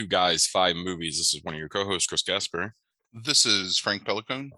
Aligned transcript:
everybody. 0.00 0.08
Welcome 0.08 0.08
to 0.08 0.08
Two 0.08 0.08
Guys, 0.08 0.46
Five 0.46 0.76
Movies. 0.76 1.18
This 1.18 1.34
is 1.34 1.42
one 1.42 1.54
of 1.54 1.58
your 1.58 1.68
co 1.68 1.84
hosts, 1.84 2.06
Chris 2.06 2.22
Gasper. 2.22 2.74
This 3.12 3.44
is 3.44 3.78
Frank 3.78 4.04
Pelicone. 4.04 4.52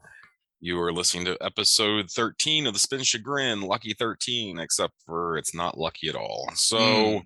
You 0.61 0.81
are 0.81 0.93
listening 0.93 1.25
to 1.25 1.37
episode 1.41 2.11
13 2.11 2.67
of 2.67 2.75
the 2.75 2.79
Spin 2.79 3.03
Chagrin, 3.03 3.63
Lucky 3.63 3.95
13, 3.95 4.59
except 4.61 4.95
for 5.05 5.37
it's 5.37 5.55
not 5.55 5.79
lucky 5.79 6.09
at 6.09 6.15
all. 6.15 6.51
So, 6.55 6.79
Mm. 6.79 7.23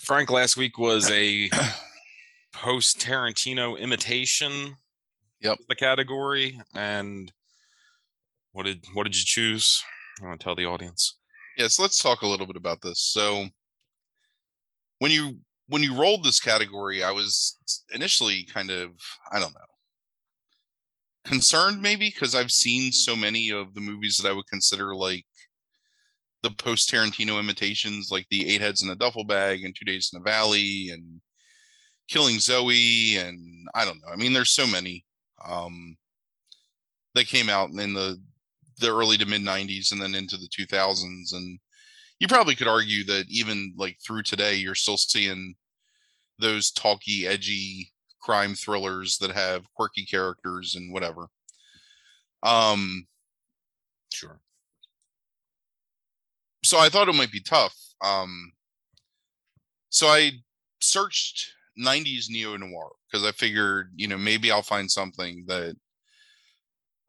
Frank, 0.00 0.30
last 0.30 0.56
week 0.58 0.76
was 0.78 1.10
a 1.10 1.48
post 2.52 2.98
Tarantino 3.00 3.78
imitation. 3.78 4.76
Yep. 5.40 5.58
The 5.68 5.74
category. 5.74 6.60
And 6.74 7.32
what 8.52 8.66
did 8.66 8.84
what 8.92 9.04
did 9.04 9.16
you 9.16 9.24
choose? 9.24 9.82
I 10.22 10.26
want 10.26 10.40
to 10.40 10.44
tell 10.44 10.54
the 10.54 10.66
audience. 10.66 11.16
Yes, 11.56 11.78
let's 11.78 12.02
talk 12.02 12.20
a 12.22 12.26
little 12.26 12.46
bit 12.46 12.56
about 12.56 12.82
this. 12.82 13.00
So 13.00 13.46
when 15.04 15.12
you 15.12 15.36
when 15.68 15.82
you 15.82 15.94
rolled 15.94 16.24
this 16.24 16.40
category, 16.40 17.04
I 17.04 17.10
was 17.10 17.58
initially 17.92 18.44
kind 18.44 18.70
of 18.70 18.92
I 19.30 19.38
don't 19.38 19.52
know 19.52 19.60
concerned 21.26 21.82
maybe 21.82 22.08
because 22.08 22.34
I've 22.34 22.50
seen 22.50 22.90
so 22.90 23.14
many 23.14 23.50
of 23.50 23.74
the 23.74 23.82
movies 23.82 24.16
that 24.16 24.26
I 24.26 24.32
would 24.32 24.46
consider 24.46 24.96
like 24.96 25.26
the 26.42 26.52
post 26.52 26.90
Tarantino 26.90 27.38
imitations, 27.38 28.08
like 28.10 28.26
the 28.30 28.48
Eight 28.48 28.62
Heads 28.62 28.82
in 28.82 28.88
a 28.88 28.94
Duffel 28.94 29.24
Bag 29.24 29.62
and 29.62 29.76
Two 29.76 29.84
Days 29.84 30.08
in 30.10 30.20
the 30.20 30.24
Valley 30.24 30.88
and 30.88 31.20
Killing 32.08 32.38
Zoe 32.38 33.18
and 33.18 33.68
I 33.74 33.84
don't 33.84 34.00
know. 34.00 34.08
I 34.10 34.16
mean, 34.16 34.32
there's 34.32 34.52
so 34.52 34.66
many 34.66 35.04
um, 35.46 35.98
that 37.14 37.26
came 37.26 37.50
out 37.50 37.68
in 37.68 37.92
the 37.92 38.18
the 38.78 38.88
early 38.90 39.18
to 39.18 39.26
mid 39.26 39.42
90s 39.42 39.92
and 39.92 40.00
then 40.00 40.14
into 40.14 40.38
the 40.38 40.48
2000s 40.48 41.34
and 41.34 41.58
you 42.24 42.28
probably 42.28 42.54
could 42.54 42.66
argue 42.66 43.04
that 43.04 43.26
even 43.28 43.74
like 43.76 43.98
through 44.00 44.22
today 44.22 44.54
you're 44.54 44.74
still 44.74 44.96
seeing 44.96 45.54
those 46.38 46.70
talky 46.70 47.26
edgy 47.26 47.92
crime 48.18 48.54
thrillers 48.54 49.18
that 49.18 49.30
have 49.30 49.70
quirky 49.74 50.06
characters 50.06 50.74
and 50.74 50.90
whatever 50.90 51.26
um 52.42 53.06
Sure. 54.10 54.40
so 56.64 56.78
i 56.78 56.88
thought 56.88 57.10
it 57.10 57.14
might 57.14 57.30
be 57.30 57.42
tough 57.42 57.76
um 58.02 58.52
so 59.90 60.06
i 60.06 60.30
searched 60.80 61.52
90s 61.78 62.30
neo 62.30 62.56
noir 62.56 62.92
because 63.06 63.22
i 63.26 63.32
figured 63.32 63.92
you 63.96 64.08
know 64.08 64.16
maybe 64.16 64.50
i'll 64.50 64.62
find 64.62 64.90
something 64.90 65.44
that 65.46 65.76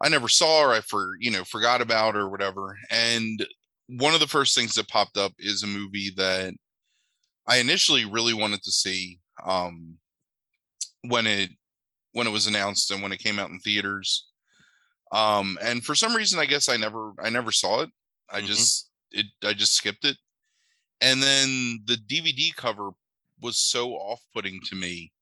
I 0.04 0.10
never 0.10 0.28
saw 0.28 0.60
or 0.60 0.74
I 0.74 0.82
for 0.82 1.12
you 1.22 1.32
know 1.32 1.46
forgot 1.46 1.82
about 1.82 2.18
or 2.18 2.30
whatever. 2.30 2.78
And 2.92 3.48
one 3.88 4.14
of 4.14 4.20
the 4.20 4.28
first 4.28 4.56
things 4.56 4.76
that 4.76 4.88
popped 4.88 5.18
up 5.18 5.34
is 5.40 5.64
a 5.64 5.68
movie 5.68 6.12
that 6.18 6.54
I 7.48 7.58
initially 7.58 8.06
really 8.06 8.34
wanted 8.34 8.64
to 8.64 8.72
see 8.72 9.20
um, 9.46 9.98
when 11.02 11.28
it 11.28 11.52
when 12.14 12.28
it 12.28 12.32
was 12.32 12.48
announced 12.48 12.92
and 12.92 13.02
when 13.04 13.12
it 13.12 13.20
came 13.20 13.40
out 13.40 13.50
in 13.50 13.60
theaters. 13.60 14.28
Um, 15.12 15.58
and 15.62 15.84
for 15.86 15.96
some 15.96 16.16
reason, 16.16 16.40
I 16.40 16.46
guess 16.46 16.70
I 16.70 16.78
never 16.78 17.14
I 17.20 17.30
never 17.30 17.52
saw 17.52 17.82
it. 17.82 17.90
I 18.30 18.42
Mhm. 18.42 18.48
just 18.48 18.90
it 19.12 19.28
I 19.44 19.54
just 19.54 19.74
skipped 19.76 20.06
it. 20.06 20.18
And 21.02 21.22
then 21.22 21.84
the 21.86 21.98
DVD 21.98 22.52
cover 22.56 22.92
was 23.42 23.58
so 23.60 23.92
off-putting 23.94 24.62
to 24.68 24.76
me. 24.76 25.14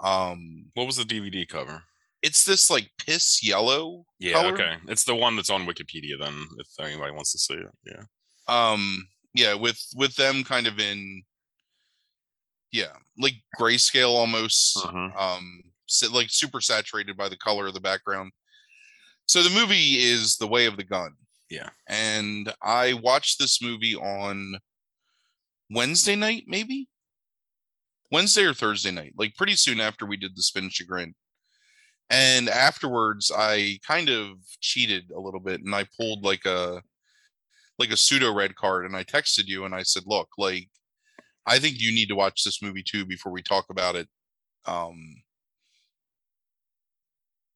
Um, 0.00 0.70
What 0.74 0.86
was 0.86 0.96
the 0.96 1.04
DVD 1.04 1.46
cover? 1.46 1.84
It's 2.22 2.44
this 2.44 2.70
like 2.70 2.90
piss 2.98 3.42
yellow 3.42 4.04
Yeah, 4.18 4.32
color. 4.34 4.54
okay. 4.54 4.76
It's 4.88 5.04
the 5.04 5.14
one 5.14 5.36
that's 5.36 5.50
on 5.50 5.66
Wikipedia 5.66 6.18
then, 6.20 6.34
if 6.58 6.66
anybody 6.80 7.12
wants 7.12 7.32
to 7.32 7.38
see 7.38 7.54
it. 7.54 7.68
Yeah. 7.84 8.02
um 8.48 9.06
yeah 9.34 9.54
with 9.54 9.80
with 9.94 10.14
them 10.16 10.42
kind 10.44 10.66
of 10.66 10.78
in 10.78 11.22
yeah 12.72 12.92
like 13.18 13.34
grayscale 13.58 14.10
almost 14.14 14.76
Mhm. 14.78 15.16
um 15.20 15.62
like 16.12 16.28
super 16.30 16.60
saturated 16.60 17.16
by 17.16 17.28
the 17.28 17.36
color 17.36 17.66
of 17.66 17.74
the 17.74 17.80
background 17.80 18.32
so 19.26 19.42
the 19.42 19.50
movie 19.50 19.96
is 20.02 20.36
the 20.36 20.46
way 20.48 20.66
of 20.66 20.76
the 20.76 20.84
gun 20.84 21.14
Yeah. 21.50 21.70
and 21.88 22.52
i 22.62 22.94
watched 22.94 23.38
this 23.38 23.60
movie 23.62 23.94
on 23.94 24.58
wednesday 25.70 26.16
night 26.16 26.44
maybe 26.46 26.88
wednesday 28.10 28.42
or 28.44 28.54
thursday 28.54 28.90
night 28.90 29.12
like 29.18 29.34
pretty 29.36 29.56
soon 29.56 29.80
after 29.80 30.06
we 30.06 30.16
did 30.16 30.34
the 30.36 30.42
spin 30.42 30.70
chagrin 30.70 31.14
and 32.10 32.48
afterwards 32.48 33.30
i 33.36 33.78
kind 33.86 34.08
of 34.08 34.38
cheated 34.60 35.10
a 35.10 35.20
little 35.20 35.40
bit 35.40 35.60
and 35.62 35.74
i 35.74 35.84
pulled 35.98 36.24
like 36.24 36.44
a 36.46 36.82
like 37.78 37.90
a 37.90 37.96
pseudo 37.96 38.32
red 38.32 38.54
card 38.56 38.86
and 38.86 38.96
I 38.96 39.04
texted 39.04 39.46
you 39.46 39.64
and 39.64 39.74
I 39.74 39.82
said, 39.82 40.04
look, 40.06 40.28
like 40.38 40.68
I 41.46 41.58
think 41.58 41.76
you 41.78 41.92
need 41.92 42.08
to 42.08 42.16
watch 42.16 42.44
this 42.44 42.62
movie 42.62 42.82
too 42.82 43.04
before 43.04 43.32
we 43.32 43.42
talk 43.42 43.66
about 43.70 43.96
it. 43.96 44.08
Um 44.66 45.22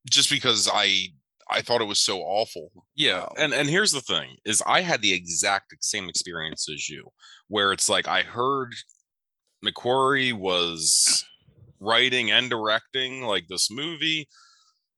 just 0.08 0.30
because 0.30 0.68
I 0.72 1.08
I 1.48 1.62
thought 1.62 1.80
it 1.80 1.86
was 1.86 1.98
so 1.98 2.20
awful. 2.20 2.70
Yeah, 2.94 3.22
Um, 3.22 3.34
and 3.36 3.52
and 3.52 3.68
here's 3.68 3.92
the 3.92 4.00
thing: 4.00 4.36
is 4.44 4.62
I 4.66 4.82
had 4.82 5.02
the 5.02 5.12
exact 5.12 5.74
same 5.82 6.08
experience 6.08 6.68
as 6.72 6.88
you, 6.88 7.10
where 7.48 7.72
it's 7.72 7.88
like 7.88 8.06
I 8.06 8.22
heard 8.22 8.74
McQuarrie 9.64 10.32
was 10.32 11.24
writing 11.80 12.30
and 12.30 12.50
directing 12.50 13.22
like 13.22 13.48
this 13.48 13.70
movie. 13.70 14.28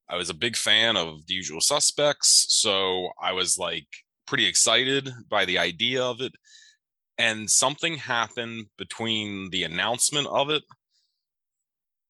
I 0.08 0.16
was 0.16 0.28
a 0.28 0.34
big 0.34 0.56
fan 0.56 0.96
of 0.96 1.26
The 1.26 1.34
Usual 1.34 1.60
Suspects, 1.60 2.46
so 2.48 3.10
I 3.20 3.32
was 3.32 3.56
like 3.58 3.86
pretty 4.26 4.46
excited 4.46 5.10
by 5.30 5.44
the 5.44 5.58
idea 5.58 6.02
of 6.02 6.20
it. 6.20 6.32
And 7.18 7.48
something 7.48 7.96
happened 7.96 8.66
between 8.76 9.50
the 9.50 9.64
announcement 9.64 10.26
of 10.26 10.50
it. 10.50 10.62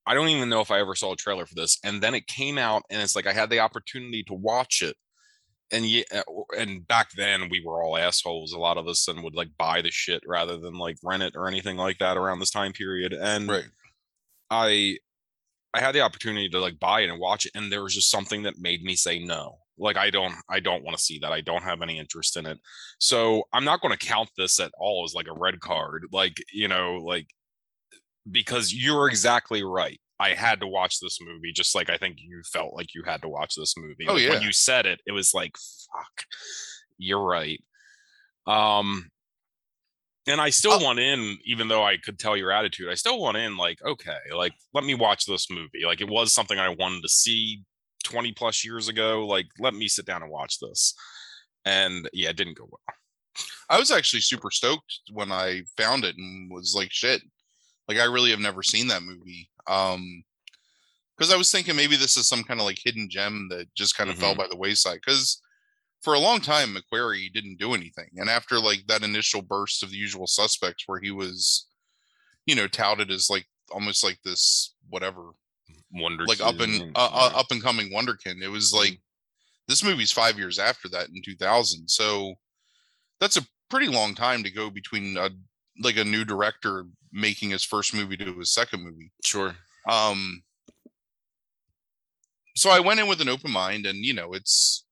I 0.06 0.14
don't 0.14 0.28
even 0.28 0.48
know 0.48 0.60
if 0.60 0.70
I 0.70 0.80
ever 0.80 0.94
saw 0.96 1.12
a 1.12 1.16
trailer 1.16 1.46
for 1.46 1.54
this, 1.54 1.78
and 1.84 2.02
then 2.02 2.14
it 2.14 2.26
came 2.26 2.58
out, 2.58 2.82
and 2.90 3.00
it's 3.00 3.14
like 3.14 3.26
I 3.26 3.32
had 3.32 3.50
the 3.50 3.60
opportunity 3.60 4.24
to 4.24 4.34
watch 4.34 4.82
it 4.82 4.96
and 5.72 5.86
yeah, 5.86 6.02
uh, 6.14 6.22
and 6.58 6.86
back 6.86 7.10
then 7.16 7.48
we 7.50 7.62
were 7.64 7.82
all 7.82 7.96
assholes, 7.96 8.52
a 8.52 8.58
lot 8.58 8.76
of 8.76 8.86
us, 8.86 9.08
and 9.08 9.24
would 9.24 9.34
like 9.34 9.48
buy 9.58 9.80
the 9.80 9.90
shit 9.90 10.22
rather 10.26 10.58
than 10.58 10.74
like 10.74 10.98
rent 11.02 11.22
it 11.22 11.34
or 11.34 11.48
anything 11.48 11.76
like 11.76 11.98
that 11.98 12.16
around 12.16 12.38
this 12.38 12.50
time 12.50 12.72
period. 12.72 13.12
And 13.14 13.48
Right. 13.48 13.64
I, 14.52 14.98
I 15.74 15.80
had 15.80 15.94
the 15.94 16.02
opportunity 16.02 16.48
to 16.50 16.60
like 16.60 16.78
buy 16.78 17.00
it 17.00 17.10
and 17.10 17.18
watch 17.18 17.46
it, 17.46 17.52
and 17.54 17.72
there 17.72 17.82
was 17.82 17.94
just 17.94 18.10
something 18.10 18.42
that 18.42 18.58
made 18.58 18.82
me 18.82 18.94
say 18.94 19.18
no. 19.18 19.58
Like 19.78 19.96
I 19.96 20.10
don't, 20.10 20.34
I 20.50 20.60
don't 20.60 20.84
want 20.84 20.96
to 20.96 21.02
see 21.02 21.18
that. 21.20 21.32
I 21.32 21.40
don't 21.40 21.62
have 21.62 21.80
any 21.82 21.98
interest 21.98 22.36
in 22.36 22.46
it. 22.46 22.58
So 22.98 23.44
I'm 23.52 23.64
not 23.64 23.80
going 23.80 23.96
to 23.96 24.06
count 24.06 24.28
this 24.36 24.60
at 24.60 24.70
all 24.78 25.04
as 25.04 25.14
like 25.14 25.26
a 25.28 25.38
red 25.38 25.60
card. 25.60 26.04
Like 26.12 26.34
you 26.52 26.68
know, 26.68 26.96
like 26.96 27.26
because 28.30 28.72
you're 28.72 29.08
exactly 29.08 29.62
right. 29.62 29.98
I 30.20 30.34
had 30.34 30.60
to 30.60 30.68
watch 30.68 31.00
this 31.00 31.18
movie 31.20 31.52
just 31.52 31.74
like 31.74 31.90
I 31.90 31.96
think 31.96 32.18
you 32.20 32.42
felt 32.52 32.74
like 32.74 32.94
you 32.94 33.02
had 33.04 33.22
to 33.22 33.28
watch 33.28 33.54
this 33.56 33.74
movie. 33.76 34.06
Oh, 34.06 34.12
Like, 34.12 34.22
When 34.34 34.42
you 34.42 34.52
said 34.52 34.86
it, 34.86 35.00
it 35.06 35.12
was 35.12 35.34
like, 35.34 35.56
fuck, 35.56 36.26
you're 36.98 37.24
right. 37.24 37.60
Um, 38.46 39.08
and 40.26 40.40
I 40.40 40.50
still 40.50 40.72
Oh. 40.74 40.84
want 40.84 40.98
in, 40.98 41.38
even 41.44 41.68
though 41.68 41.82
I 41.84 41.96
could 41.96 42.18
tell 42.18 42.36
your 42.36 42.52
attitude, 42.52 42.88
I 42.90 42.94
still 42.94 43.18
want 43.20 43.36
in, 43.36 43.56
like, 43.56 43.82
okay, 43.82 44.18
like, 44.34 44.52
let 44.72 44.84
me 44.84 44.94
watch 44.94 45.26
this 45.26 45.50
movie. 45.50 45.84
Like, 45.84 46.00
it 46.00 46.08
was 46.08 46.32
something 46.32 46.58
I 46.58 46.68
wanted 46.68 47.02
to 47.02 47.08
see 47.08 47.62
20 48.04 48.32
plus 48.32 48.64
years 48.64 48.88
ago. 48.88 49.26
Like, 49.26 49.46
let 49.58 49.74
me 49.74 49.88
sit 49.88 50.06
down 50.06 50.22
and 50.22 50.30
watch 50.30 50.58
this. 50.60 50.94
And 51.64 52.08
yeah, 52.12 52.30
it 52.30 52.36
didn't 52.36 52.56
go 52.58 52.68
well. 52.70 52.96
I 53.70 53.78
was 53.78 53.90
actually 53.90 54.20
super 54.20 54.50
stoked 54.50 55.00
when 55.12 55.32
I 55.32 55.62
found 55.76 56.04
it 56.04 56.16
and 56.16 56.50
was 56.50 56.74
like, 56.74 56.90
shit. 56.92 57.22
Like 57.88 57.98
I 57.98 58.04
really 58.04 58.30
have 58.30 58.40
never 58.40 58.62
seen 58.62 58.88
that 58.88 59.02
movie. 59.02 59.48
Um 59.66 60.24
because 61.16 61.32
I 61.32 61.36
was 61.36 61.50
thinking 61.50 61.76
maybe 61.76 61.94
this 61.96 62.16
is 62.16 62.26
some 62.28 62.42
kind 62.42 62.58
of 62.60 62.66
like 62.66 62.78
hidden 62.82 63.08
gem 63.08 63.48
that 63.50 63.72
just 63.74 63.96
kind 63.96 64.10
of 64.10 64.18
fell 64.18 64.34
Mhm. 64.34 64.38
by 64.38 64.46
the 64.48 64.56
wayside. 64.56 65.00
Because 65.04 65.40
for 66.02 66.14
a 66.14 66.18
long 66.18 66.40
time, 66.40 66.74
McQuarrie 66.74 67.32
didn't 67.32 67.58
do 67.58 67.74
anything, 67.74 68.08
and 68.16 68.28
after 68.28 68.58
like 68.58 68.86
that 68.88 69.02
initial 69.02 69.40
burst 69.40 69.82
of 69.82 69.90
the 69.90 69.96
usual 69.96 70.26
suspects, 70.26 70.84
where 70.86 71.00
he 71.00 71.10
was, 71.10 71.68
you 72.44 72.54
know, 72.54 72.66
touted 72.66 73.10
as 73.10 73.28
like 73.30 73.46
almost 73.70 74.04
like 74.04 74.18
this 74.24 74.74
whatever, 74.90 75.30
Wonder 75.94 76.24
like 76.24 76.40
up 76.40 76.58
and 76.60 76.90
uh, 76.96 77.10
uh, 77.12 77.32
up 77.34 77.46
and 77.50 77.62
coming 77.62 77.92
wonderkin. 77.92 78.42
It 78.42 78.48
was 78.48 78.72
like 78.72 79.00
this 79.68 79.84
movie's 79.84 80.10
five 80.10 80.38
years 80.38 80.58
after 80.58 80.88
that 80.88 81.08
in 81.08 81.22
2000, 81.22 81.88
so 81.88 82.34
that's 83.20 83.36
a 83.36 83.46
pretty 83.70 83.88
long 83.88 84.14
time 84.14 84.42
to 84.42 84.50
go 84.50 84.70
between 84.70 85.16
a 85.16 85.30
like 85.82 85.96
a 85.96 86.04
new 86.04 86.24
director 86.24 86.86
making 87.12 87.50
his 87.50 87.62
first 87.62 87.94
movie 87.94 88.16
to 88.16 88.38
his 88.38 88.52
second 88.52 88.82
movie. 88.82 89.12
sure. 89.22 89.54
Um, 89.88 90.42
so 92.54 92.70
I 92.70 92.80
went 92.80 93.00
in 93.00 93.06
with 93.06 93.20
an 93.20 93.28
open 93.28 93.50
mind, 93.50 93.86
and 93.86 94.04
you 94.04 94.14
know, 94.14 94.32
it's 94.32 94.84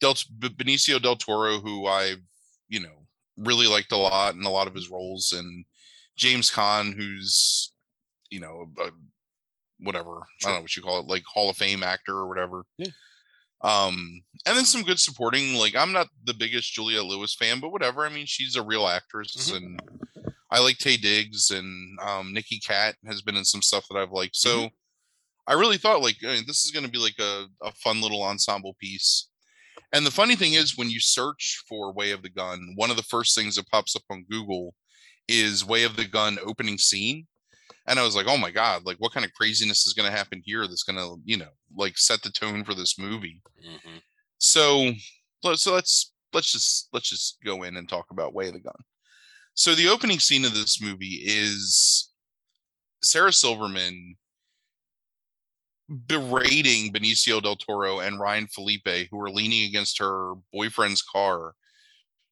Del 0.00 0.14
Benicio 0.38 1.00
del 1.00 1.16
Toro, 1.16 1.58
who 1.60 1.86
I, 1.86 2.16
you 2.68 2.80
know, 2.80 3.06
really 3.36 3.66
liked 3.66 3.92
a 3.92 3.96
lot 3.96 4.34
in 4.34 4.42
a 4.42 4.50
lot 4.50 4.66
of 4.66 4.74
his 4.74 4.90
roles, 4.90 5.32
and 5.32 5.64
James 6.16 6.50
Caan, 6.50 6.94
who's, 6.94 7.72
you 8.30 8.40
know, 8.40 8.70
a, 8.80 8.90
whatever 9.78 10.18
I 10.20 10.24
don't 10.42 10.54
know 10.56 10.60
what 10.62 10.76
you 10.76 10.82
call 10.82 11.00
it, 11.00 11.06
like 11.06 11.22
Hall 11.24 11.48
of 11.50 11.56
Fame 11.56 11.82
actor 11.82 12.12
or 12.14 12.28
whatever. 12.28 12.64
Yeah. 12.78 12.88
Um, 13.62 14.22
and 14.46 14.56
then 14.56 14.64
some 14.64 14.82
good 14.82 14.98
supporting. 15.00 15.54
Like 15.54 15.74
I'm 15.76 15.92
not 15.92 16.08
the 16.24 16.34
biggest 16.34 16.72
Julia 16.72 17.02
Lewis 17.02 17.34
fan, 17.34 17.60
but 17.60 17.72
whatever. 17.72 18.04
I 18.04 18.08
mean, 18.08 18.26
she's 18.26 18.56
a 18.56 18.62
real 18.62 18.86
actress, 18.88 19.50
Mhm. 19.50 19.56
and 19.56 19.80
I 20.50 20.60
like 20.60 20.78
Taye 20.78 21.00
Diggs 21.00 21.50
and 21.50 21.98
um, 22.00 22.32
Nicky 22.32 22.58
Katt 22.58 22.96
has 23.06 23.22
been 23.22 23.36
in 23.36 23.44
some 23.44 23.62
stuff 23.62 23.86
that 23.90 23.98
I've 23.98 24.12
liked. 24.12 24.36
So 24.36 24.64
Mhm. 24.64 24.70
I 25.46 25.52
really 25.54 25.78
thought 25.78 26.02
like 26.02 26.16
I 26.22 26.34
mean, 26.34 26.44
this 26.46 26.64
is 26.64 26.70
going 26.72 26.84
to 26.84 26.90
be 26.90 26.98
like 26.98 27.18
a, 27.18 27.46
a 27.62 27.72
fun 27.72 28.00
little 28.02 28.22
ensemble 28.22 28.74
piece. 28.74 29.28
And 29.92 30.06
the 30.06 30.10
funny 30.10 30.36
thing 30.36 30.52
is, 30.52 30.78
when 30.78 30.90
you 30.90 31.00
search 31.00 31.62
for 31.68 31.92
Way 31.92 32.12
of 32.12 32.22
the 32.22 32.30
Gun, 32.30 32.72
one 32.76 32.90
of 32.90 32.96
the 32.96 33.02
first 33.02 33.34
things 33.34 33.56
that 33.56 33.68
pops 33.68 33.96
up 33.96 34.02
on 34.10 34.24
Google 34.30 34.74
is 35.28 35.64
Way 35.64 35.84
of 35.84 35.96
the 35.96 36.04
Gun 36.04 36.38
opening 36.44 36.78
scene. 36.78 37.26
And 37.86 37.98
I 37.98 38.04
was 38.04 38.14
like, 38.14 38.26
oh 38.28 38.36
my 38.36 38.50
God, 38.50 38.84
like 38.84 38.98
what 38.98 39.12
kind 39.12 39.26
of 39.26 39.32
craziness 39.32 39.86
is 39.86 39.94
going 39.94 40.08
to 40.10 40.16
happen 40.16 40.42
here 40.44 40.66
that's 40.66 40.84
going 40.84 40.96
to, 40.96 41.20
you 41.24 41.36
know, 41.36 41.50
like 41.76 41.98
set 41.98 42.22
the 42.22 42.30
tone 42.30 42.64
for 42.64 42.74
this 42.74 42.98
movie. 42.98 43.42
Mhm. 43.64 44.00
So, 44.38 44.92
so 45.56 45.74
let's 45.74 46.12
let's 46.32 46.52
just 46.52 46.88
let's 46.92 47.08
just 47.08 47.38
go 47.44 47.64
in 47.64 47.76
and 47.76 47.88
talk 47.88 48.06
about 48.10 48.34
Way 48.34 48.48
of 48.48 48.54
the 48.54 48.60
Gun. 48.60 48.74
So 49.54 49.74
the 49.74 49.88
opening 49.88 50.20
scene 50.20 50.44
of 50.44 50.54
this 50.54 50.80
movie 50.80 51.22
is 51.24 52.10
Sarah 53.02 53.32
Silverman 53.32 54.16
berating 56.06 56.92
Benicio 56.92 57.42
del 57.42 57.56
Toro 57.56 57.98
and 57.98 58.20
Ryan 58.20 58.46
Phillippe, 58.46 59.08
who 59.10 59.20
are 59.20 59.30
leaning 59.30 59.64
against 59.64 59.98
her 59.98 60.34
boyfriend's 60.52 61.02
car 61.02 61.54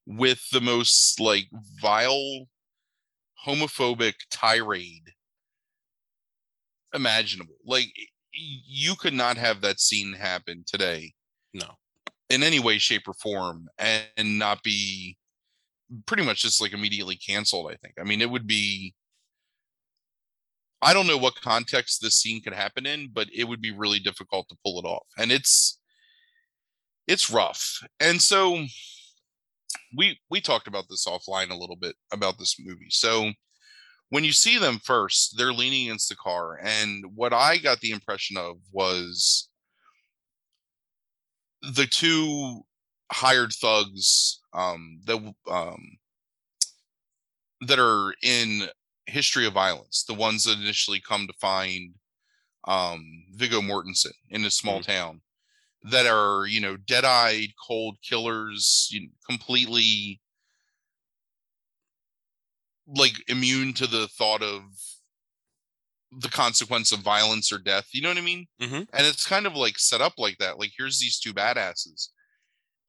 with 0.06 0.43
the 0.52 0.60
most 0.60 1.20
like 1.20 1.49
vile 1.81 2.46
homophobic 3.46 4.14
tirade 4.31 5.12
imaginable. 6.94 7.56
Like 7.66 7.88
you 8.32 8.94
could 8.94 9.14
not 9.14 9.37
have 9.37 9.61
that 9.62 9.81
scene 9.81 10.12
happen 10.12 10.64
today 10.66 11.12
No. 11.52 11.75
in 12.31 12.43
any 12.43 12.61
way, 12.61 12.78
shape, 12.78 13.08
or 13.08 13.14
form 13.14 13.69
and, 13.78 14.04
and 14.16 14.38
not 14.38 14.62
be 14.62 15.16
pretty 16.06 16.25
much 16.25 16.43
just 16.43 16.61
like 16.61 16.72
immediately 16.72 17.16
canceled. 17.16 17.70
I 17.72 17.76
think. 17.76 17.94
I 18.00 18.04
mean, 18.04 18.20
it 18.20 18.31
would 18.31 18.46
be. 18.46 18.94
I 20.80 20.94
don't 20.94 21.06
know 21.06 21.19
what 21.19 21.40
context 21.40 22.00
this 22.00 22.16
scene 22.16 22.40
could 22.42 22.54
happen 22.54 22.86
in, 22.86 23.08
but 23.12 23.28
it 23.34 23.44
would 23.44 23.60
be 23.60 23.72
really 23.72 23.98
difficult 23.98 24.48
to 24.48 24.56
pull 24.64 24.78
it 24.78 24.86
off, 24.86 25.06
and 25.19 25.32
it's 25.32 25.80
it's 27.06 27.30
rough. 27.30 27.80
And 28.00 28.20
so 28.20 28.64
we 29.96 30.19
we 30.30 30.40
talked 30.40 30.69
about 30.69 30.84
this 30.88 31.06
offline 31.06 31.50
a 31.50 31.56
little 31.56 31.76
bit 31.76 31.96
about 32.12 32.38
this 32.38 32.56
movie. 32.60 32.90
So 32.90 33.32
when 34.10 34.25
you 34.25 34.32
see 34.32 34.58
them 34.58 34.78
first, 34.84 35.36
they're 35.36 35.52
leaning 35.52 35.88
against 35.88 36.08
the 36.08 36.16
car, 36.16 36.58
and 36.62 37.04
what 37.14 37.32
I 37.32 37.58
got 37.58 37.80
the 37.80 37.90
impression 37.90 38.36
of 38.36 38.56
was 38.72 39.48
the 41.62 41.86
two 41.86 42.62
hired 43.10 43.52
thugs 43.52 44.40
um 44.52 45.00
that 45.06 45.34
um 45.50 45.98
that 47.62 47.78
are 47.78 48.14
in 48.22 48.69
history 49.08 49.46
of 49.46 49.52
violence 49.52 50.05
the 50.05 50.14
ones 50.14 50.44
that 50.44 50.58
initially 50.58 51.00
come 51.00 51.26
to 51.26 51.32
find 51.40 51.94
um 52.66 53.25
Viggo 53.32 53.60
Mortensen 53.60 54.12
in 54.31 54.44
a 54.44 54.50
small 54.50 54.81
town 54.82 55.20
that 55.84 56.06
are 56.06 56.46
you 56.46 56.60
know 56.60 56.76
dead-eyed 56.76 57.49
cold 57.66 57.96
killers 58.02 58.88
you 58.90 59.00
know, 59.02 59.08
completely 59.28 60.20
like 62.96 63.12
immune 63.28 63.72
to 63.75 63.87
the 63.87 64.08
thought 64.08 64.43
of 64.43 64.62
the 66.11 66.28
consequence 66.28 66.90
of 66.90 67.00
violence 67.00 67.52
or 67.52 67.58
death 67.58 67.88
you 67.93 68.00
know 68.00 68.08
what 68.08 68.16
i 68.19 68.22
mean? 68.22 68.46
Mhm. 68.61 68.88
and 68.93 69.06
it's 69.06 69.26
kind 69.26 69.46
of 69.46 69.54
like 69.54 69.78
set 69.78 70.00
up 70.00 70.14
like 70.19 70.38
that 70.38 70.58
like 70.58 70.72
here's 70.76 70.99
these 71.00 71.19
two 71.19 71.34
badasses. 71.34 72.08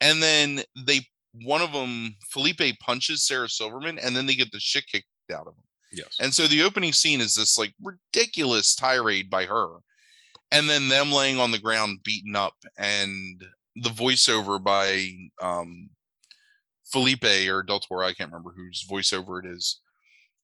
And 0.02 0.24
then 0.24 0.62
they 0.86 1.02
one 1.34 1.62
of 1.62 1.74
them 1.74 2.16
phillippe 2.32 2.80
punches 2.80 3.26
sarah 3.28 3.50
silverman 3.50 4.00
and 4.00 4.16
then 4.16 4.26
they 4.26 4.36
get 4.36 4.52
the 4.52 4.60
shit 4.60 4.86
kicked 4.88 5.06
out 5.34 5.48
of 5.48 5.56
them 5.56 5.64
Yes. 5.92 6.18
and 6.20 6.34
so 6.34 6.48
the 6.48 6.64
opening 6.64 6.94
scene 6.94 7.22
is 7.22 7.36
this 7.36 7.58
like 7.58 7.74
ridiculous 7.82 8.76
tirade 8.76 9.30
by 9.30 9.46
her 9.46 9.78
and 10.52 10.70
then 10.70 10.88
them 10.90 11.12
laying 11.12 11.40
on 11.40 11.52
the 11.52 11.60
ground 11.60 12.00
beaten 12.04 12.36
up 12.36 12.56
and 12.78 13.44
the 13.76 13.90
voiceover 13.90 14.62
by 14.64 15.10
um 15.42 15.90
phillippe 16.92 17.48
or 17.50 17.64
del 17.64 17.80
toro 17.80 18.06
i 18.06 18.14
can't 18.14 18.32
remember 18.32 18.54
whose 18.56 18.86
voiceover 18.90 19.44
it 19.44 19.50
is 19.50 19.80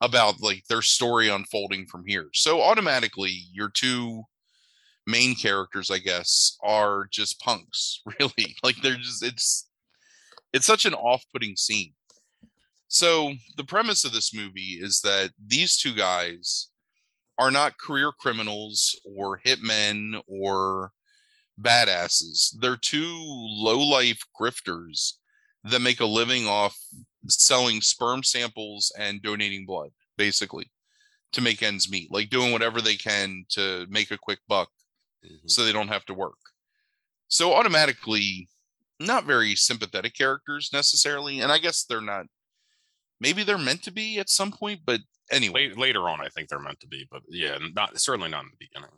about 0.02 0.42
like 0.42 0.64
their 0.70 0.82
story 0.82 1.30
unfolding 1.30 1.86
from 1.88 2.04
here. 2.06 2.28
So 2.34 2.62
automatically 2.62 3.46
your 3.54 3.70
two 3.70 4.24
main 5.08 5.36
characters 5.36 5.90
i 5.92 5.98
guess 6.00 6.58
are 6.64 7.08
just 7.12 7.40
punks 7.40 8.02
really. 8.20 8.56
Like 8.64 8.76
they're 8.82 8.98
just 8.98 9.24
it's 9.24 9.68
it's 10.54 10.68
such 10.68 10.86
an 10.86 10.94
off-putting 10.94 11.56
scene 11.58 11.94
so 12.96 13.34
the 13.58 13.64
premise 13.66 14.06
of 14.06 14.14
this 14.14 14.34
movie 14.34 14.80
is 14.80 15.02
that 15.02 15.32
these 15.46 15.76
two 15.76 15.94
guys 15.94 16.70
are 17.38 17.52
not 17.52 17.78
career 17.78 18.14
criminals 18.18 18.98
or 19.04 19.42
hitmen 19.46 20.22
or 20.28 20.94
badasses. 21.60 22.56
They're 22.58 22.78
two 22.78 23.14
low-life 23.22 24.22
grifters 24.40 25.16
that 25.66 25.82
make 25.82 26.00
a 26.00 26.06
living 26.06 26.48
off 26.48 26.78
selling 27.28 27.82
sperm 27.82 28.24
samples 28.24 28.94
and 28.98 29.22
donating 29.22 29.66
blood, 29.66 29.90
basically, 30.16 30.72
to 31.34 31.42
make 31.42 31.62
ends 31.62 31.92
meet, 31.92 32.14
like 32.14 32.30
doing 32.30 32.54
whatever 32.54 32.80
they 32.80 32.96
can 32.96 33.44
to 33.50 33.86
make 33.90 34.10
a 34.12 34.18
quick 34.18 34.40
buck 34.48 34.70
Mhm. 35.26 35.52
so 35.52 35.66
they 35.66 35.74
don't 35.74 35.90
have 35.90 36.06
to 36.06 36.14
work. 36.14 36.40
So 37.28 37.54
automatically, 37.56 38.48
not 39.02 39.26
very 39.26 39.54
sympathetic 39.58 40.14
characters 40.14 40.70
necessarily, 40.72 41.42
and 41.42 41.52
I 41.52 41.58
guess 41.58 41.84
they're 41.84 42.00
not. 42.00 42.28
Maybe 43.26 43.44
they're 43.44 43.58
meant 43.58 43.82
to 43.84 43.92
be 43.92 44.20
at 44.20 44.30
some 44.30 44.52
point, 44.52 44.82
but 44.86 45.00
anyway. 45.32 45.74
Later 45.74 46.08
on, 46.10 46.22
I 46.22 46.28
think 46.30 46.48
they're 46.48 46.60
meant 46.60 46.80
to 46.82 46.88
be, 46.88 47.08
but 47.10 47.24
yeah, 47.28 47.58
not 47.76 48.00
certainly 48.00 48.30
not 48.30 48.44
in 48.44 48.52
the 48.52 48.68
beginning. 48.68 48.96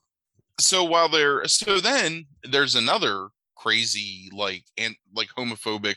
So 0.60 0.84
while 0.84 1.08
they're 1.08 1.46
so 1.46 1.80
then 1.80 2.26
there's 2.44 2.76
another 2.76 3.30
crazy 3.56 4.30
like 4.36 4.66
and 4.78 4.96
like 5.16 5.30
homophobic 5.38 5.96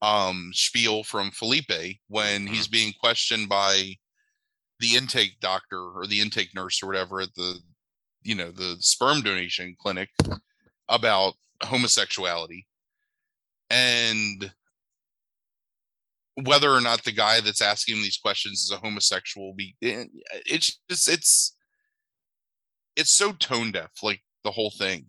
um 0.00 0.50
spiel 0.54 1.02
from 1.02 1.32
Phillippe 1.32 1.98
when 2.06 2.46
he's 2.46 2.68
being 2.68 2.92
questioned 3.00 3.48
by 3.48 3.94
the 4.78 4.94
intake 4.94 5.40
doctor 5.40 5.80
or 5.80 6.06
the 6.06 6.20
intake 6.20 6.54
nurse 6.54 6.80
or 6.82 6.86
whatever 6.86 7.20
at 7.20 7.34
the 7.34 7.56
you 8.22 8.36
know 8.36 8.52
the 8.52 8.76
sperm 8.78 9.22
donation 9.22 9.74
clinic 9.80 10.10
about 10.88 11.34
homosexuality 11.62 12.64
and 13.70 14.52
whether 16.44 16.70
or 16.72 16.80
not 16.80 17.04
the 17.04 17.12
guy 17.12 17.40
that's 17.40 17.62
asking 17.62 17.96
these 17.96 18.16
questions 18.18 18.60
is 18.62 18.70
a 18.70 18.76
homosexual 18.78 19.54
be 19.54 19.76
it- 19.80 20.08
it's 20.46 20.78
just 20.90 21.08
it's 21.08 21.56
it's 22.96 23.10
so 23.10 23.32
tone 23.32 23.72
deaf 23.72 23.90
like 24.02 24.22
the 24.44 24.50
whole 24.50 24.70
thing 24.78 25.06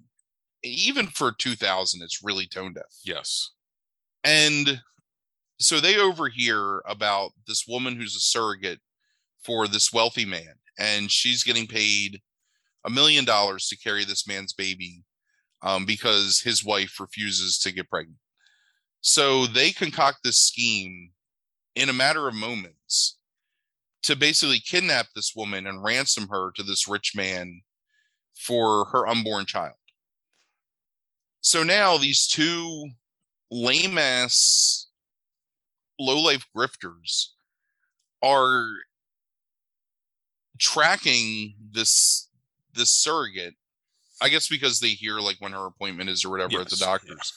even 0.64 1.08
for 1.08 1.32
2000 1.32 2.02
it's 2.02 2.24
really 2.24 2.48
tone 2.48 2.74
deaf 2.74 2.86
Yes. 3.04 3.52
and 4.24 4.82
so 5.60 5.80
they 5.80 5.98
overhear 5.98 6.82
about 6.88 7.32
this 7.48 7.66
woman 7.68 7.96
who's 7.98 8.16
a 8.16 8.20
surrogate 8.22 8.80
for 9.44 9.68
this 9.68 9.92
wealthy 9.92 10.24
man, 10.26 10.54
and 10.80 11.12
she's 11.12 11.44
getting 11.44 11.68
paid 11.68 12.22
a 12.86 12.90
million 12.90 13.26
dollars 13.26 13.68
to 13.68 13.78
carry 13.78 14.06
this 14.06 14.26
man's 14.26 14.54
baby 14.54 15.04
um, 15.62 15.86
because 15.86 16.40
his 16.40 16.64
wife 16.64 16.98
refuses 17.00 17.58
to 17.60 17.74
get 17.74 17.90
pregnant. 17.90 18.20
So 19.02 19.46
they 19.48 19.72
concoct 19.72 20.20
this 20.24 20.38
scheme 20.38 21.12
in 21.80 21.90
a 21.90 21.94
matter 21.94 22.28
of 22.28 22.36
moments 22.36 23.18
to 24.04 24.16
basically 24.16 24.60
kidnap 24.60 25.08
this 25.16 25.34
woman 25.36 25.66
and 25.66 25.84
ransom 25.84 26.28
her 26.30 26.52
to 26.56 26.64
this 26.64 26.88
rich 26.88 27.14
man 27.16 27.62
for 28.36 28.86
her 28.86 29.08
unborn 29.08 29.46
child. 29.46 29.76
So 31.42 31.64
now 31.64 31.98
these 31.98 32.28
two 32.28 32.90
lame 33.52 33.98
ass 33.98 34.88
low 36.00 36.20
life 36.22 36.46
grifters 36.56 37.28
are 38.22 38.66
tracking 40.60 41.56
this 41.72 42.30
this 42.74 42.92
surrogate 42.92 43.56
i 44.22 44.30
guess 44.30 44.48
because 44.48 44.80
they 44.80 44.90
hear 44.90 45.20
like 45.20 45.38
when 45.40 45.54
her 45.54 45.66
appointment 45.66 46.10
is 46.10 46.24
or 46.24 46.30
whatever 46.30 46.60
at 46.60 46.70
the 46.70 46.76
Yes, 46.76 46.82
yeah. 46.82 46.86
doctor's 46.86 47.34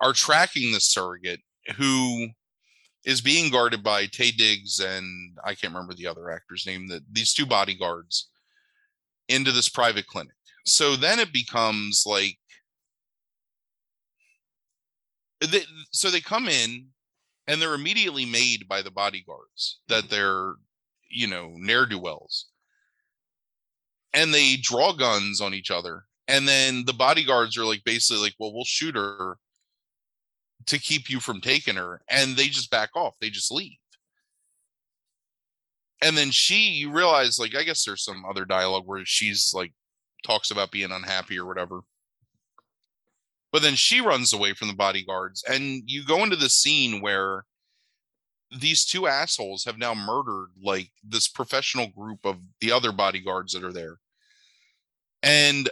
are 0.00 0.12
tracking 0.12 0.72
this 0.72 0.90
surrogate 0.92 1.40
who 1.76 2.28
is 3.04 3.20
being 3.20 3.50
guarded 3.50 3.82
by 3.82 4.06
taye 4.06 4.36
diggs 4.36 4.80
and 4.80 5.36
i 5.44 5.54
can't 5.54 5.72
remember 5.72 5.94
the 5.94 6.06
other 6.06 6.30
actor's 6.30 6.66
name 6.66 6.86
that 6.88 7.02
these 7.12 7.34
two 7.34 7.46
bodyguards 7.46 8.30
into 9.28 9.52
this 9.52 9.68
private 9.68 10.06
clinic. 10.06 10.34
So 10.64 10.96
then 10.96 11.18
it 11.18 11.32
becomes 11.32 12.04
like 12.06 12.38
they, 15.40 15.62
so 15.90 16.10
they 16.10 16.20
come 16.20 16.48
in 16.48 16.86
and 17.48 17.60
they're 17.60 17.74
immediately 17.74 18.24
made 18.24 18.68
by 18.68 18.82
the 18.82 18.90
bodyguards 18.90 19.80
that 19.88 20.08
they're 20.08 20.54
you 21.10 21.26
know 21.26 21.52
ne'er-do-wells 21.56 22.46
and 24.14 24.32
they 24.32 24.56
draw 24.60 24.92
guns 24.92 25.40
on 25.40 25.54
each 25.54 25.70
other. 25.70 26.04
And 26.28 26.46
then 26.46 26.84
the 26.86 26.92
bodyguards 26.92 27.58
are 27.58 27.64
like 27.64 27.82
basically 27.84 28.22
like 28.22 28.34
well 28.38 28.52
we'll 28.52 28.64
shoot 28.64 28.94
her 28.94 29.38
to 30.66 30.78
keep 30.78 31.08
you 31.08 31.20
from 31.20 31.40
taking 31.40 31.76
her 31.76 32.02
and 32.08 32.36
they 32.36 32.46
just 32.46 32.70
back 32.70 32.90
off 32.94 33.14
they 33.20 33.30
just 33.30 33.52
leave. 33.52 33.76
And 36.02 36.16
then 36.16 36.30
she 36.30 36.70
you 36.70 36.90
realize 36.90 37.38
like 37.38 37.54
i 37.54 37.62
guess 37.62 37.84
there's 37.84 38.04
some 38.04 38.24
other 38.28 38.44
dialogue 38.44 38.84
where 38.86 39.02
she's 39.04 39.52
like 39.54 39.72
talks 40.24 40.50
about 40.50 40.70
being 40.70 40.92
unhappy 40.92 41.38
or 41.38 41.46
whatever. 41.46 41.80
But 43.52 43.62
then 43.62 43.74
she 43.74 44.00
runs 44.00 44.32
away 44.32 44.54
from 44.54 44.68
the 44.68 44.74
bodyguards 44.74 45.44
and 45.48 45.82
you 45.86 46.04
go 46.04 46.22
into 46.22 46.36
the 46.36 46.48
scene 46.48 47.02
where 47.02 47.44
these 48.58 48.84
two 48.84 49.06
assholes 49.06 49.64
have 49.64 49.78
now 49.78 49.94
murdered 49.94 50.48
like 50.62 50.90
this 51.02 51.28
professional 51.28 51.88
group 51.88 52.20
of 52.24 52.38
the 52.60 52.72
other 52.72 52.92
bodyguards 52.92 53.52
that 53.52 53.64
are 53.64 53.72
there. 53.72 53.98
And 55.22 55.68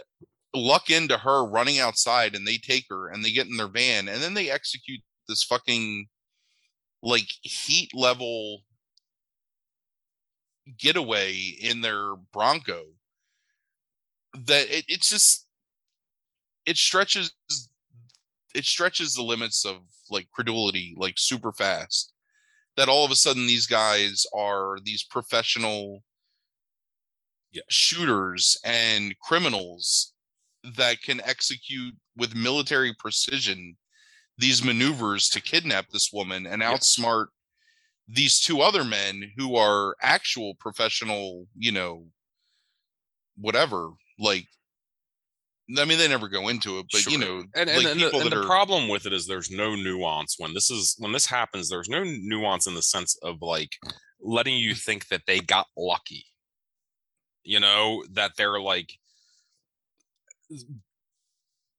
luck 0.53 0.89
into 0.89 1.17
her 1.17 1.45
running 1.45 1.79
outside 1.79 2.35
and 2.35 2.47
they 2.47 2.57
take 2.57 2.85
her 2.89 3.09
and 3.09 3.23
they 3.23 3.31
get 3.31 3.47
in 3.47 3.57
their 3.57 3.67
van 3.67 4.07
and 4.07 4.21
then 4.21 4.33
they 4.33 4.49
execute 4.49 4.99
this 5.27 5.43
fucking 5.43 6.07
like 7.03 7.27
heat 7.41 7.91
level 7.95 8.63
getaway 10.77 11.33
in 11.33 11.81
their 11.81 12.15
bronco 12.33 12.83
that 14.33 14.69
it, 14.69 14.85
it's 14.87 15.09
just 15.09 15.47
it 16.65 16.77
stretches 16.77 17.33
it 18.53 18.65
stretches 18.65 19.15
the 19.15 19.23
limits 19.23 19.65
of 19.65 19.77
like 20.09 20.29
credulity 20.31 20.93
like 20.97 21.15
super 21.17 21.51
fast 21.51 22.13
that 22.77 22.89
all 22.89 23.05
of 23.05 23.11
a 23.11 23.15
sudden 23.15 23.47
these 23.47 23.67
guys 23.67 24.25
are 24.33 24.77
these 24.83 25.03
professional 25.03 26.03
Yeah. 27.51 27.63
shooters 27.69 28.57
and 28.63 29.17
criminals 29.19 30.13
that 30.77 31.01
can 31.01 31.21
execute 31.21 31.95
with 32.17 32.35
military 32.35 32.93
precision 32.97 33.75
these 34.37 34.63
maneuvers 34.63 35.29
to 35.29 35.41
kidnap 35.41 35.89
this 35.89 36.09
woman 36.11 36.45
and 36.45 36.61
outsmart 36.61 37.27
these 38.07 38.39
two 38.39 38.61
other 38.61 38.83
men 38.83 39.31
who 39.37 39.55
are 39.55 39.95
actual 40.01 40.55
professional, 40.55 41.47
you 41.57 41.71
know, 41.71 42.05
whatever. 43.37 43.91
Like, 44.19 44.47
I 45.77 45.85
mean, 45.85 45.97
they 45.97 46.07
never 46.07 46.27
go 46.27 46.49
into 46.49 46.79
it, 46.79 46.87
but 46.91 47.05
you 47.05 47.17
know, 47.17 47.43
and, 47.55 47.69
and, 47.69 47.83
like 47.83 47.93
and 47.93 48.01
the, 48.01 48.17
and 48.17 48.31
the 48.31 48.41
are 48.41 48.45
problem 48.45 48.89
with 48.89 49.05
it 49.05 49.13
is 49.13 49.25
there's 49.25 49.49
no 49.49 49.75
nuance 49.75 50.35
when 50.37 50.53
this 50.53 50.69
is 50.69 50.95
when 50.99 51.13
this 51.13 51.25
happens 51.25 51.69
there's 51.69 51.87
no 51.87 52.03
nuance 52.03 52.67
in 52.67 52.75
the 52.75 52.81
sense 52.81 53.17
of 53.23 53.37
like 53.41 53.71
letting 54.19 54.57
you 54.57 54.75
think 54.75 55.07
that 55.07 55.21
they 55.27 55.39
got 55.39 55.67
lucky 55.77 56.25
you 57.43 57.59
know 57.59 58.03
that 58.11 58.31
they're 58.37 58.59
like 58.59 58.91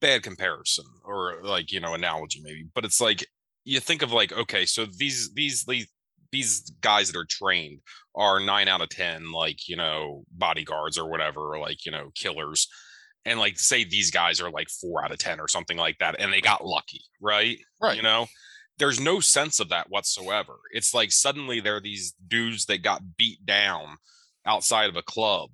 bad 0.01 0.23
comparison 0.23 0.85
or 1.05 1.37
like 1.43 1.71
you 1.71 1.79
know 1.79 1.95
analogy 1.95 2.41
maybe 2.43 2.67
but 2.75 2.85
it's 2.85 3.01
like 3.01 3.25
you 3.65 3.79
think 3.79 4.03
of 4.03 4.13
like 4.13 4.33
okay 4.33 4.67
so 4.67 4.85
these 4.85 5.31
these 5.35 5.65
these 5.65 5.87
these 6.33 6.71
guys 6.81 7.13
that 7.13 7.19
are 7.19 7.27
trained 7.27 7.81
are 8.17 8.41
nine 8.41 8.67
out 8.67 8.81
of 8.81 8.89
ten 8.89 9.31
like 9.31 9.69
you 9.69 9.77
know 9.77 10.25
bodyguards 10.33 10.99
or 10.99 11.09
whatever 11.09 11.55
or 11.55 11.61
like 11.61 11.87
you 11.87 11.93
know 11.93 12.11
killers. 12.15 12.67
And 13.25 13.39
like 13.39 13.57
say 13.57 13.85
these 13.85 14.11
guys 14.11 14.41
are 14.41 14.51
like 14.51 14.69
four 14.69 15.05
out 15.05 15.13
of 15.13 15.19
ten 15.19 15.39
or 15.39 15.47
something 15.47 15.77
like 15.77 15.99
that 15.99 16.17
and 16.19 16.33
they 16.33 16.41
got 16.41 16.67
lucky 16.67 17.03
right? 17.21 17.59
Right. 17.81 17.97
you 17.97 18.03
know? 18.03 18.27
There's 18.79 18.99
no 18.99 19.21
sense 19.21 19.61
of 19.61 19.69
that 19.69 19.91
whatsoever. 19.91 20.55
It's 20.73 20.93
like 20.93 21.13
suddenly 21.13 21.61
there 21.61 21.77
are 21.77 21.81
these 21.81 22.15
dudes 22.27 22.65
that 22.67 22.83
got 22.83 23.17
beat 23.17 23.47
down 23.47 23.99
outside 24.45 24.89
of 24.89 24.97
a 24.97 25.03
club 25.03 25.51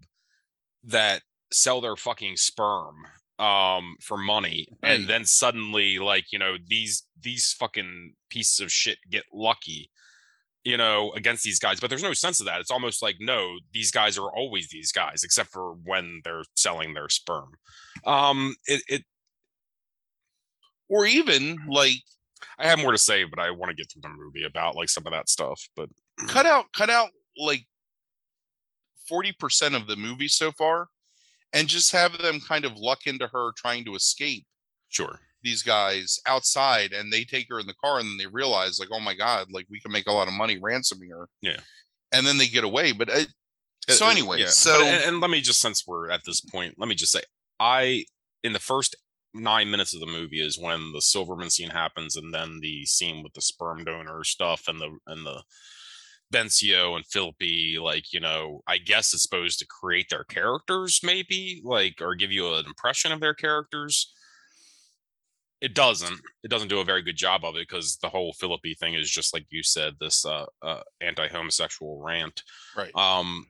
that 0.84 1.20
sell 1.52 1.81
their 1.81 1.97
fucking 1.97 2.37
sperm 2.37 2.95
um 3.38 3.97
for 4.00 4.17
money 4.17 4.67
and 4.83 5.07
then 5.07 5.25
suddenly 5.25 5.99
like 5.99 6.33
you 6.33 6.38
know 6.38 6.57
these 6.67 7.07
these 7.23 7.55
fucking 7.59 8.12
pieces 8.31 8.59
of 8.59 8.73
shit 8.73 8.99
get 9.11 9.23
lucky 9.33 9.90
you 10.64 10.76
know 10.76 11.12
against 11.12 11.45
these 11.45 11.61
guys 11.61 11.78
but 11.78 11.88
there's 11.88 12.02
no 12.02 12.12
sense 12.12 12.40
of 12.40 12.47
that 12.47 12.61
it's 12.61 12.71
almost 12.71 13.00
like 13.00 13.14
no 13.21 13.57
these 13.73 13.93
guys 13.93 14.19
are 14.19 14.28
always 14.35 14.69
these 14.71 14.90
guys 14.90 15.23
except 15.23 15.50
for 15.50 15.75
when 15.85 16.21
they're 16.25 16.43
selling 16.57 16.95
their 16.95 17.09
sperm 17.09 17.50
um 18.07 18.57
it, 18.67 18.83
it 18.88 19.05
or 20.88 21.07
even 21.07 21.59
like 21.69 22.02
I 22.59 22.67
have 22.67 22.78
more 22.78 22.93
to 22.93 22.99
say, 22.99 23.25
but 23.25 23.38
I 23.38 23.50
want 23.50 23.71
to 23.71 23.75
get 23.75 23.90
through 23.90 24.02
the 24.02 24.09
movie 24.09 24.45
about 24.45 24.76
like 24.76 24.88
some 24.88 25.07
of 25.07 25.12
that 25.12 25.28
stuff. 25.28 25.61
But 25.76 25.88
cut 26.26 26.47
out, 26.47 26.67
cut 26.73 26.90
out 26.90 27.11
like 27.37 27.64
40% 29.11 29.75
of 29.75 29.87
the 29.87 29.97
movie 29.97 30.28
so 30.28 30.52
far 30.52 30.88
and 31.52 31.69
just 31.69 31.93
have 31.93 32.17
them 32.19 32.40
kind 32.40 32.64
of 32.64 32.76
luck 32.76 33.07
into 33.07 33.26
her 33.28 33.52
trying 33.57 33.85
to 33.85 33.95
escape 33.95 34.45
sure, 34.88 35.19
these 35.43 35.62
guys 35.62 36.19
outside 36.26 36.93
and 36.93 37.12
they 37.12 37.25
take 37.25 37.47
her 37.50 37.61
in 37.61 37.67
the 37.67 37.75
car 37.83 37.99
and 37.99 38.09
then 38.09 38.17
they 38.19 38.26
realize 38.26 38.78
like 38.81 38.88
oh 38.93 39.00
my 39.00 39.14
god 39.14 39.47
like 39.52 39.67
we 39.71 39.81
can 39.81 39.93
make 39.93 40.07
a 40.07 40.12
lot 40.12 40.26
of 40.28 40.35
money 40.35 40.59
ransoming 40.61 41.11
her 41.11 41.28
Yeah. 41.43 41.59
and 42.12 42.26
then 42.26 42.38
they 42.38 42.47
get 42.49 42.64
away 42.64 42.93
but 42.93 43.09
it, 43.09 43.28
so 43.88 44.05
Uh, 44.07 44.09
uh, 44.09 44.12
anyway 44.12 44.40
yeah. 44.40 44.49
so 44.49 44.85
and, 44.85 45.05
and 45.05 45.21
let 45.21 45.31
me 45.31 45.40
just 45.40 45.61
since 45.61 45.87
we're 45.87 46.11
at 46.11 46.23
this 46.26 46.40
point, 46.40 46.75
let 46.78 46.88
me 46.88 46.95
just 46.95 47.12
say, 47.12 47.23
I 47.61 48.05
in 48.45 48.52
the 48.52 48.59
first 48.59 48.97
nine 49.35 49.71
minutes 49.71 49.95
of 49.95 50.00
the 50.00 50.07
movie 50.07 50.40
is 50.40 50.59
when 50.59 50.93
the 50.93 51.00
Silverman 51.02 51.50
scene 51.50 51.71
happens, 51.71 52.17
and 52.17 52.33
then 52.33 52.61
the 52.61 52.85
scene 52.87 53.23
with 53.23 53.33
the 53.35 53.40
sperm 53.43 53.85
donor 53.85 54.25
stuff 54.25 54.69
and 54.69 54.81
the 54.81 54.90
and 55.07 55.25
the 55.26 55.43
Benicio 56.32 56.97
and 56.97 57.06
Phillippe, 57.06 57.80
like 57.80 58.12
you 58.12 58.20
know, 58.20 58.62
I 58.66 58.78
guess 58.78 59.14
it's 59.14 59.23
supposed 59.23 59.58
to 59.61 59.66
create 59.66 60.08
their 60.11 60.25
characters, 60.25 61.00
maybe 61.02 61.62
like 61.64 61.97
or 62.00 62.14
give 62.14 62.32
you 62.32 62.54
an 62.54 62.66
impression 62.66 63.12
of 63.12 63.20
their 63.20 63.35
characters. 63.35 64.12
It 65.61 65.75
doesn't. 65.75 66.20
It 66.44 66.50
doesn't 66.50 66.68
do 66.68 66.78
a 66.80 66.85
very 66.85 67.02
good 67.02 67.16
job 67.16 67.44
of 67.44 67.56
it 67.56 67.68
because 67.68 67.97
the 67.97 68.08
whole 68.08 68.32
Phillippe 68.32 68.78
thing 68.78 68.94
is 68.94 69.11
just 69.11 69.35
like 69.35 69.47
you 69.50 69.62
said, 69.62 69.94
this 69.99 70.25
uh, 70.25 70.47
uh, 70.62 70.82
anti-homosexual 71.00 72.00
rant 72.00 72.42
right 72.76 72.94
um 72.94 73.47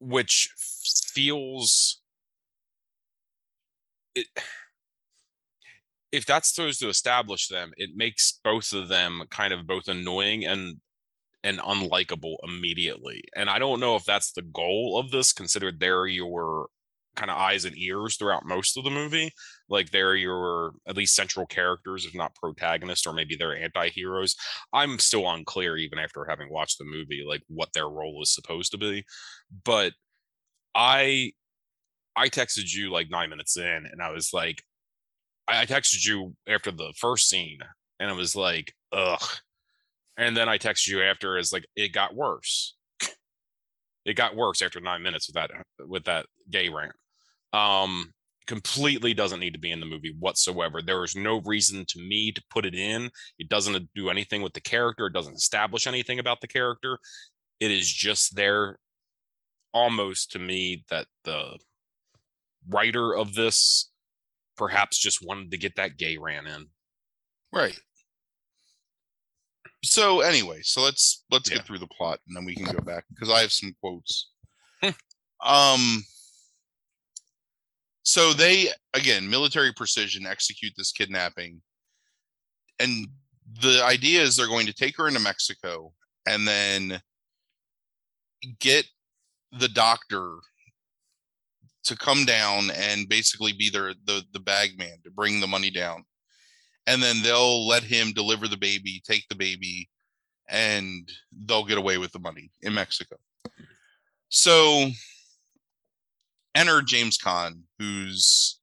which 0.00 0.50
feels 0.56 2.02
it 4.14 4.26
if 6.12 6.26
that's 6.26 6.54
supposed 6.54 6.80
to 6.80 6.88
establish 6.88 7.48
them 7.48 7.72
it 7.76 7.90
makes 7.94 8.38
both 8.44 8.72
of 8.72 8.88
them 8.88 9.22
kind 9.30 9.52
of 9.52 9.66
both 9.66 9.88
annoying 9.88 10.44
and 10.44 10.76
and 11.44 11.58
unlikable 11.60 12.36
immediately 12.42 13.22
and 13.34 13.48
i 13.48 13.58
don't 13.58 13.80
know 13.80 13.96
if 13.96 14.04
that's 14.04 14.32
the 14.32 14.42
goal 14.42 14.98
of 14.98 15.10
this 15.10 15.32
considered 15.32 15.78
they're 15.78 16.06
your 16.06 16.68
kind 17.16 17.30
of 17.30 17.36
eyes 17.36 17.64
and 17.64 17.76
ears 17.76 18.16
throughout 18.16 18.44
most 18.44 18.76
of 18.76 18.84
the 18.84 18.90
movie 18.90 19.32
like 19.68 19.90
they're 19.90 20.14
your 20.14 20.72
at 20.86 20.96
least 20.96 21.16
central 21.16 21.46
characters 21.46 22.04
if 22.04 22.14
not 22.14 22.34
protagonists 22.34 23.06
or 23.06 23.12
maybe 23.12 23.34
they're 23.34 23.56
anti-heroes. 23.56 24.36
I'm 24.72 24.98
still 24.98 25.28
unclear 25.28 25.76
even 25.78 25.98
after 25.98 26.26
having 26.28 26.50
watched 26.50 26.78
the 26.78 26.84
movie 26.84 27.24
like 27.26 27.42
what 27.48 27.72
their 27.72 27.88
role 27.88 28.20
is 28.22 28.34
supposed 28.34 28.70
to 28.72 28.78
be 28.78 29.04
but 29.64 29.94
i 30.74 31.32
i 32.14 32.28
texted 32.28 32.72
you 32.72 32.90
like 32.90 33.10
nine 33.10 33.30
minutes 33.30 33.56
in 33.56 33.86
and 33.90 34.02
i 34.02 34.10
was 34.10 34.32
like 34.32 34.62
i 35.48 35.62
I 35.62 35.66
texted 35.66 36.04
you 36.04 36.34
after 36.46 36.70
the 36.70 36.92
first 36.98 37.28
scene 37.28 37.60
and 38.00 38.10
I 38.10 38.12
was 38.12 38.34
like 38.36 38.74
ugh 38.92 39.22
and 40.16 40.36
then 40.36 40.48
i 40.48 40.58
texted 40.58 40.88
you 40.88 41.02
after 41.02 41.36
as 41.36 41.52
like 41.52 41.66
it 41.76 41.92
got 41.92 42.14
worse. 42.14 42.74
It 44.04 44.14
got 44.14 44.36
worse 44.36 44.62
after 44.62 44.80
nine 44.80 45.02
minutes 45.02 45.28
with 45.28 45.34
that 45.34 45.50
with 45.86 46.04
that 46.04 46.26
gay 46.50 46.68
rant. 46.68 46.92
Um 47.52 48.12
completely 48.46 49.12
doesn't 49.12 49.40
need 49.40 49.54
to 49.54 49.58
be 49.58 49.72
in 49.72 49.80
the 49.80 49.86
movie 49.86 50.14
whatsoever. 50.20 50.80
There 50.80 51.02
is 51.02 51.16
no 51.16 51.40
reason 51.40 51.84
to 51.88 51.98
me 51.98 52.30
to 52.30 52.42
put 52.48 52.64
it 52.64 52.76
in. 52.76 53.10
It 53.40 53.48
doesn't 53.48 53.88
do 53.96 54.08
anything 54.08 54.40
with 54.40 54.52
the 54.52 54.60
character. 54.60 55.06
It 55.06 55.12
doesn't 55.12 55.34
establish 55.34 55.88
anything 55.88 56.20
about 56.20 56.40
the 56.40 56.46
character. 56.46 56.98
It 57.58 57.72
is 57.72 57.92
just 57.92 58.36
there 58.36 58.78
almost 59.74 60.30
to 60.32 60.38
me 60.38 60.84
that 60.90 61.06
the 61.24 61.58
writer 62.68 63.16
of 63.16 63.34
this 63.34 63.90
perhaps 64.56 64.96
just 64.96 65.26
wanted 65.26 65.50
to 65.50 65.58
get 65.58 65.74
that 65.74 65.96
gay 65.96 66.16
ran 66.16 66.46
in. 66.46 66.66
Right 67.52 67.76
so 69.84 70.20
anyway 70.20 70.60
so 70.62 70.82
let's 70.82 71.24
let's 71.30 71.50
Yeah. 71.50 71.56
get 71.58 71.66
through 71.66 71.78
the 71.78 71.86
plot 71.88 72.18
and 72.26 72.36
then 72.36 72.44
we 72.44 72.54
can 72.54 72.64
go 72.64 72.80
back 72.80 73.04
because 73.10 73.30
i 73.30 73.40
have 73.40 73.52
some 73.52 73.74
quotes. 73.80 74.30
Um 75.44 76.02
so 78.02 78.32
they 78.32 78.68
again 78.94 79.28
military 79.28 79.72
precision 79.72 80.26
execute 80.26 80.72
this 80.76 80.92
kidnapping. 80.92 81.60
And 82.78 83.08
the 83.62 83.82
idea 83.84 84.22
is 84.22 84.36
they're 84.36 84.46
going 84.46 84.66
to 84.66 84.72
take 84.72 84.96
her 84.96 85.08
into 85.08 85.20
mexico 85.20 85.92
and 86.26 86.46
then 86.48 87.00
get 88.60 88.86
the 89.58 89.68
doctor 89.68 90.36
to 91.84 91.96
come 91.96 92.24
down 92.24 92.70
and 92.70 93.08
basically 93.08 93.52
be 93.52 93.70
their 93.70 93.94
the 94.04 94.22
the 94.32 94.40
bag 94.40 94.76
man 94.78 94.98
to 95.04 95.10
bring 95.10 95.40
the 95.40 95.46
money 95.46 95.70
down 95.70 96.04
and 96.86 97.02
then 97.02 97.22
they'll 97.22 97.66
let 97.66 97.82
him 97.82 98.12
deliver 98.12 98.48
the 98.48 98.56
baby 98.56 99.02
take 99.04 99.26
the 99.28 99.34
baby 99.34 99.88
and 100.48 101.10
they'll 101.46 101.64
get 101.64 101.78
away 101.78 101.98
with 101.98 102.12
the 102.12 102.18
money 102.18 102.50
in 102.62 102.72
mexico. 102.74 103.16
So 104.28 104.90
enter 106.54 106.82
james 106.82 107.18
Caan, 107.18 107.62
who's 107.78 108.60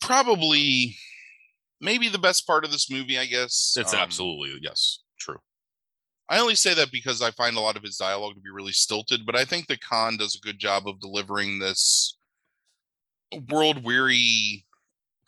probably 0.00 0.96
maybe 1.80 2.08
the 2.08 2.18
best 2.18 2.46
part 2.46 2.64
of 2.64 2.70
this 2.72 2.90
movie 2.90 3.18
i 3.18 3.26
guess. 3.26 3.74
It's 3.76 3.94
Um, 3.94 4.00
absolutely 4.00 4.58
yes 4.62 5.00
true. 5.18 5.38
I 6.28 6.38
only 6.38 6.54
say 6.54 6.72
that 6.74 6.90
because 6.92 7.20
I 7.20 7.30
find 7.32 7.56
a 7.56 7.60
lot 7.60 7.76
of 7.76 7.82
his 7.82 7.96
dialogue 7.96 8.34
to 8.36 8.40
be 8.40 8.48
really 8.50 8.72
stilted, 8.72 9.26
but 9.26 9.36
I 9.36 9.44
think 9.44 9.66
that 9.66 9.80
Caan 9.80 10.16
does 10.18 10.34
a 10.34 10.40
good 10.40 10.58
job 10.58 10.88
of 10.88 10.98
delivering 11.00 11.58
this 11.58 12.16
world 13.50 13.84
weary 13.84 14.64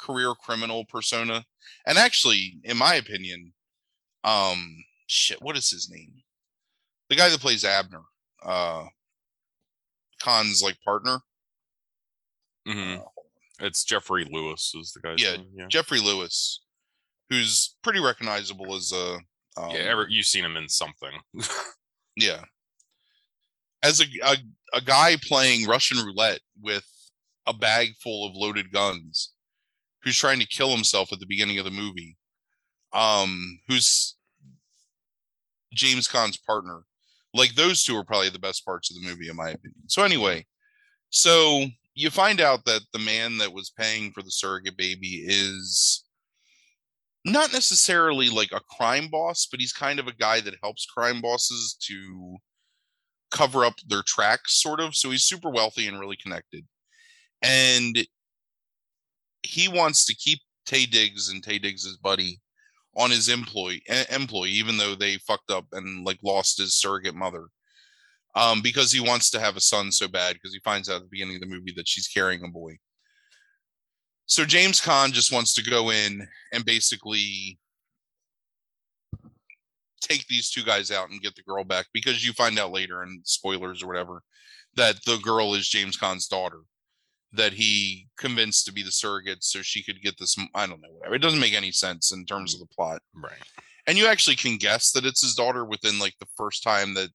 career 0.05 0.35
criminal 0.35 0.85
persona. 0.87 1.45
And 1.87 1.99
actually, 1.99 2.59
in 2.65 2.77
my 2.77 2.95
opinion, 2.95 3.53
um 4.25 4.85
shit, 5.07 5.41
what 5.43 5.57
is 5.57 5.71
his 5.71 5.91
name? 5.91 6.13
The 7.11 7.17
guy 7.17 7.29
that 7.29 7.41
plays 7.41 7.65
Abner, 7.65 8.03
uh 8.45 8.87
Caan's 10.23 10.63
like 10.63 10.81
partner. 10.85 11.21
Mhm. 12.67 13.01
Uh, 13.01 13.05
It's 13.61 13.85
Geoffrey 13.85 14.27
Lewis 14.31 14.73
is 14.75 14.93
the 14.93 15.01
guy's 15.01 15.21
Yeah. 15.21 15.37
Yeah. 15.55 15.67
Geoffrey 15.69 16.01
Lewis, 16.01 16.61
who's 17.31 17.77
pretty 17.83 18.01
recognizable 18.01 18.75
as 18.75 18.93
a 18.93 19.19
um, 19.57 19.71
yeah, 19.71 19.83
ever 19.93 20.07
you've 20.09 20.27
seen 20.27 20.45
him 20.45 20.57
in 20.57 20.69
something. 20.69 21.21
Yeah. 22.17 22.45
As 23.83 24.01
a, 24.01 24.05
a 24.23 24.37
a 24.73 24.81
guy 24.81 25.17
playing 25.21 25.67
Russian 25.67 25.99
roulette 25.99 26.41
with 26.61 26.87
a 27.47 27.53
bag 27.53 27.97
full 28.03 28.25
of 28.27 28.35
loaded 28.37 28.71
guns, 28.73 29.34
who's 30.05 30.19
trying 30.19 30.41
to 30.41 30.47
kill 30.47 30.71
himself 30.71 31.13
at 31.13 31.19
the 31.19 31.27
beginning 31.27 31.59
of 31.59 31.65
the 31.65 31.71
movie, 31.71 32.17
um, 32.93 33.59
who's 33.67 34.17
James 35.73 36.07
Caan's 36.07 36.37
partner. 36.37 36.83
Like 37.33 37.55
those 37.55 37.83
two 37.83 37.97
are 37.97 38.05
probably 38.05 38.29
the 38.29 38.39
best 38.39 38.65
parts 38.65 38.91
of 38.91 39.01
the 39.01 39.09
movie, 39.09 39.29
in 39.29 39.37
my 39.37 39.51
opinion. 39.51 39.89
So 39.89 40.03
anyway, 40.05 40.47
so 41.11 41.65
you 41.95 42.11
find 42.11 42.41
out 42.41 42.65
that 42.67 42.83
the 42.93 42.99
man 42.99 43.39
that 43.39 43.53
was 43.53 43.71
paying 43.71 44.13
for 44.13 44.23
the 44.23 44.31
surrogate 44.31 44.77
baby 44.77 45.25
is 45.27 46.05
not 47.25 47.53
necessarily 47.53 48.29
like 48.29 48.53
a 48.53 48.61
crime 48.77 49.09
boss, 49.11 49.49
but 49.51 49.59
he's 49.59 49.73
kind 49.73 49.99
of 49.99 50.07
a 50.07 50.13
guy 50.15 50.41
that 50.41 50.57
helps 50.63 50.87
crime 50.87 51.21
bosses 51.21 51.75
to 51.87 52.37
cover 53.31 53.65
up 53.65 53.75
their 53.89 54.03
tracks, 54.07 54.61
sort 54.61 54.81
of. 54.81 54.95
So 54.95 55.11
he's 55.11 55.25
super 55.25 55.51
wealthy 55.51 55.89
and 55.89 55.99
really 55.99 56.17
connected. 56.23 56.65
And 57.43 58.07
he 59.45 59.69
wants 59.69 60.05
to 60.07 60.15
keep 60.15 60.41
Taye 60.67 60.91
Diggs 60.91 61.29
and 61.29 61.43
Taye 61.43 61.61
Diggs' 61.61 61.97
buddy 61.99 62.41
on 62.97 63.11
his 63.11 63.29
employee 63.29 63.83
employee, 64.11 64.51
even 64.51 64.77
though 64.77 64.95
they 64.95 65.17
fucked 65.19 65.51
up 65.51 65.67
and 65.73 66.05
like 66.05 66.19
lost 66.23 66.59
his 66.59 66.75
surrogate 66.75 67.15
mother. 67.15 67.47
Um, 68.37 68.63
because 68.63 68.91
he 68.91 69.01
wants 69.01 69.31
to 69.31 69.41
have 69.41 69.57
a 69.57 69.61
son 69.61 69.93
so 69.93 70.09
bad 70.09 70.35
because 70.35 70.53
he 70.53 70.61
finds 70.65 70.89
out 70.89 70.97
at 70.97 71.03
the 71.03 71.09
beginning 71.09 71.37
of 71.37 71.43
the 71.43 71.47
movie 71.47 71.73
that 71.77 71.87
she's 71.87 72.09
carrying 72.09 72.45
a 72.45 72.49
boy. 72.49 72.79
So 74.27 74.45
James 74.45 74.81
Caan 74.81 75.13
just 75.13 75.31
wants 75.31 75.55
to 75.55 75.63
go 75.63 75.91
in 75.91 76.27
and 76.53 76.65
basically 76.65 77.61
take 80.01 80.27
these 80.27 80.51
two 80.51 80.65
guys 80.65 80.91
out 80.91 81.11
and 81.11 81.23
get 81.23 81.37
the 81.37 81.43
girl 81.43 81.63
back 81.63 81.87
because 81.93 82.27
you 82.27 82.33
find 82.33 82.59
out 82.59 82.73
later 82.73 83.03
and 83.03 83.21
spoilers 83.25 83.85
or 83.85 83.87
whatever 83.87 84.23
that 84.75 84.97
the 85.05 85.19
girl 85.19 85.55
is 85.55 85.69
James 85.69 85.97
Caan's 85.97 86.27
daughter 86.27 86.61
that 87.37 87.53
he 87.53 88.09
convinced 88.19 88.67
to 88.67 88.73
be 88.73 88.83
the 88.83 88.91
surrogate 88.93 89.43
so 89.43 89.63
she 89.63 89.83
could 89.83 90.01
get 90.03 90.19
this 90.19 90.37
I 90.55 90.67
don't 90.67 90.81
know 90.81 90.89
whatever. 90.93 91.15
It 91.15 91.23
doesn't 91.23 91.41
make 91.41 91.55
any 91.55 91.73
sense 91.73 92.13
in 92.13 92.25
terms 92.25 92.55
of 92.55 92.61
the 92.61 92.67
plot. 92.75 93.01
right. 93.15 93.33
And 93.87 93.99
you 93.99 94.07
actually 94.07 94.37
can 94.37 94.57
guess 94.57 94.93
that 94.93 95.05
it's 95.05 95.21
his 95.21 95.35
daughter 95.35 95.65
within 95.65 95.99
like 95.99 96.15
the 96.19 96.29
first 96.37 96.63
time 96.63 96.95
that 96.95 97.11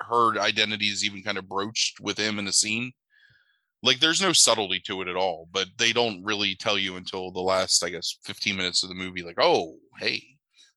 her 0.00 0.38
identity 0.40 0.86
is 0.88 1.04
even 1.04 1.22
kind 1.22 1.38
of 1.38 1.48
broached 1.48 2.00
with 2.00 2.18
him 2.18 2.38
in 2.38 2.48
a 2.48 2.52
scene. 2.52 2.92
Like 3.82 4.00
there's 4.00 4.20
no 4.22 4.32
subtlety 4.32 4.80
to 4.86 5.02
it 5.02 5.08
at 5.08 5.14
all, 5.16 5.48
but 5.52 5.68
they 5.76 5.92
don't 5.92 6.24
really 6.24 6.56
tell 6.56 6.76
you 6.78 6.96
until 6.96 7.30
the 7.30 7.40
last, 7.40 7.84
I 7.84 7.90
guess, 7.90 8.18
15 8.24 8.56
minutes 8.56 8.82
of 8.82 8.88
the 8.88 8.94
movie, 8.96 9.22
like, 9.22 9.38
oh, 9.40 9.76
hey, 10.00 10.20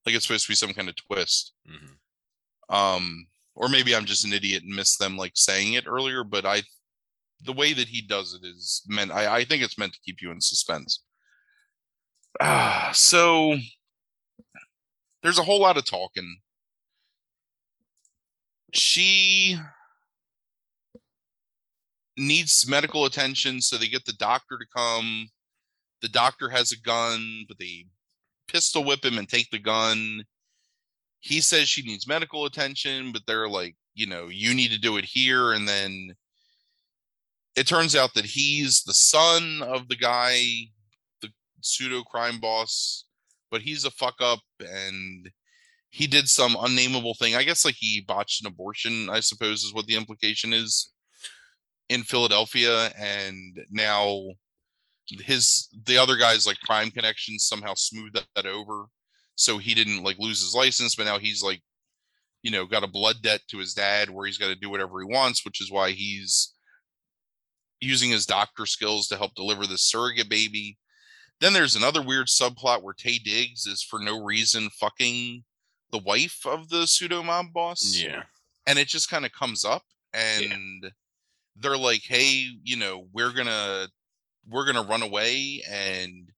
like 0.06 0.14
it's 0.16 0.26
supposed 0.28 0.46
to 0.46 0.52
be 0.52 0.56
some 0.56 0.74
kind 0.74 0.88
of 0.90 0.96
twist. 0.96 1.54
Mhm. 1.68 2.76
Um, 2.76 3.28
or 3.56 3.70
maybe 3.70 3.96
I'm 3.96 4.06
just 4.06 4.24
an 4.26 4.34
idiot 4.34 4.64
and 4.64 4.76
missed 4.76 5.00
them 5.00 5.18
like 5.18 5.34
saying 5.36 5.74
it 5.74 5.88
earlier, 5.88 6.24
but 6.24 6.46
I 6.46 6.62
the 7.44 7.54
way 7.54 7.74
that 7.74 7.88
he 7.88 8.02
does 8.02 8.34
it 8.34 8.46
is 8.46 8.84
meant 8.88 9.12
I, 9.12 9.38
I 9.38 9.44
think 9.46 9.64
it's 9.64 9.78
meant 9.78 9.94
to 9.94 10.00
keep 10.06 10.22
you 10.22 10.32
in 10.32 10.42
suspense. 10.42 11.04
Ah, 12.40 12.92
so 12.94 13.58
there's 15.24 15.40
a 15.40 15.44
whole 15.44 15.60
lot 15.60 15.78
of 15.78 15.86
talking. 15.86 16.38
She 18.74 19.58
needs 22.18 22.66
medical 22.68 23.06
attention, 23.06 23.62
so 23.62 23.78
they 23.78 23.88
get 23.88 24.06
the 24.06 24.14
doctor 24.14 24.58
to 24.58 24.66
come. 24.76 25.30
The 26.02 26.10
doctor 26.10 26.50
has 26.50 26.72
a 26.72 26.80
gun, 26.80 27.46
but 27.48 27.58
they 27.60 27.86
pistol 28.48 28.84
whip 28.84 29.04
him 29.04 29.18
and 29.18 29.28
take 29.28 29.50
the 29.52 29.60
gun. 29.60 30.24
He 31.20 31.42
says 31.42 31.70
she 31.70 31.84
needs 31.84 32.08
medical 32.08 32.46
attention, 32.46 33.12
but 33.12 33.24
they're 33.28 33.50
like, 33.50 33.76
you 33.94 34.08
know, 34.08 34.30
you 34.30 34.54
need 34.54 34.72
to 34.72 34.80
do 34.80 34.98
it 34.98 35.06
here. 35.06 35.54
And 35.54 35.68
then 35.68 36.16
it 37.56 37.68
turns 37.68 37.96
out 37.96 38.14
that 38.14 38.26
he's 38.26 38.84
the 38.84 38.94
son 38.94 39.62
of 39.62 39.88
the 39.88 39.96
guy, 39.96 40.42
the 41.22 41.30
pseudo 41.62 42.02
crime 42.04 42.40
boss, 42.40 43.06
but 43.50 43.62
he's 43.62 43.86
a 43.86 43.92
fuck 43.92 44.16
up 44.22 44.40
and 44.60 45.30
he 45.90 46.08
did 46.08 46.30
some 46.30 46.56
unnameable 46.60 47.16
thing. 47.16 47.36
I 47.36 47.44
guess 47.44 47.66
like 47.66 47.76
he 47.78 48.04
botched 48.08 48.42
an 48.42 48.48
abortion, 48.48 49.10
I 49.10 49.20
suppose 49.20 49.64
is 49.64 49.74
what 49.74 49.86
the 49.88 49.96
implication 49.96 50.54
is 50.54 50.92
in 51.90 52.04
Philadelphia. 52.04 52.92
And 52.98 53.60
now 53.70 54.22
his 55.08 55.68
the 55.86 55.98
other 55.98 56.16
guy's 56.16 56.48
like 56.48 56.60
crime 56.60 56.92
connections 56.92 57.44
somehow 57.44 57.74
smoothed 57.76 58.16
that, 58.16 58.28
that 58.36 58.46
over. 58.46 58.86
So 59.36 59.58
he 59.58 59.74
didn't 59.74 60.04
like 60.04 60.18
lose 60.18 60.40
his 60.40 60.56
license, 60.56 60.96
but 60.96 61.06
now 61.06 61.20
he's 61.20 61.44
like, 61.44 61.62
you 62.44 62.52
know, 62.52 62.66
got 62.66 62.84
a 62.84 62.88
blood 62.88 63.18
debt 63.22 63.42
to 63.50 63.58
his 63.58 63.74
dad 63.74 64.10
where 64.10 64.26
he's 64.26 64.38
got 64.38 64.48
to 64.48 64.56
do 64.56 64.70
whatever 64.70 65.02
he 65.02 65.14
wants, 65.14 65.44
which 65.44 65.60
is 65.60 65.70
why 65.70 65.92
he's 65.92 66.54
using 67.82 68.12
his 68.12 68.26
doctor 68.26 68.66
skills 68.66 69.08
to 69.08 69.18
help 69.18 69.34
deliver 69.36 69.66
the 69.66 69.78
surrogate 69.78 70.30
baby. 70.30 70.78
Then 71.40 71.54
there's 71.54 71.76
another 71.76 72.02
weird 72.02 72.28
subplot 72.28 72.84
where 72.84 72.94
Taye 72.94 73.22
Diggs 73.22 73.66
is 73.66 73.84
for 73.84 74.00
no 74.00 74.24
reason 74.24 74.70
fucking 74.70 75.44
the 75.92 75.98
wife 75.98 76.42
of 76.46 76.70
the 76.70 76.86
pseudo 76.86 77.24
mob 77.24 77.48
boss. 77.54 78.00
Yeah. 78.00 78.24
And 78.68 78.78
it 78.78 78.88
just 78.88 79.10
kind 79.10 79.26
of 79.26 79.32
comes 79.32 79.66
up 79.66 79.84
and 80.14 80.92
they're 81.56 81.78
like, 81.78 82.04
hey, 82.04 82.48
you 82.64 82.78
know, 82.78 83.08
we're 83.12 83.34
gonna 83.34 83.88
we're 84.48 84.66
gonna 84.66 84.88
run 84.88 85.02
away 85.02 85.64
and 85.70 86.30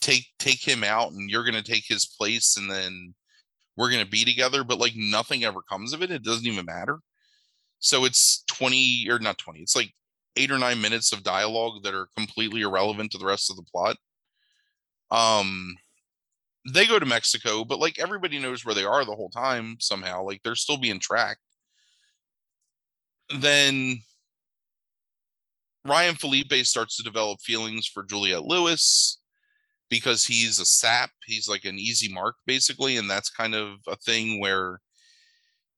take 0.00 0.26
take 0.38 0.66
him 0.66 0.82
out 0.82 1.12
and 1.12 1.30
you're 1.30 1.44
gonna 1.44 1.62
take 1.62 1.84
his 1.86 2.06
place 2.06 2.56
and 2.56 2.70
then 2.70 3.14
we're 3.76 3.90
gonna 3.90 4.06
be 4.06 4.24
together, 4.24 4.64
but 4.64 4.78
like 4.78 4.94
nothing 4.96 5.44
ever 5.44 5.60
comes 5.62 5.92
of 5.92 6.02
it. 6.02 6.10
It 6.10 6.24
doesn't 6.24 6.46
even 6.46 6.64
matter. 6.64 7.00
So 7.80 8.04
it's 8.04 8.42
20 8.48 9.06
or 9.10 9.18
not 9.18 9.38
20, 9.38 9.60
it's 9.60 9.76
like 9.76 9.92
eight 10.38 10.50
or 10.50 10.58
nine 10.58 10.80
minutes 10.80 11.12
of 11.12 11.22
dialogue 11.22 11.82
that 11.82 11.94
are 11.94 12.08
completely 12.16 12.62
irrelevant 12.62 13.10
to 13.12 13.18
the 13.18 13.26
rest 13.26 13.50
of 13.50 13.56
the 13.56 13.62
plot. 13.62 13.96
Um 15.10 15.74
they 16.72 16.86
go 16.86 16.98
to 16.98 17.06
Mexico, 17.06 17.64
but 17.64 17.78
like 17.78 17.98
everybody 17.98 18.38
knows 18.38 18.64
where 18.64 18.74
they 18.74 18.84
are 18.84 19.04
the 19.04 19.14
whole 19.14 19.30
time 19.30 19.76
somehow. 19.80 20.22
Like 20.22 20.42
they're 20.42 20.54
still 20.54 20.76
being 20.76 21.00
tracked. 21.00 21.40
Then 23.34 23.98
Ryan 25.84 26.14
Phillippe 26.16 26.64
starts 26.64 26.96
to 26.96 27.02
develop 27.02 27.40
feelings 27.40 27.86
for 27.86 28.04
Juliette 28.04 28.44
Lewis 28.44 29.18
because 29.88 30.24
he's 30.24 30.58
a 30.58 30.66
sap. 30.66 31.10
He's 31.24 31.48
like 31.48 31.64
an 31.64 31.78
easy 31.78 32.12
mark, 32.12 32.36
basically. 32.46 32.96
And 32.96 33.08
that's 33.08 33.30
kind 33.30 33.54
of 33.54 33.78
a 33.86 33.96
thing 33.96 34.40
where 34.40 34.80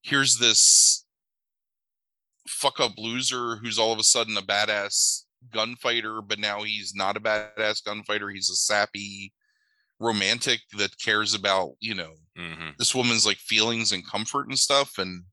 here's 0.02 0.38
this 0.38 1.04
fuck 2.50 2.80
up 2.80 2.92
loser 2.98 3.56
who's 3.56 3.78
all 3.78 3.92
of 3.92 3.98
a 3.98 4.04
sudden 4.04 4.36
a 4.36 4.42
badass 4.42 5.24
gunfighter, 5.50 6.22
but 6.22 6.38
now 6.38 6.62
he's 6.62 6.94
not 6.94 7.16
a 7.16 7.20
badass 7.20 7.84
gunfighter. 7.84 8.30
He's 8.30 8.50
a 8.50 8.56
sappy 8.56 9.32
romantic 10.00 10.60
that 10.78 10.98
cares 10.98 11.34
about, 11.34 11.74
you 11.80 11.94
know, 11.94 12.16
hmm 12.36 12.70
this 12.78 12.94
woman's 12.94 13.26
like 13.26 13.38
feelings 13.38 13.92
and 13.92 14.06
comfort 14.06 14.48
and 14.48 14.58
stuff. 14.58 14.98
And 14.98 15.24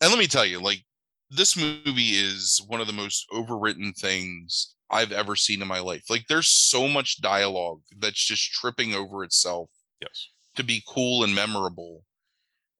and 0.00 0.10
let 0.10 0.18
me 0.18 0.26
tell 0.26 0.44
you, 0.46 0.60
like 0.60 0.84
this 1.30 1.56
movie 1.56 2.10
is 2.14 2.62
one 2.66 2.80
of 2.80 2.86
the 2.86 2.92
most 2.92 3.26
overwritten 3.30 3.96
things 3.96 4.74
I've 4.90 5.12
ever 5.12 5.36
seen 5.36 5.62
in 5.62 5.68
my 5.68 5.78
life. 5.78 6.04
Like 6.10 6.26
there's 6.28 6.48
so 6.48 6.88
much 6.88 7.20
dialogue 7.20 7.82
that's 7.96 8.24
just 8.24 8.50
tripping 8.52 8.94
over 8.94 9.22
itself 9.22 9.70
Yes. 10.00 10.30
to 10.56 10.64
be 10.64 10.82
cool 10.88 11.24
and 11.24 11.34
memorable 11.34 12.04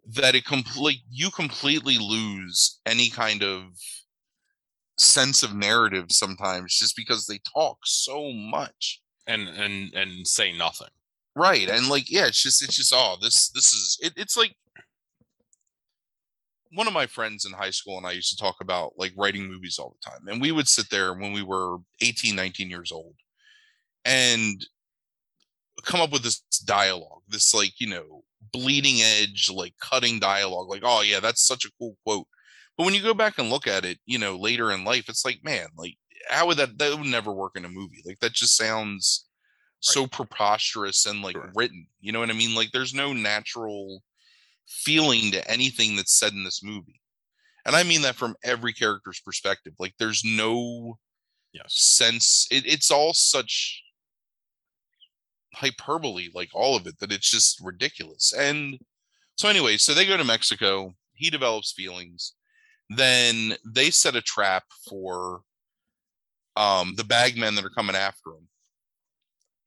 that 0.07 0.35
it 0.35 0.45
complete 0.45 1.01
you 1.11 1.31
completely 1.31 1.99
lose 1.99 2.81
any 2.87 3.11
kind 3.11 3.43
of 3.43 3.65
sense 4.99 5.43
of 5.43 5.55
narrative 5.55 6.07
sometimes 6.11 6.77
just 6.79 6.97
because 6.97 7.27
they 7.27 7.39
talk 7.55 7.79
so 7.85 8.33
much 8.33 9.01
And 9.27 9.49
and 9.49 9.95
and 9.95 10.27
say 10.27 10.53
nothing. 10.53 10.89
right 11.37 11.69
and 11.69 11.89
like 11.89 12.11
yeah 12.11 12.27
it's 12.27 12.43
just 12.43 12.63
it's 12.63 12.77
just 12.77 12.93
oh 12.95 13.17
this 13.21 13.51
this 13.51 13.73
is 13.73 13.99
it, 14.03 14.13
it's 14.17 14.37
like 14.37 14.55
one 16.73 16.87
of 16.87 16.93
my 16.93 17.07
friends 17.07 17.45
in 17.45 17.53
high 17.53 17.71
school 17.71 17.97
and 17.99 18.07
i 18.07 18.13
used 18.13 18.31
to 18.31 18.37
talk 18.43 18.57
about 18.61 18.93
like 18.97 19.13
writing 19.17 19.47
movies 19.49 19.79
all 19.79 19.95
the 20.03 20.11
time 20.11 20.27
and 20.29 20.41
we 20.41 20.53
would 20.53 20.69
sit 20.69 20.89
there 20.91 21.15
when 21.15 21.33
we 21.33 21.43
were 21.43 21.79
18 22.01 22.37
19 22.37 22.71
years 22.71 22.93
old 22.93 23.15
and 24.05 24.67
come 25.85 26.01
up 26.01 26.13
with 26.13 26.23
this 26.23 26.41
dialogue 26.65 27.23
this 27.29 27.55
like 27.55 27.73
you 27.81 27.87
know 27.89 28.23
bleeding 28.53 29.03
edge, 29.03 29.51
like 29.53 29.75
cutting 29.81 30.19
dialogue. 30.19 30.69
Like, 30.69 30.83
oh 30.85 31.03
yeah, 31.03 31.21
that's 31.21 31.47
such 31.47 31.65
a 31.65 31.71
cool 31.79 31.97
quote. 32.05 32.27
But 32.77 32.85
when 32.85 32.95
you 32.95 33.03
go 33.03 33.15
back 33.15 33.39
and 33.39 33.51
look 33.51 33.67
at 33.67 33.85
it, 33.85 33.99
you 34.07 34.19
know, 34.19 34.37
later 34.37 34.73
in 34.73 34.85
life, 34.85 35.09
it's 35.09 35.25
like, 35.25 35.41
man, 35.45 35.69
like 35.77 35.97
how 36.29 36.47
would 36.47 36.57
that 36.59 36.79
that 36.79 36.97
would 36.97 37.07
never 37.07 37.33
work 37.33 37.53
in 37.57 37.65
a 37.65 37.69
movie? 37.69 38.03
Like 38.05 38.19
that 38.21 38.33
just 38.33 38.57
sounds 38.57 39.27
right. 39.87 39.93
so 39.93 40.07
preposterous 40.07 41.07
and 41.07 41.23
like 41.23 41.37
sure. 41.37 41.53
written. 41.55 41.87
You 42.01 42.13
know 42.13 42.21
what 42.21 42.31
I 42.31 42.35
mean? 42.35 42.55
Like 42.55 42.71
there's 42.73 42.95
no 42.95 43.13
natural 43.13 44.03
feeling 44.67 45.33
to 45.33 45.51
anything 45.51 45.97
that's 45.97 46.19
said 46.19 46.33
in 46.33 46.45
this 46.45 46.63
movie. 46.63 47.01
And 47.67 47.77
I 47.77 47.83
mean 47.83 48.03
that 48.03 48.17
from 48.17 48.37
every 48.43 48.73
character's 48.73 49.21
perspective. 49.21 49.75
Like 49.79 49.95
there's 49.99 50.23
no 50.25 50.99
yes. 51.53 51.67
sense. 51.69 52.47
It, 52.51 52.65
it's 52.67 52.91
all 52.91 53.13
such 53.13 53.83
hyperbole, 55.55 56.29
like 56.35 56.51
all 56.55 56.77
of 56.77 56.87
it, 56.87 56.99
that 56.99 57.13
it's 57.13 57.31
just 57.31 57.61
ridiculous. 57.63 58.33
And 58.33 58.79
so 59.37 59.49
anyway, 59.49 59.77
so 59.77 59.95
they 59.95 60.07
go 60.07 60.17
to 60.17 60.25
Mexico. 60.25 60.95
He 61.15 61.31
develops 61.31 61.73
feelings. 61.73 62.35
Then 62.89 63.57
they 63.65 63.91
set 63.91 64.17
a 64.17 64.23
trap 64.23 64.65
for 64.89 65.43
um 66.57 66.95
the 66.97 67.05
bagmen 67.05 67.55
that 67.55 67.65
are 67.65 67.71
coming 67.71 67.97
after 67.97 68.31
him. 68.31 68.49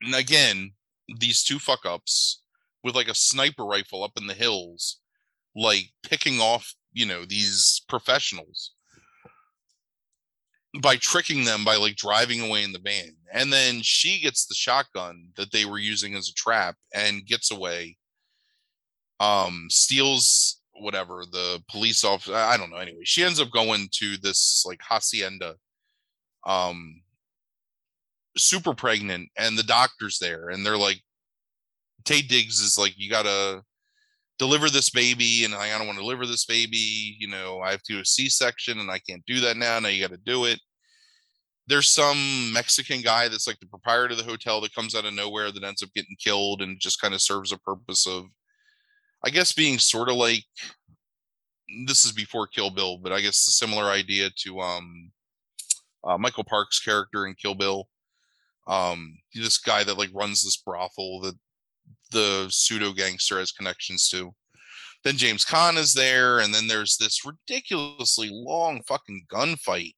And 0.02 0.16
again, 0.16 0.74
these 1.20 1.44
two 1.44 1.60
fuck 1.60 1.86
ups 1.86 2.42
with 2.84 2.96
like 2.96 3.08
a 3.08 3.16
sniper 3.16 3.64
rifle 3.64 4.04
up 4.04 4.12
in 4.18 4.28
the 4.28 4.34
hills, 4.34 5.00
like 5.56 5.92
picking 6.04 6.40
off, 6.40 6.76
you 6.92 7.06
know, 7.06 7.24
these 7.26 7.82
professionals 7.88 8.72
by 10.82 10.96
tricking 10.96 11.44
them 11.44 11.64
by 11.64 11.76
like 11.76 11.96
driving 11.96 12.42
away 12.42 12.64
in 12.64 12.72
the 12.72 12.80
van. 12.80 13.16
And 13.32 13.54
then 13.54 13.82
she 13.82 14.20
gets 14.20 14.46
the 14.46 14.56
shotgun 14.56 15.30
that 15.36 15.52
they 15.52 15.66
were 15.66 15.80
using 15.80 16.16
as 16.16 16.30
a 16.30 16.34
trap 16.34 16.76
and 16.94 17.26
gets 17.26 17.52
away. 17.52 17.98
Um, 19.20 19.68
steals 19.70 20.60
whatever 20.74 21.24
the 21.32 21.62
police 21.70 22.04
officer. 22.04 22.36
I 22.36 22.58
don't 22.58 22.72
know. 22.72 22.78
Anyway, 22.78 23.04
she 23.04 23.24
ends 23.24 23.40
up 23.40 23.52
going 23.52 23.88
to 23.94 24.18
this 24.18 24.64
like 24.66 24.82
hacienda, 24.82 25.56
um, 26.46 27.02
super 28.38 28.74
pregnant, 28.74 29.30
and 29.38 29.58
the 29.58 29.64
doctor's 29.64 30.18
there, 30.20 30.50
and 30.50 30.66
they're 30.66 30.78
like, 30.78 31.02
Taye 32.04 32.28
Diggs 32.28 32.60
is 32.60 32.78
like, 32.78 32.94
you 32.98 33.10
gotta 33.10 33.64
deliver 34.40 34.70
this 34.70 34.90
baby, 34.90 35.46
and 35.46 35.54
I 35.54 35.70
don't 35.78 35.88
want 35.88 35.98
to 35.98 36.04
deliver 36.04 36.26
this 36.26 36.46
baby. 36.46 37.16
You 37.20 37.28
know, 37.28 37.60
I 37.60 37.72
have 37.72 37.84
to 37.84 37.94
do 37.94 38.00
a 38.02 38.06
C-section, 38.06 38.80
and 38.80 38.90
I 38.92 39.00
can't 39.00 39.26
do 39.26 39.40
that 39.42 39.58
now. 39.58 39.80
Now 39.80 39.90
you 39.90 40.02
got 40.02 40.16
to 40.16 40.22
do 40.24 40.46
it. 40.46 40.60
There's 41.68 41.90
some 41.90 42.52
Mexican 42.52 43.02
guy 43.02 43.30
that's 43.30 43.48
like 43.48 43.60
the 43.60 43.68
proprietor 43.68 44.12
of 44.12 44.18
the 44.18 44.24
hotel 44.24 44.60
that 44.62 44.76
comes 44.76 44.96
out 44.96 45.06
of 45.06 45.14
nowhere 45.14 45.52
that 45.52 45.64
ends 45.64 45.82
up 45.82 45.94
getting 45.96 46.16
killed 46.22 46.62
and 46.62 46.80
just 46.80 47.00
kind 47.00 47.14
of 47.14 47.22
serves 47.22 47.54
a 47.54 47.58
purpose 47.60 48.06
of, 48.06 48.26
I 49.24 49.30
guess, 49.30 49.54
being 49.54 49.80
sort 49.80 50.10
of 50.10 50.16
like 50.16 50.44
this 51.88 52.06
is 52.06 52.12
before 52.12 52.48
Kill 52.48 52.70
Bill, 52.70 52.98
but 52.98 53.14
I 53.14 53.22
guess 53.22 53.48
a 53.48 53.52
similar 53.52 53.86
idea 53.86 54.30
to 54.44 54.60
um 54.60 55.12
uh, 56.04 56.18
Michael 56.18 56.44
Parks' 56.44 56.80
character 56.80 57.26
in 57.28 57.34
Kill 57.36 57.56
Bill. 57.56 57.88
Um, 58.68 59.18
this 59.34 59.58
guy 59.58 59.84
that 59.84 59.98
like 59.98 60.10
runs 60.14 60.44
this 60.44 60.58
brothel 60.58 61.22
that 61.22 61.36
the 62.14 62.48
pseudo 62.50 62.94
gangster 62.94 63.40
has 63.40 63.52
connections 63.52 64.08
to. 64.10 64.34
Then 65.04 65.18
James 65.18 65.44
Caan 65.44 65.76
is 65.78 65.94
there, 65.94 66.40
and 66.40 66.54
then 66.54 66.68
there's 66.68 66.96
this 66.96 67.26
ridiculously 67.26 68.30
long 68.32 68.82
fucking 68.88 69.26
gunfight 69.30 69.96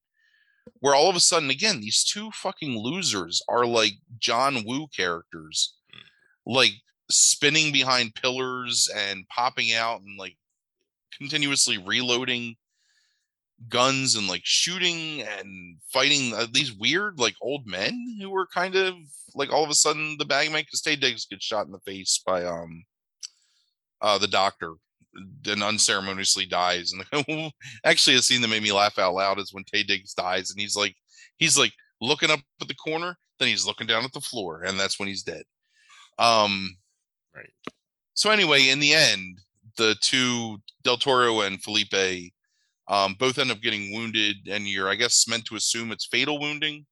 where 0.79 0.95
all 0.95 1.09
of 1.09 1.15
a 1.15 1.19
sudden, 1.19 1.49
again, 1.51 1.79
these 1.79 2.03
two 2.03 2.31
fucking 2.31 2.77
losers 2.77 3.41
are 3.47 3.65
like 3.65 3.93
John 4.17 4.63
Woo 4.65 4.87
characters, 4.87 5.75
hmm. 5.93 6.51
like 6.51 6.71
spinning 7.11 7.71
behind 7.71 8.15
pillars 8.15 8.89
and 8.95 9.27
popping 9.27 9.73
out 9.73 10.01
and 10.01 10.17
like 10.17 10.37
continuously 11.17 11.77
reloading 11.77 12.55
guns 13.69 14.15
and 14.15 14.27
like 14.27 14.41
shooting 14.43 15.21
and 15.21 15.77
fighting 15.91 16.33
uh, 16.33 16.45
these 16.51 16.73
weird 16.73 17.19
like 17.19 17.35
old 17.41 17.65
men 17.65 18.17
who 18.19 18.29
were 18.29 18.47
kind 18.47 18.75
of 18.75 18.93
like 19.33 19.51
all 19.51 19.63
of 19.63 19.69
a 19.69 19.75
sudden 19.75 20.15
the 20.19 20.25
bagman 20.25 20.61
because 20.61 20.81
Taye 20.81 20.99
Diggs 20.99 21.25
gets 21.25 21.45
shot 21.45 21.65
in 21.65 21.71
the 21.71 21.79
face 21.79 22.21
by 22.25 22.43
um 22.43 22.83
uh 24.01 24.17
the 24.17 24.27
doctor 24.27 24.73
and 25.47 25.63
unceremoniously 25.63 26.45
dies 26.45 26.91
and 26.91 27.51
actually 27.85 28.17
a 28.17 28.21
scene 28.21 28.41
that 28.41 28.49
made 28.49 28.63
me 28.63 28.73
laugh 28.73 28.99
out 28.99 29.13
loud 29.13 29.39
is 29.39 29.53
when 29.53 29.63
Taye 29.63 29.87
Diggs 29.87 30.13
dies 30.13 30.51
and 30.51 30.59
he's 30.59 30.75
like 30.75 30.95
he's 31.37 31.57
like 31.57 31.71
looking 32.01 32.29
up 32.29 32.41
at 32.61 32.67
the 32.67 32.75
corner 32.75 33.17
then 33.39 33.47
he's 33.47 33.65
looking 33.65 33.87
down 33.87 34.03
at 34.03 34.11
the 34.11 34.21
floor 34.21 34.63
and 34.63 34.79
that's 34.79 34.99
when 34.99 35.07
he's 35.07 35.23
dead. 35.23 35.43
Um 36.19 36.75
right. 37.33 37.49
so 38.13 38.31
anyway 38.31 38.67
in 38.67 38.79
the 38.79 38.93
end 38.93 39.39
the 39.77 39.95
two 40.01 40.57
Del 40.83 40.97
Toro 40.97 41.41
and 41.41 41.61
Phillippe 41.61 42.33
um, 42.87 43.15
both 43.17 43.39
end 43.39 43.51
up 43.51 43.61
getting 43.61 43.93
wounded, 43.93 44.47
and 44.49 44.67
you're, 44.67 44.89
I 44.89 44.95
guess, 44.95 45.27
meant 45.27 45.45
to 45.45 45.55
assume 45.55 45.91
it's 45.91 46.05
fatal 46.05 46.39
wounding, 46.39 46.85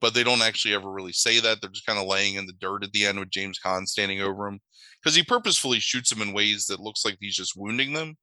but 0.00 0.14
they 0.14 0.22
don't 0.22 0.42
actually 0.42 0.74
ever 0.74 0.90
really 0.90 1.12
say 1.12 1.40
that. 1.40 1.60
They're 1.60 1.70
just 1.70 1.86
kind 1.86 1.98
of 1.98 2.06
laying 2.06 2.36
in 2.36 2.46
the 2.46 2.52
dirt 2.60 2.84
at 2.84 2.92
the 2.92 3.06
end 3.06 3.18
with 3.18 3.30
James 3.30 3.58
Caan 3.64 3.86
standing 3.86 4.20
over 4.20 4.46
him 4.46 4.60
because 5.02 5.16
he 5.16 5.22
purposefully 5.22 5.80
shoots 5.80 6.10
them 6.10 6.22
in 6.22 6.32
ways 6.32 6.66
that 6.66 6.80
looks 6.80 7.04
like 7.04 7.16
he's 7.20 7.36
just 7.36 7.56
wounding 7.56 7.92
them. 7.92 8.16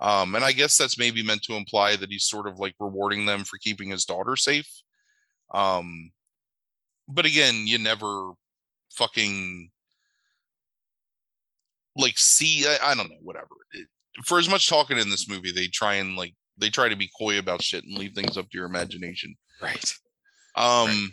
Um, 0.00 0.34
and 0.34 0.44
I 0.44 0.52
guess 0.52 0.78
that's 0.78 0.98
maybe 0.98 1.22
meant 1.22 1.42
to 1.42 1.54
imply 1.54 1.96
that 1.96 2.10
he's 2.10 2.24
sort 2.24 2.46
of 2.46 2.58
like 2.58 2.74
rewarding 2.78 3.26
them 3.26 3.44
for 3.44 3.58
keeping 3.58 3.90
his 3.90 4.04
daughter 4.04 4.36
safe. 4.36 4.70
Um, 5.52 6.12
but 7.08 7.26
again, 7.26 7.66
you 7.66 7.78
never 7.78 8.32
fucking 8.92 9.70
like 11.96 12.16
see. 12.16 12.64
I, 12.66 12.92
I 12.92 12.94
don't 12.94 13.10
know, 13.10 13.16
whatever. 13.22 13.48
It, 13.72 13.88
for 14.24 14.38
as 14.38 14.48
much 14.48 14.68
talking 14.68 14.98
in 14.98 15.10
this 15.10 15.28
movie, 15.28 15.52
they 15.52 15.66
try 15.68 15.94
and 15.94 16.16
like 16.16 16.34
they 16.56 16.70
try 16.70 16.88
to 16.88 16.96
be 16.96 17.10
coy 17.18 17.38
about 17.38 17.62
shit 17.62 17.84
and 17.84 17.96
leave 17.96 18.14
things 18.14 18.36
up 18.36 18.50
to 18.50 18.58
your 18.58 18.66
imagination. 18.66 19.36
Right. 19.62 19.94
Um 20.56 20.88
right. 20.88 21.08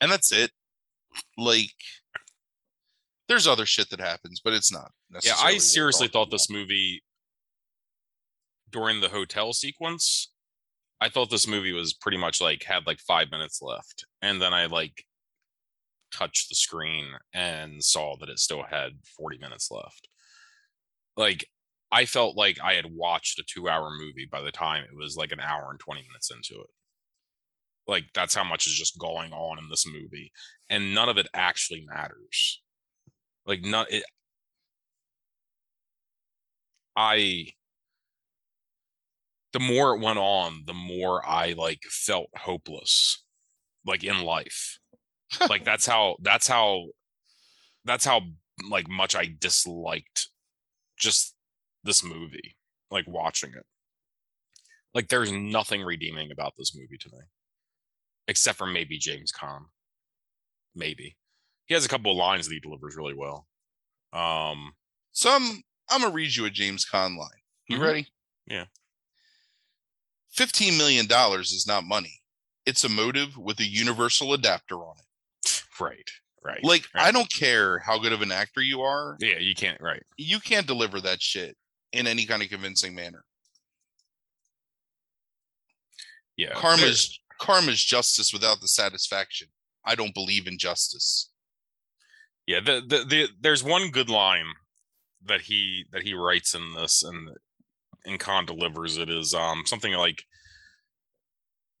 and 0.00 0.12
that's 0.12 0.32
it. 0.32 0.50
Like 1.36 1.70
there's 3.28 3.46
other 3.46 3.66
shit 3.66 3.90
that 3.90 4.00
happens, 4.00 4.40
but 4.44 4.52
it's 4.52 4.72
not. 4.72 4.90
Yeah, 5.22 5.34
I 5.40 5.58
seriously 5.58 6.08
thought 6.08 6.28
about. 6.28 6.32
this 6.32 6.50
movie 6.50 7.02
during 8.70 9.00
the 9.00 9.08
hotel 9.08 9.52
sequence, 9.52 10.32
I 11.00 11.08
thought 11.08 11.30
this 11.30 11.46
movie 11.46 11.72
was 11.72 11.94
pretty 11.94 12.18
much 12.18 12.40
like 12.40 12.64
had 12.64 12.86
like 12.86 12.98
5 13.00 13.30
minutes 13.30 13.62
left. 13.62 14.04
And 14.20 14.42
then 14.42 14.52
I 14.52 14.66
like 14.66 15.04
touched 16.12 16.48
the 16.48 16.54
screen 16.54 17.06
and 17.32 17.82
saw 17.82 18.16
that 18.20 18.28
it 18.28 18.38
still 18.38 18.62
had 18.62 18.92
40 19.16 19.38
minutes 19.38 19.70
left. 19.70 20.08
Like 21.16 21.46
I 21.94 22.06
felt 22.06 22.36
like 22.36 22.58
I 22.60 22.74
had 22.74 22.86
watched 22.92 23.38
a 23.38 23.44
two 23.44 23.68
hour 23.68 23.88
movie 23.96 24.28
by 24.28 24.42
the 24.42 24.50
time 24.50 24.82
it 24.82 24.96
was 24.96 25.16
like 25.16 25.30
an 25.30 25.38
hour 25.38 25.68
and 25.70 25.78
20 25.78 26.02
minutes 26.02 26.28
into 26.28 26.60
it. 26.60 26.70
Like 27.86 28.06
that's 28.12 28.34
how 28.34 28.42
much 28.42 28.66
is 28.66 28.74
just 28.74 28.98
going 28.98 29.32
on 29.32 29.58
in 29.60 29.68
this 29.70 29.86
movie. 29.86 30.32
And 30.68 30.92
none 30.92 31.08
of 31.08 31.18
it 31.18 31.28
actually 31.32 31.86
matters. 31.86 32.60
Like 33.46 33.62
not 33.62 33.92
it 33.92 34.02
I 36.96 37.46
the 39.52 39.60
more 39.60 39.94
it 39.94 40.00
went 40.00 40.18
on, 40.18 40.64
the 40.66 40.74
more 40.74 41.24
I 41.24 41.52
like 41.52 41.82
felt 41.84 42.28
hopeless 42.36 43.22
like 43.86 44.02
in 44.02 44.24
life. 44.24 44.80
like 45.48 45.64
that's 45.70 45.86
how 45.86 46.16
that's 46.22 46.48
how 46.48 46.86
that's 47.84 48.04
how 48.04 48.22
like 48.68 48.88
much 48.88 49.14
I 49.14 49.32
disliked 49.38 50.30
just 50.98 51.33
this 51.84 52.02
movie, 52.02 52.56
like 52.90 53.04
watching 53.06 53.50
it. 53.50 53.64
Like 54.94 55.08
there's 55.08 55.32
nothing 55.32 55.82
redeeming 55.82 56.30
about 56.30 56.54
this 56.56 56.74
movie 56.74 56.98
to 56.98 57.08
me. 57.12 57.18
Except 58.26 58.56
for 58.56 58.66
maybe 58.66 58.98
James 58.98 59.32
Caan. 59.32 59.64
Maybe. 60.74 61.16
He 61.66 61.74
has 61.74 61.84
a 61.84 61.88
couple 61.88 62.10
of 62.10 62.16
lines 62.16 62.48
that 62.48 62.54
he 62.54 62.60
delivers 62.60 62.96
really 62.96 63.14
well. 63.14 63.46
Um 64.12 64.72
some 65.12 65.62
I'm 65.90 66.00
gonna 66.00 66.14
read 66.14 66.34
you 66.34 66.46
a 66.46 66.50
James 66.50 66.86
Caan 66.90 67.18
line. 67.18 67.28
You 67.68 67.76
mm-hmm. 67.76 67.84
ready? 67.84 68.08
Yeah. 68.46 68.64
$15 70.36 70.76
million 70.76 71.06
is 71.40 71.64
not 71.66 71.84
money. 71.84 72.20
It's 72.66 72.84
a 72.84 72.88
motive 72.88 73.36
with 73.36 73.60
a 73.60 73.64
universal 73.64 74.32
adapter 74.32 74.76
on 74.76 74.96
it. 74.98 75.62
Right. 75.80 76.10
Right. 76.42 76.62
Like, 76.62 76.86
right. 76.94 77.06
I 77.06 77.12
don't 77.12 77.30
care 77.30 77.78
how 77.78 77.98
good 77.98 78.12
of 78.12 78.20
an 78.20 78.32
actor 78.32 78.60
you 78.60 78.82
are. 78.82 79.16
Yeah, 79.20 79.38
you 79.38 79.54
can't. 79.54 79.80
Right. 79.80 80.02
You 80.16 80.40
can't 80.40 80.66
deliver 80.66 81.00
that 81.00 81.22
shit 81.22 81.56
in 81.94 82.06
any 82.06 82.26
kind 82.26 82.42
of 82.42 82.48
convincing 82.48 82.94
manner. 82.94 83.24
Yeah. 86.36 86.52
Karma's 86.54 87.20
karma's 87.40 87.82
justice 87.82 88.32
without 88.32 88.60
the 88.60 88.68
satisfaction. 88.68 89.48
I 89.86 89.94
don't 89.94 90.14
believe 90.14 90.46
in 90.46 90.58
justice. 90.58 91.30
Yeah, 92.46 92.60
the, 92.60 92.82
the 92.86 93.04
the 93.04 93.28
there's 93.40 93.62
one 93.62 93.90
good 93.90 94.10
line 94.10 94.46
that 95.24 95.42
he 95.42 95.84
that 95.92 96.02
he 96.02 96.12
writes 96.14 96.54
in 96.54 96.74
this 96.74 97.02
and 97.02 97.30
and 98.04 98.20
Caan 98.20 98.46
delivers 98.46 98.98
it 98.98 99.08
is 99.08 99.32
um 99.32 99.62
something 99.64 99.92
like 99.92 100.24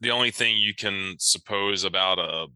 the 0.00 0.10
only 0.10 0.30
thing 0.30 0.56
you 0.56 0.74
can 0.74 1.16
suppose 1.18 1.84
about 1.84 2.18
a 2.18 2.46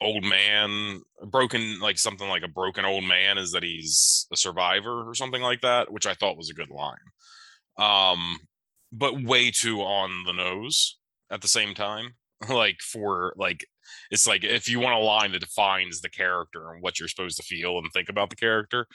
old 0.00 0.24
man 0.24 1.00
broken 1.28 1.80
like 1.80 1.98
something 1.98 2.28
like 2.28 2.42
a 2.42 2.48
broken 2.48 2.84
old 2.84 3.04
man 3.04 3.38
is 3.38 3.52
that 3.52 3.62
he's 3.62 4.26
a 4.32 4.36
survivor 4.36 5.08
or 5.08 5.14
something 5.14 5.40
like 5.40 5.62
that 5.62 5.90
which 5.90 6.06
i 6.06 6.12
thought 6.14 6.36
was 6.36 6.50
a 6.50 6.54
good 6.54 6.70
line. 6.70 6.96
Um 7.78 8.38
but 8.92 9.22
way 9.22 9.50
too 9.50 9.80
on 9.80 10.24
the 10.24 10.32
nose 10.32 10.98
at 11.30 11.40
the 11.42 11.48
same 11.48 11.74
time 11.74 12.14
like 12.48 12.80
for 12.80 13.32
like 13.36 13.66
it's 14.10 14.26
like 14.26 14.44
if 14.44 14.68
you 14.68 14.80
want 14.80 14.94
a 14.94 14.98
line 14.98 15.32
that 15.32 15.40
defines 15.40 16.00
the 16.00 16.08
character 16.10 16.70
and 16.70 16.82
what 16.82 16.98
you're 16.98 17.08
supposed 17.08 17.36
to 17.38 17.42
feel 17.42 17.78
and 17.78 17.86
think 17.92 18.08
about 18.08 18.30
the 18.30 18.36
character 18.36 18.86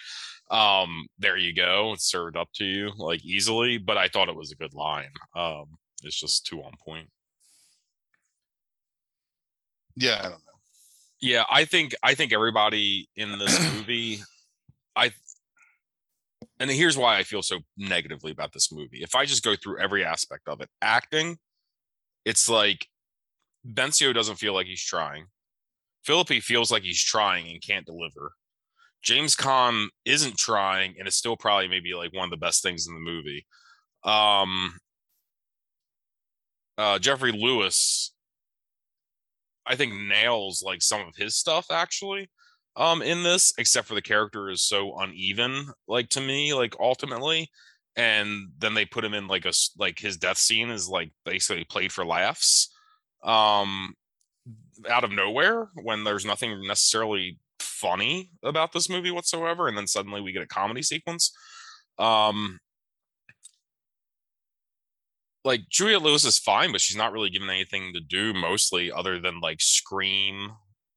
um 0.51 1.07
there 1.17 1.37
you 1.37 1.53
go. 1.55 1.93
It's 1.93 2.09
served 2.09 2.37
up 2.37 2.49
to 2.55 2.65
you 2.65 2.91
like 2.97 3.23
easily 3.23 3.77
but 3.77 3.97
i 3.97 4.07
thought 4.07 4.29
it 4.29 4.35
was 4.35 4.51
a 4.51 4.55
good 4.55 4.73
line. 4.73 5.11
Um 5.35 5.65
it's 6.03 6.19
just 6.19 6.45
too 6.45 6.61
on 6.61 6.73
point. 6.85 7.09
Yeah, 9.95 10.19
I 10.19 10.23
don't 10.23 10.31
know. 10.31 10.50
Yeah 11.21 11.43
i 11.49 11.65
think 11.65 11.93
i 12.03 12.15
think 12.15 12.33
everybody 12.33 13.07
in 13.15 13.37
this 13.37 13.59
movie 13.75 14.21
i 14.95 15.11
and 16.59 16.69
here's 16.69 16.97
why 16.97 17.17
i 17.17 17.23
feel 17.23 17.41
so 17.41 17.59
negatively 17.77 18.31
about 18.31 18.53
this 18.53 18.71
movie. 18.71 19.01
If 19.01 19.15
i 19.15 19.25
just 19.25 19.43
go 19.43 19.55
through 19.55 19.79
every 19.79 20.03
aspect 20.03 20.47
of 20.47 20.61
it 20.61 20.69
acting 20.81 21.37
it's 22.25 22.49
like 22.49 22.87
benicio 23.67 24.13
doesn't 24.13 24.35
feel 24.37 24.53
like 24.53 24.67
he's 24.67 24.83
trying. 24.83 25.25
Phillippe 26.03 26.41
feels 26.43 26.71
like 26.71 26.83
he's 26.83 27.03
trying 27.03 27.47
and 27.49 27.61
can't 27.61 27.85
deliver. 27.85 28.33
James 29.03 29.35
Caan 29.35 29.87
isn't 30.05 30.37
trying 30.37 30.95
and 30.97 31.07
is 31.07 31.15
still 31.15 31.35
probably 31.35 31.67
maybe 31.67 31.93
like 31.93 32.13
one 32.13 32.25
of 32.25 32.31
the 32.31 32.37
best 32.37 32.61
things 32.63 32.87
in 32.87 32.93
the 32.93 32.99
movie. 32.99 33.45
Um 34.03 34.73
uh 36.77 36.97
geoffrey 36.99 37.31
lewis 37.31 38.13
I 39.71 39.75
think 39.75 39.93
nails 39.93 40.61
like 40.65 40.81
some 40.81 41.01
of 41.01 41.15
his 41.15 41.37
stuff 41.37 41.67
actually 41.71 42.29
um 42.75 43.01
in 43.01 43.23
this 43.23 43.53
except 43.57 43.87
for 43.87 43.95
the 43.95 44.01
character 44.01 44.49
is 44.49 44.61
so 44.61 44.97
uneven 44.99 45.67
like 45.87 46.09
to 46.09 46.19
me 46.19 46.53
like 46.53 46.75
ultimately 46.79 47.49
and 47.95 48.49
then 48.57 48.73
they 48.73 48.85
put 48.85 49.03
him 49.05 49.13
in 49.13 49.27
like 49.27 49.45
a 49.45 49.53
like 49.77 49.97
his 49.97 50.17
death 50.17 50.37
scene 50.37 50.69
is 50.69 50.89
like 50.89 51.11
basically 51.25 51.63
played 51.63 51.91
for 51.91 52.05
laughs 52.05 52.69
um 53.23 53.93
out 54.89 55.05
of 55.05 55.11
nowhere 55.11 55.69
when 55.83 56.03
there's 56.03 56.25
nothing 56.25 56.67
necessarily 56.67 57.39
funny 57.59 58.29
about 58.43 58.73
this 58.73 58.89
movie 58.89 59.11
whatsoever 59.11 59.67
and 59.69 59.77
then 59.77 59.87
suddenly 59.87 60.19
we 60.19 60.33
get 60.33 60.43
a 60.43 60.47
comedy 60.47 60.81
sequence 60.81 61.31
um 61.97 62.59
like 65.43 65.61
Julia 65.69 65.99
Lewis 65.99 66.25
is 66.25 66.37
fine, 66.37 66.71
but 66.71 66.81
she's 66.81 66.97
not 66.97 67.11
really 67.11 67.29
given 67.29 67.49
anything 67.49 67.93
to 67.93 67.99
do 67.99 68.33
mostly 68.33 68.91
other 68.91 69.19
than 69.19 69.39
like 69.39 69.61
scream 69.61 70.51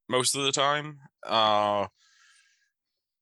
most 0.09 0.35
of 0.37 0.45
the 0.45 0.53
time. 0.53 0.99
Uh 1.27 1.87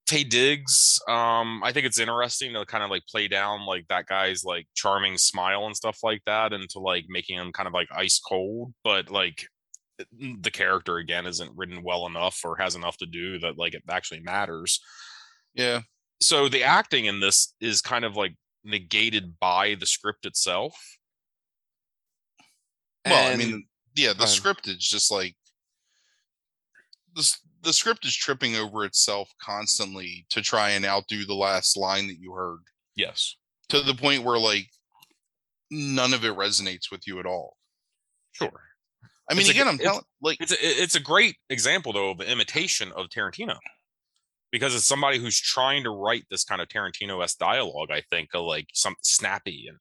Taye 0.09 0.29
Diggs, 0.29 1.01
um, 1.09 1.63
I 1.63 1.73
think 1.73 1.87
it's 1.87 1.99
interesting 1.99 2.53
to 2.55 2.67
kind 2.67 2.83
of 2.83 2.91
like 2.91 3.07
play 3.07 3.29
down 3.29 3.65
like 3.65 3.87
that 3.89 4.07
guy's 4.07 4.45
like 4.45 4.67
charming 4.75 5.17
smile 5.17 5.65
and 5.65 5.77
stuff 5.77 6.01
like 6.03 6.23
that 6.27 6.53
into 6.53 6.81
like 6.81 7.05
making 7.09 7.39
him 7.39 7.53
kind 7.53 7.69
of 7.69 7.73
like 7.73 7.89
ice 7.95 8.19
cold, 8.19 8.75
but 8.83 9.11
like 9.11 9.47
the 10.19 10.51
character 10.51 10.97
again 10.97 11.27
isn't 11.27 11.57
written 11.57 11.83
well 11.83 12.07
enough 12.07 12.41
or 12.45 12.57
has 12.57 12.75
enough 12.75 12.97
to 12.99 13.07
do 13.07 13.39
that 13.39 13.59
like 13.59 13.75
it 13.75 13.83
actually 13.91 14.21
matters 14.21 14.81
Yeah, 15.55 15.83
so 16.21 16.49
the 16.49 16.63
acting 16.63 17.07
in 17.07 17.21
this 17.21 17.55
is 17.61 17.81
kind 17.81 18.05
of 18.05 18.17
like 18.17 18.35
negated 18.65 19.39
by 19.41 19.77
the 19.79 19.87
script 19.87 20.25
itself 20.25 20.75
well, 23.07 23.33
I 23.33 23.37
mean, 23.37 23.67
yeah, 23.95 24.13
the 24.13 24.27
script 24.27 24.69
is 24.69 24.79
just 24.79 25.11
like 25.11 25.35
the 27.15 27.37
the 27.63 27.73
script 27.73 28.05
is 28.05 28.15
tripping 28.15 28.57
over 28.57 28.85
itself 28.85 29.31
constantly 29.41 30.27
to 30.31 30.43
try 30.43 30.71
and 30.71 30.85
outdo 30.85 31.25
the 31.25 31.35
last 31.35 31.77
line 31.77 32.09
that 32.09 32.19
you 32.19 32.33
heard 32.33 32.61
yes 32.97 33.37
to 33.69 33.81
the 33.81 33.95
point 33.95 34.25
where 34.25 34.39
like 34.39 34.69
none 35.71 36.13
of 36.13 36.25
it 36.25 36.37
resonates 36.37 36.91
with 36.91 37.07
you 37.07 37.19
at 37.19 37.27
all. 37.27 37.57
sure 38.33 38.61
I 39.31 39.35
mean, 39.35 39.43
It's 39.43 39.51
again, 39.51 39.69
I'm 39.69 39.79
telling 39.79 40.03
like 40.21 40.39
it's 40.41 40.53
a, 40.53 40.57
it's 40.61 40.97
a 40.97 41.01
great 41.01 41.37
example 41.49 41.93
though 41.93 42.11
of 42.11 42.21
an 42.21 42.27
imitation 42.27 42.93
of 42.93 43.07
Tarantino 43.07 43.57
because 44.51 44.75
it's 44.75 44.85
somebody 44.85 45.19
who's 45.19 45.41
trying 45.41 45.85
to 45.85 45.91
write 45.91 46.25
this 46.31 46.45
kind 46.45 46.61
of 46.61 46.69
Tarantino-esque 46.69 47.39
dialogue. 47.39 47.91
I 47.91 48.03
think 48.11 48.31
of 48.35 48.45
like 48.45 48.67
some 48.75 48.95
snappy 49.01 49.67
and 49.69 49.79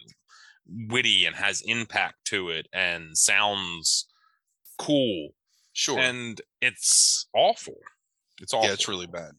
witty 0.68 1.26
and 1.26 1.36
has 1.36 1.62
impact 1.66 2.26
to 2.26 2.50
it 2.50 2.68
and 2.74 3.18
sounds 3.18 4.08
cool 4.78 5.30
sure, 5.74 6.00
and 6.00 6.42
it's 6.62 7.28
awful. 7.36 7.78
It's 8.40 8.54
awful. 8.54 8.68
yeah, 8.68 8.74
it's 8.74 8.88
really 8.88 9.08
bad. 9.08 9.32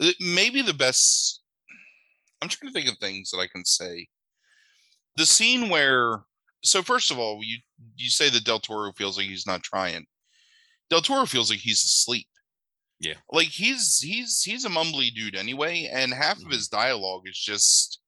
Uh, 0.00 0.10
Maybe 0.20 0.62
the 0.62 0.74
best. 0.74 1.40
I'm 2.42 2.48
trying 2.48 2.72
to 2.72 2.80
think 2.80 2.90
of 2.90 2.98
things 2.98 3.30
that 3.30 3.38
I 3.38 3.46
can 3.46 3.64
say. 3.64 4.08
The 5.16 5.26
scene 5.26 5.68
where, 5.68 6.20
so 6.62 6.82
first 6.82 7.10
of 7.10 7.18
all, 7.18 7.40
you 7.42 7.58
you 7.96 8.10
say 8.10 8.30
that 8.30 8.44
Del 8.44 8.60
Toro 8.60 8.92
feels 8.92 9.16
like 9.16 9.26
he's 9.26 9.46
not 9.46 9.62
trying. 9.62 10.06
Del 10.88 11.02
Toro 11.02 11.26
feels 11.26 11.50
like 11.50 11.60
he's 11.60 11.84
asleep. 11.84 12.26
Yeah. 13.02 13.14
like 13.32 13.48
he's 13.48 13.98
he's 14.00 14.42
he's 14.42 14.66
a 14.66 14.68
mumbly 14.68 15.10
dude 15.14 15.34
anyway, 15.34 15.88
and 15.90 16.12
half 16.12 16.42
of 16.42 16.50
his 16.50 16.68
dialogue 16.68 17.22
is 17.26 17.38
just. 17.38 17.98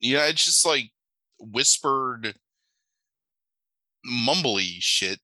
Yeah, 0.00 0.26
it's 0.26 0.44
just 0.44 0.64
like 0.66 0.90
whispered, 1.40 2.34
mumbly 4.06 4.76
shit. 4.80 5.18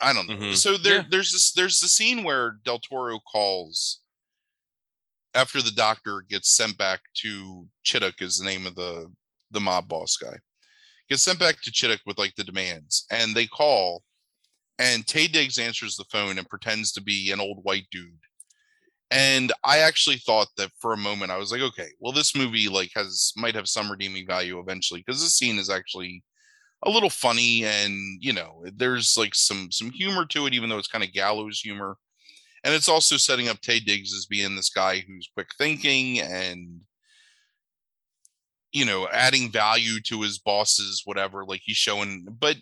I 0.00 0.12
don't 0.12 0.26
know. 0.28 0.36
Mhm. 0.36 0.56
So 0.56 0.76
there, 0.76 0.96
Yeah. 1.02 1.04
there's 1.10 1.32
this, 1.32 1.52
there's 1.52 1.78
the 1.80 1.88
scene 1.88 2.24
where 2.24 2.52
Del 2.64 2.80
Toro 2.80 3.20
calls 3.20 4.00
after 5.34 5.62
the 5.62 5.70
doctor 5.70 6.22
gets 6.22 6.54
sent 6.56 6.76
back 6.76 7.02
to 7.14 7.68
Chidduck 7.84 8.20
is 8.20 8.38
the 8.38 8.44
name 8.44 8.66
of 8.66 8.74
the 8.74 9.14
the 9.50 9.60
mob 9.60 9.86
boss 9.86 10.16
guy. 10.16 10.38
Gets 11.10 11.22
sent 11.24 11.38
back 11.38 11.60
to 11.62 11.70
Chidduck 11.70 12.00
with 12.06 12.18
like 12.18 12.34
the 12.36 12.44
demands, 12.44 13.04
and 13.10 13.34
they 13.34 13.46
call, 13.46 14.02
and 14.78 15.04
Taye 15.06 15.30
Diggs 15.30 15.58
answers 15.58 15.94
the 15.96 16.04
phone 16.10 16.38
and 16.38 16.48
pretends 16.48 16.90
to 16.92 17.02
be 17.02 17.30
an 17.30 17.38
old 17.40 17.62
white 17.62 17.86
dude. 17.90 18.18
And 19.12 19.52
I 19.62 19.78
actually 19.80 20.16
thought 20.16 20.48
that 20.56 20.70
for 20.80 20.94
a 20.94 20.96
moment 20.96 21.30
I 21.30 21.36
was 21.36 21.52
like, 21.52 21.60
okay, 21.60 21.88
well, 22.00 22.12
this 22.12 22.34
movie 22.34 22.68
like 22.68 22.90
has 22.96 23.32
might 23.36 23.54
have 23.54 23.68
some 23.68 23.90
redeeming 23.90 24.26
value 24.26 24.58
eventually 24.58 25.04
because 25.06 25.22
this 25.22 25.34
scene 25.34 25.58
is 25.58 25.68
actually 25.68 26.22
a 26.84 26.90
little 26.90 27.10
funny 27.10 27.64
and 27.64 28.18
you 28.20 28.32
know 28.32 28.64
there's 28.74 29.16
like 29.16 29.34
some 29.34 29.70
some 29.70 29.90
humor 29.90 30.26
to 30.26 30.46
it 30.46 30.54
even 30.54 30.68
though 30.68 30.78
it's 30.78 30.88
kind 30.88 31.04
of 31.04 31.12
gallows 31.12 31.60
humor 31.60 31.96
and 32.64 32.74
it's 32.74 32.88
also 32.88 33.16
setting 33.16 33.48
up 33.48 33.60
Taye 33.60 33.84
Diggs 33.84 34.14
as 34.14 34.26
being 34.26 34.56
this 34.56 34.70
guy 34.70 35.00
who's 35.06 35.30
quick 35.34 35.48
thinking 35.56 36.20
and 36.20 36.80
you 38.72 38.84
know 38.84 39.08
adding 39.12 39.50
value 39.50 40.00
to 40.00 40.22
his 40.22 40.38
bosses 40.38 41.02
whatever 41.04 41.44
like 41.44 41.60
he's 41.62 41.76
showing 41.76 42.26
but 42.40 42.56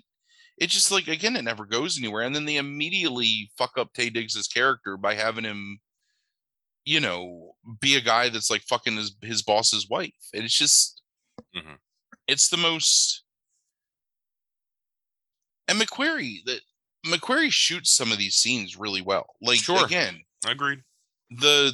it 0.58 0.68
just 0.68 0.90
like 0.90 1.08
again 1.08 1.36
it 1.36 1.42
never 1.42 1.64
goes 1.64 1.98
anywhere 1.98 2.22
and 2.22 2.34
then 2.34 2.44
they 2.44 2.56
immediately 2.56 3.50
fuck 3.56 3.78
up 3.78 3.94
Taye 3.94 4.12
Diggs's 4.12 4.48
character 4.48 4.98
by 4.98 5.14
having 5.14 5.44
him 5.44 5.78
you 6.84 7.00
know 7.00 7.52
be 7.80 7.96
a 7.96 8.00
guy 8.00 8.28
that's 8.28 8.50
like 8.50 8.62
fucking 8.62 8.96
his 8.96 9.14
his 9.22 9.42
boss's 9.42 9.88
wife 9.88 10.12
and 10.34 10.44
it's 10.44 10.56
just 10.56 11.02
Mhm. 11.54 11.78
it's 12.26 12.48
the 12.48 12.56
most 12.56 13.22
and 15.68 15.80
McQuarrie 15.80 16.44
that 16.46 16.60
McQuarrie 17.06 17.50
shoots 17.52 17.90
some 17.90 18.12
of 18.12 18.18
these 18.18 18.34
scenes 18.34 18.76
really 18.76 19.00
well. 19.00 19.34
Like 19.40 19.60
Sure. 19.60 19.84
again, 19.84 20.22
I 20.44 20.52
Agreed. 20.52 20.82
the 21.30 21.72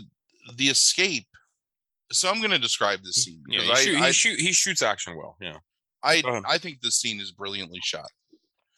the 0.54 0.68
escape. 0.68 1.26
So 2.12 2.30
I'm 2.30 2.38
going 2.38 2.52
to 2.52 2.58
describe 2.58 3.02
this 3.02 3.24
scene 3.24 3.42
Yeah, 3.48 3.62
he, 3.62 3.74
shoot, 3.84 4.00
I 4.00 4.06
he, 4.08 4.12
shoot, 4.12 4.40
he 4.40 4.52
shoots 4.52 4.82
action 4.82 5.16
well. 5.16 5.36
Yeah. 5.40 5.58
I. 6.04 6.22
I 6.24 6.42
I 6.54 6.58
think 6.58 6.80
this 6.80 6.96
scene 7.00 7.18
is 7.20 7.32
brilliantly 7.32 7.80
shot. 7.82 8.10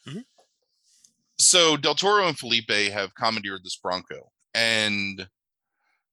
Mhm. 0.07 0.25
So 1.39 1.77
Del 1.77 1.95
Toro 1.95 2.27
and 2.27 2.39
Phillippe 2.39 2.91
have 2.91 3.15
commandeered 3.15 3.63
this 3.65 3.77
Bronco, 3.77 4.33
and 4.55 5.29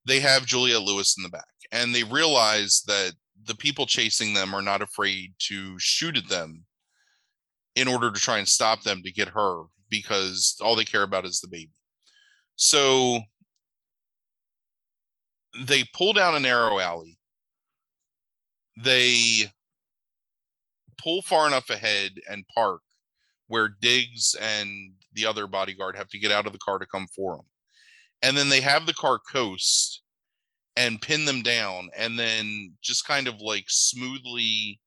they 0.05 0.19
have 0.19 0.45
Julia 0.45 0.79
Lewis 0.79 1.15
in 1.17 1.23
the 1.23 1.29
back, 1.29 1.45
and 1.71 1.93
they 1.93 2.03
realize 2.03 2.81
that 2.87 3.13
the 3.45 3.55
people 3.55 3.85
chasing 3.85 4.33
them 4.33 4.53
are 4.53 4.61
not 4.61 4.81
afraid 4.81 5.33
to 5.39 5.77
shoot 5.79 6.17
at 6.17 6.27
them 6.29 6.65
in 7.75 7.87
order 7.87 8.11
to 8.11 8.19
try 8.19 8.37
and 8.37 8.47
stop 8.47 8.81
them 8.83 9.01
to 9.03 9.11
get 9.11 9.29
her 9.29 9.63
because 9.89 10.55
all 10.61 10.75
they 10.75 10.85
care 10.85 11.03
about 11.03 11.25
is 11.25 11.39
the 11.39 11.47
baby. 11.47 11.71
So 12.55 13.19
they 15.63 15.83
pull 15.93 16.13
down 16.13 16.35
a 16.35 16.39
narrow 16.39 16.79
alley. 16.79 17.17
They 18.77 19.51
pull 21.01 21.21
far 21.21 21.47
enough 21.47 21.69
ahead 21.69 22.11
and 22.29 22.45
park 22.53 22.81
where 23.47 23.75
Diggs 23.81 24.35
and 24.41 24.93
the 25.13 25.25
other 25.25 25.47
bodyguard 25.47 25.95
have 25.95 26.09
to 26.09 26.19
get 26.19 26.31
out 26.31 26.47
of 26.47 26.53
the 26.53 26.59
car 26.59 26.79
to 26.79 26.85
come 26.85 27.07
for 27.15 27.35
them. 27.35 27.45
And 28.21 28.35
then 28.35 28.49
they 28.49 28.61
have 28.61 28.85
the 28.85 28.93
car 28.93 29.19
coast 29.31 29.94
and 30.75 31.01
pin 31.01 31.25
them 31.25 31.41
down 31.41 31.89
and 31.97 32.19
then 32.19 32.73
just 32.81 33.07
kind 33.07 33.27
of 33.27 33.41
like 33.41 33.65
smoothly 33.67 34.79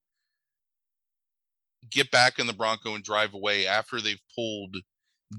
get 1.90 2.10
back 2.10 2.38
in 2.38 2.46
the 2.46 2.52
Bronco 2.52 2.94
and 2.94 3.04
drive 3.04 3.34
away 3.34 3.66
after 3.66 4.00
they've 4.00 4.20
pulled 4.34 4.76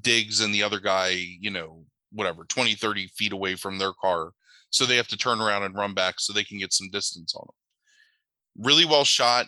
Diggs 0.02 0.42
and 0.42 0.54
the 0.54 0.64
other 0.64 0.80
guy, 0.80 1.10
you 1.40 1.52
know, 1.52 1.84
whatever, 2.12 2.44
20, 2.46 2.76
30 2.76 3.08
feet 3.08 3.34
away 3.34 3.56
from 3.56 3.78
their 3.78 3.94
car. 3.94 4.32
So 4.72 4.86
they 4.86 4.98
have 4.98 5.08
to 5.10 5.18
turn 5.18 5.42
around 5.42 5.64
and 5.64 5.76
run 5.76 5.94
back 5.94 6.16
so 6.20 6.32
they 6.32 6.44
can 6.44 6.60
get 6.60 6.74
some 6.74 6.90
distance 6.92 7.34
on 7.36 7.46
them. 7.46 8.66
Really 8.66 8.86
well 8.86 9.04
shot. 9.04 9.48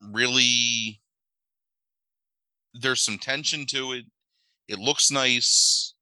Really, 0.00 1.00
there's 2.74 3.00
some 3.00 3.18
tension 3.18 3.66
to 3.66 3.92
it. 3.92 4.04
It 4.68 4.78
looks 4.78 5.10
nice. 5.10 5.94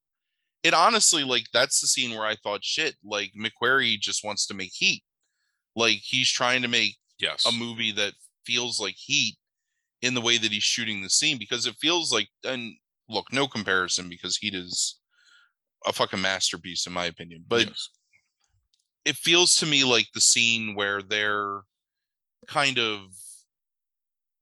It 0.63 0.75
honestly, 0.75 1.25
like, 1.25 1.47
that's 1.53 1.81
the 1.81 1.87
scene 1.87 2.11
where 2.17 2.27
I 2.27 2.37
thought, 2.37 2.65
shit, 2.65 2.97
like, 3.05 3.33
McQuarrie 3.39 4.01
just 4.01 4.25
wants 4.25 4.47
to 4.47 4.55
make 4.55 4.73
heat. 4.75 5.05
Like, 5.77 5.99
he's 6.03 6.31
trying 6.31 6.63
to 6.63 6.69
make 6.69 6.97
Yes. 7.19 7.47
a 7.47 7.53
movie 7.53 7.93
that 7.93 8.15
feels 8.45 8.81
like 8.81 8.97
heat 8.97 9.37
in 10.03 10.15
the 10.15 10.21
way 10.21 10.39
that 10.39 10.53
he's 10.53 10.63
shooting 10.65 11.03
the 11.03 11.11
scene 11.11 11.39
because 11.39 11.67
it 11.67 11.77
feels 11.81 12.13
like 12.13 12.29
and 12.45 12.77
look 13.09 13.33
no 13.33 13.49
comparison 13.49 14.09
because 14.09 14.37
heat 14.37 14.55
is 14.55 15.01
a 15.87 15.93
fucking 15.93 16.21
masterpiece 16.21 16.87
in 16.87 16.93
my 16.93 17.07
opinion 17.07 17.45
but 17.49 17.69
Yes. 17.69 17.91
it 19.05 19.17
feels 19.17 19.55
to 19.57 19.67
me 19.67 19.85
like 19.85 20.09
the 20.13 20.21
scene 20.21 20.75
where 20.75 21.03
they're 21.03 21.63
kind 22.49 22.79
of 22.79 23.13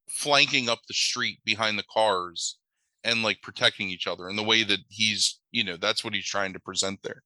flanking 0.08 0.68
up 0.68 0.80
the 0.86 0.94
street 0.94 1.40
behind 1.44 1.78
the 1.78 1.84
cars 1.84 2.58
and 3.04 3.22
like 3.22 3.40
protecting 3.42 3.88
each 3.90 4.06
other 4.06 4.28
in 4.28 4.36
the 4.36 4.42
way 4.42 4.62
that 4.64 4.80
he's 4.88 5.40
you 5.50 5.62
know 5.64 5.76
that's 5.76 6.02
what 6.04 6.14
he's 6.14 6.24
trying 6.26 6.52
to 6.52 6.60
present 6.60 6.98
there 7.02 7.22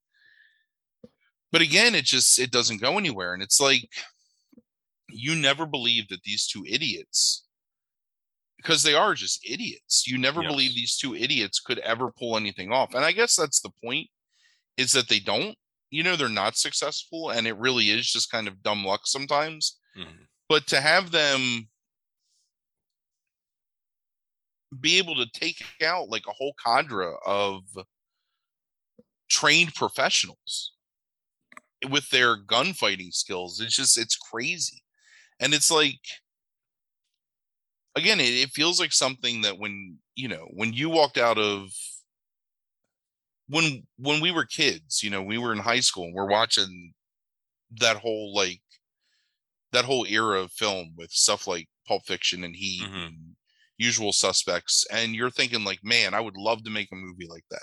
but 1.52 1.60
again 1.62 1.94
it 1.94 2.04
just 2.04 2.38
it 2.38 2.50
doesn't 2.50 2.80
go 2.80 2.98
anywhere 2.98 3.34
and 3.34 3.42
it's 3.42 3.60
like 3.60 3.88
you 5.08 5.34
never 5.34 5.64
believe 5.66 6.08
that 6.08 6.22
these 6.24 6.46
two 6.46 6.64
idiots 6.68 7.44
because 8.56 8.82
they 8.82 8.94
are 8.94 9.14
just 9.14 9.40
idiots 9.48 10.06
you 10.06 10.18
never 10.18 10.42
Yes. 10.42 10.50
believe 10.50 10.74
these 10.74 10.96
two 10.96 11.14
idiots 11.14 11.60
could 11.60 11.78
ever 11.78 12.10
pull 12.10 12.36
anything 12.36 12.72
off 12.72 12.94
and 12.94 13.04
i 13.04 13.12
guess 13.12 13.36
that's 13.36 13.60
the 13.60 13.70
point 13.82 14.08
is 14.76 14.92
that 14.92 15.08
they 15.08 15.20
don't 15.20 15.56
you 15.90 16.02
know 16.02 16.16
they're 16.16 16.28
not 16.28 16.56
successful 16.56 17.30
and 17.30 17.46
it 17.46 17.56
really 17.56 17.90
is 17.90 18.10
just 18.10 18.30
kind 18.30 18.48
of 18.48 18.62
dumb 18.62 18.84
luck 18.84 19.02
sometimes 19.04 19.78
Mhm. 19.96 20.26
but 20.48 20.66
to 20.66 20.80
have 20.80 21.10
them 21.10 21.68
be 24.80 24.98
able 24.98 25.14
to 25.16 25.26
take 25.32 25.64
out 25.82 26.08
like 26.08 26.26
a 26.26 26.32
whole 26.32 26.54
cadre 26.64 27.14
of 27.26 27.62
trained 29.28 29.74
professionals 29.74 30.72
with 31.88 32.08
their 32.10 32.36
gunfighting 32.36 33.12
skills 33.12 33.60
it's 33.60 33.74
just 33.76 33.96
it's 33.96 34.16
crazy 34.16 34.82
and 35.40 35.54
it's 35.54 35.70
like 35.70 36.00
again 37.96 38.20
it, 38.20 38.24
it 38.34 38.50
feels 38.50 38.80
like 38.80 38.92
something 38.92 39.42
that 39.42 39.58
when 39.58 39.98
you 40.14 40.28
know 40.28 40.48
when 40.54 40.72
you 40.72 40.88
walked 40.88 41.18
out 41.18 41.38
of 41.38 41.70
when 43.48 43.86
when 43.96 44.20
we 44.20 44.30
were 44.30 44.44
kids 44.44 45.02
you 45.02 45.10
know 45.10 45.22
we 45.22 45.38
were 45.38 45.52
in 45.52 45.58
high 45.58 45.80
school 45.80 46.04
and 46.04 46.14
we're 46.14 46.26
watching 46.28 46.92
that 47.80 47.96
whole 47.98 48.34
like 48.34 48.60
that 49.72 49.84
whole 49.84 50.06
era 50.06 50.40
of 50.42 50.52
film 50.52 50.94
with 50.96 51.10
stuff 51.10 51.46
like 51.46 51.68
pulp 51.86 52.04
fiction 52.06 52.44
and 52.44 52.56
heat 52.56 52.82
Mhm. 52.82 53.06
and 53.06 53.36
usual 53.78 54.12
suspects 54.12 54.84
and 54.92 55.14
you're 55.14 55.30
thinking 55.30 55.64
like 55.64 55.78
man 55.82 56.12
i 56.14 56.20
would 56.20 56.36
love 56.36 56.62
to 56.64 56.70
make 56.70 56.88
a 56.92 56.96
movie 56.96 57.26
like 57.28 57.44
that 57.50 57.62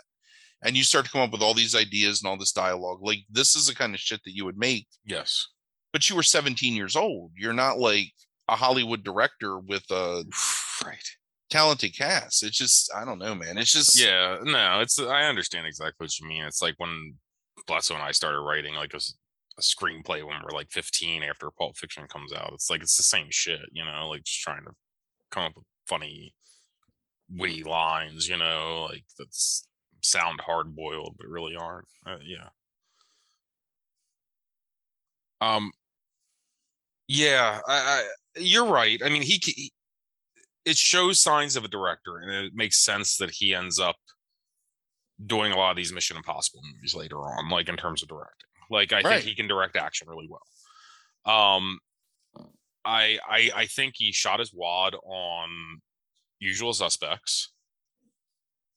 and 0.63 0.75
you 0.78 0.84
start 0.84 1.06
to 1.06 1.12
come 1.12 1.21
up 1.21 1.32
with 1.32 1.41
all 1.41 1.54
these 1.54 1.75
ideas 1.75 2.21
and 2.21 2.30
all 2.30 2.38
this 2.38 2.51
dialogue 2.54 2.99
like 3.01 3.19
this 3.30 3.56
is 3.56 3.67
the 3.67 3.75
kind 3.75 3.93
of 3.93 3.99
shit 3.99 4.21
that 4.25 4.34
you 4.36 4.45
would 4.45 4.58
make 4.58 4.88
Yes. 5.06 5.47
but 5.93 6.10
you 6.10 6.15
were 6.15 6.23
17 6.23 6.73
years 6.73 6.95
old 6.95 7.32
you're 7.38 7.54
not 7.54 7.78
like 7.78 8.12
a 8.47 8.56
hollywood 8.56 9.04
director 9.04 9.60
with 9.60 9.84
a 9.91 10.23
Right. 10.86 11.04
talented 11.49 11.95
cast 11.97 12.43
it's 12.43 12.58
just 12.58 12.91
i 12.95 13.04
don't 13.06 13.19
know 13.19 13.36
man 13.36 13.58
it's 13.58 13.71
just 13.73 13.99
Yeah. 13.99 14.38
No, 14.43 14.80
it's 14.82 14.97
I 14.99 15.23
understand 15.25 15.67
exactly 15.67 16.06
what 16.06 16.19
you 16.19 16.28
mean. 16.28 16.43
It's 16.45 16.62
like 16.62 16.75
when 16.78 17.15
Bledsoe 17.67 17.95
and 17.95 18.04
I 18.04 18.12
started 18.12 18.41
writing 18.41 18.75
like 18.75 18.93
a 18.93 18.99
screenplay 19.62 20.25
when 20.25 20.36
we're 20.43 20.56
like 20.58 20.69
15 20.71 21.23
after 21.23 21.49
Pulp 21.58 21.78
Fiction 21.78 22.06
comes 22.08 22.34
out. 22.34 22.51
It's 22.54 22.69
like 22.69 22.82
it's 22.82 22.97
the 22.97 23.04
same 23.04 23.28
shit, 23.30 23.62
you 23.71 23.84
know, 23.86 24.10
like 24.10 24.23
just 24.23 24.41
trying 24.41 24.63
to 24.65 24.71
come 25.32 25.43
up 25.45 25.54
with 25.56 25.63
funny, 25.87 26.35
witty 27.29 27.63
lines, 27.63 28.27
you 28.29 28.37
know, 28.37 28.87
like 28.89 29.05
that's 29.17 29.67
sound 30.03 30.41
hard 30.41 30.75
boiled 30.75 31.15
but 31.17 31.27
really 31.27 31.55
aren't. 31.55 31.87
Uh, 32.05 32.17
yeah. 32.23 32.49
Um. 35.41 35.71
Yeah, 37.07 37.61
I, 37.67 37.73
I 38.35 38.39
you're 38.39 38.65
right. 38.67 38.99
I 39.03 39.09
mean, 39.09 39.21
he, 39.21 39.39
he 39.43 39.71
it 40.65 40.77
shows 40.77 41.21
signs 41.21 41.55
of 41.55 41.63
a 41.65 41.67
director, 41.69 42.17
and 42.19 42.31
it 42.31 42.53
makes 42.55 42.83
sense 42.83 43.17
that 43.17 43.31
he 43.31 43.53
ends 43.53 43.79
up 43.79 43.97
doing 45.25 45.51
a 45.51 45.57
lot 45.57 45.71
of 45.71 45.77
these 45.77 45.93
Mission 45.93 46.17
Impossible 46.17 46.61
movies 46.63 46.95
later 46.95 47.17
on, 47.17 47.49
like 47.49 47.69
in 47.69 47.77
terms 47.77 48.01
of 48.03 48.09
directing. 48.09 48.49
Like 48.69 48.91
I 48.93 49.03
Right. 49.03 49.21
think 49.21 49.21
he 49.21 49.35
can 49.35 49.47
direct 49.47 49.75
action 49.75 50.09
really 50.09 50.27
well. 50.29 50.41
Um, 51.33 51.79
I 52.85 53.19
I 53.27 53.51
I 53.55 53.65
think 53.65 53.95
he 53.97 54.11
shot 54.11 54.39
his 54.39 54.53
wad 54.53 54.95
on 55.03 55.81
Usual 56.39 56.73
Suspects, 56.73 57.51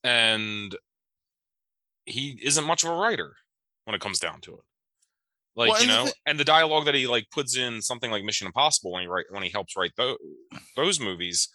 and 0.03 0.75
he 2.07 2.41
isn't 2.43 2.65
much 2.65 2.85
of 2.85 2.91
a 2.91 2.95
writer 2.97 3.35
when 3.85 3.95
it 3.95 4.01
comes 4.01 4.19
down 4.19 4.41
to 4.43 4.55
it. 4.55 4.61
Like 5.57 5.71
Well, 5.71 5.81
you 5.81 5.87
the 5.89 5.93
know, 5.93 6.11
and 6.27 6.39
the 6.39 6.45
dialogue 6.45 6.85
that 6.87 6.95
he 6.95 7.07
like 7.07 7.27
puts 7.31 7.57
in 7.57 7.83
something 7.83 8.11
like 8.11 8.25
Mission 8.25 8.47
Impossible 8.47 8.93
when 8.93 9.03
he 9.03 9.09
write 9.09 9.27
when 9.31 9.43
he 9.43 9.51
helps 9.51 9.77
write 9.77 9.93
those 9.97 10.17
those 10.77 11.01
movies, 11.01 11.49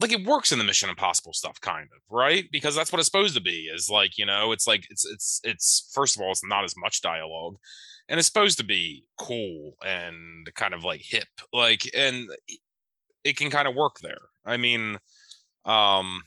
like 0.00 0.12
it 0.12 0.26
works 0.26 0.50
in 0.50 0.58
the 0.58 0.64
Mission 0.64 0.88
Impossible 0.88 1.34
stuff, 1.34 1.60
kind 1.60 1.88
of 1.94 2.00
right 2.10 2.46
because 2.50 2.74
that's 2.74 2.90
what 2.90 2.98
it's 2.98 3.06
supposed 3.06 3.34
to 3.34 3.42
be. 3.42 3.68
Is 3.72 3.90
like 3.90 4.16
you 4.16 4.24
know, 4.24 4.52
it's 4.52 4.66
like 4.66 4.86
it's 4.90 5.04
it's 5.04 5.40
it's 5.44 5.90
first 5.94 6.16
of 6.16 6.22
all, 6.22 6.30
it's 6.30 6.44
not 6.44 6.64
as 6.64 6.74
much 6.76 7.02
dialogue, 7.02 7.56
and 8.08 8.18
it's 8.18 8.26
supposed 8.26 8.58
to 8.58 8.64
be 8.64 9.04
cool 9.18 9.76
and 9.84 10.48
kind 10.54 10.74
of 10.74 10.84
like 10.84 11.00
hip, 11.02 11.28
like 11.52 11.82
and 11.94 12.28
it 13.24 13.36
can 13.36 13.50
kind 13.50 13.66
of 13.66 13.74
work 13.74 13.98
there. 14.00 14.20
I 14.44 14.56
mean, 14.56 14.98
um, 15.64 16.22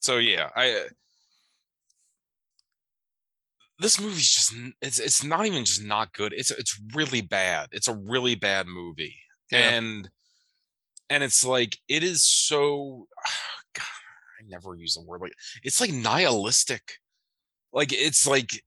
so 0.00 0.18
yeah, 0.18 0.50
I 0.54 0.84
this 3.78 4.00
movie's 4.00 4.28
just 4.28 4.54
it's 4.82 4.98
it's 4.98 5.24
not 5.24 5.46
even 5.46 5.64
just 5.64 5.84
not 5.84 6.12
good. 6.12 6.32
It's 6.32 6.50
it's 6.50 6.80
really 6.94 7.20
bad. 7.20 7.68
It's 7.72 7.88
a 7.88 7.94
really 7.94 8.34
bad 8.34 8.66
movie. 8.66 9.16
Yeah. 9.50 9.70
And 9.70 10.10
and 11.08 11.22
it's 11.22 11.44
like 11.44 11.78
it 11.88 12.02
is 12.02 12.24
so 12.24 13.06
God, 13.74 13.84
I 14.40 14.48
never 14.48 14.74
use 14.74 14.94
the 14.94 15.02
word 15.02 15.20
like 15.20 15.32
it's 15.62 15.80
like 15.80 15.92
nihilistic. 15.92 16.94
Like 17.72 17.92
it's 17.92 18.26
like 18.26 18.62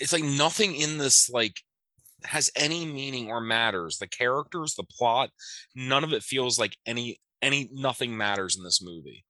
it's 0.00 0.12
like 0.12 0.24
nothing 0.24 0.74
in 0.74 0.98
this 0.98 1.30
like 1.30 1.60
has 2.24 2.50
any 2.56 2.84
meaning 2.84 3.30
or 3.30 3.40
matters. 3.40 3.98
The 3.98 4.08
characters, 4.08 4.74
the 4.74 4.84
plot, 4.84 5.30
none 5.74 6.04
of 6.04 6.12
it 6.12 6.22
feels 6.22 6.58
like 6.58 6.76
any 6.86 7.20
any 7.42 7.68
nothing 7.72 8.16
matters 8.16 8.56
in 8.56 8.64
this 8.64 8.82
movie. 8.82 9.24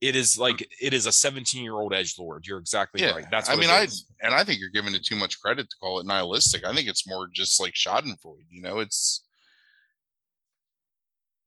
It 0.00 0.16
is 0.16 0.34
hmm. 0.34 0.42
like 0.42 0.66
it 0.80 0.94
is 0.94 1.06
a 1.06 1.12
17 1.12 1.62
year 1.62 1.74
old 1.74 1.92
edge 1.92 2.16
lord. 2.18 2.46
You're 2.46 2.58
exactly 2.58 3.02
Yeah, 3.02 3.12
right. 3.12 3.26
That's 3.30 3.48
I 3.48 3.56
mean, 3.56 3.70
I 3.70 3.86
and 4.22 4.34
I 4.34 4.44
think 4.44 4.60
you're 4.60 4.70
giving 4.70 4.94
it 4.94 5.04
too 5.04 5.16
much 5.16 5.40
credit 5.40 5.68
to 5.68 5.76
call 5.80 6.00
it 6.00 6.06
nihilistic. 6.06 6.64
I 6.64 6.74
think 6.74 6.88
it's 6.88 7.06
more 7.06 7.28
just 7.32 7.60
like 7.60 7.74
Schadenfreude. 7.74 8.46
You 8.50 8.62
know, 8.62 8.80
it's 8.80 9.24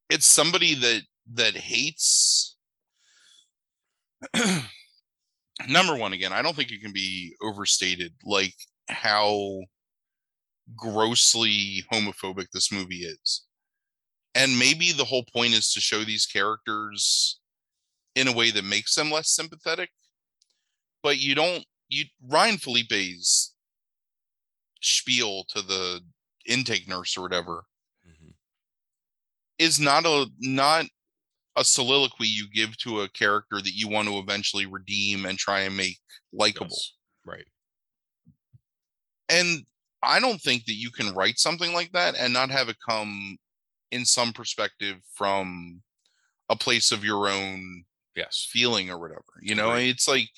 it's 0.10 0.28
somebody 0.28 0.76
that 0.76 1.02
that 1.34 1.56
hates. 1.56 2.56
Number 5.68 5.96
one, 5.96 6.14
again, 6.14 6.34
I 6.34 6.42
don't 6.42 6.56
think 6.56 6.72
it 6.72 6.82
can 6.82 6.94
be 6.94 7.36
overstated, 7.42 8.14
like 8.24 8.54
how 8.90 9.62
grossly 10.76 11.84
homophobic 11.92 12.48
this 12.54 12.72
movie 12.72 13.06
is. 13.06 13.44
And 14.36 14.58
maybe 14.58 14.92
the 14.92 15.06
whole 15.06 15.26
point 15.34 15.54
is 15.54 15.72
to 15.74 15.82
show 15.82 16.04
these 16.04 16.26
characters 16.26 17.40
in 18.16 18.28
a 18.28 18.34
way 18.34 18.52
that 18.52 18.64
makes 18.66 18.96
them 18.96 19.12
less 19.12 19.30
sympathetic 19.30 19.90
but 21.04 21.20
you 21.20 21.36
don't 21.36 21.66
you 21.90 22.06
Ryan 22.28 22.58
Phillippe's 22.58 23.54
spiel 24.82 25.44
to 25.50 25.62
the 25.62 26.02
intake 26.46 26.88
nurse 26.88 27.18
or 27.18 27.22
whatever 27.22 27.66
Mhm. 28.08 28.34
is 29.60 29.80
not 29.80 30.06
a 30.06 30.28
not 30.40 30.86
a 31.56 31.64
soliloquy 31.64 32.28
you 32.28 32.50
give 32.50 32.76
to 32.78 33.02
a 33.02 33.10
character 33.10 33.58
that 33.62 33.74
you 33.76 33.88
want 33.88 34.08
to 34.08 34.18
eventually 34.18 34.66
redeem 34.66 35.26
and 35.26 35.38
try 35.38 35.62
and 35.62 35.78
make 35.78 36.00
likable. 36.32 36.68
Yes. 36.72 36.94
Right. 37.26 37.46
And 39.30 39.66
I 40.02 40.20
don't 40.20 40.42
think 40.42 40.66
that 40.66 40.74
you 40.76 40.92
can 40.92 41.14
write 41.14 41.40
something 41.40 41.74
like 41.74 41.92
that 41.94 42.16
and 42.16 42.34
not 42.34 42.50
have 42.50 42.70
it 42.70 42.78
come 42.88 43.38
in 43.92 44.06
some 44.06 44.34
perspective 44.34 44.98
from 45.14 45.82
a 46.50 46.56
place 46.56 46.92
of 46.92 47.04
your 47.06 47.30
own 47.30 47.86
Yes. 48.16 48.48
feeling 48.52 48.90
or 48.90 49.00
whatever. 49.00 49.24
You 49.42 49.56
know, 49.56 49.70
Right. 49.70 49.88
it's 49.88 50.08
like 50.08 50.30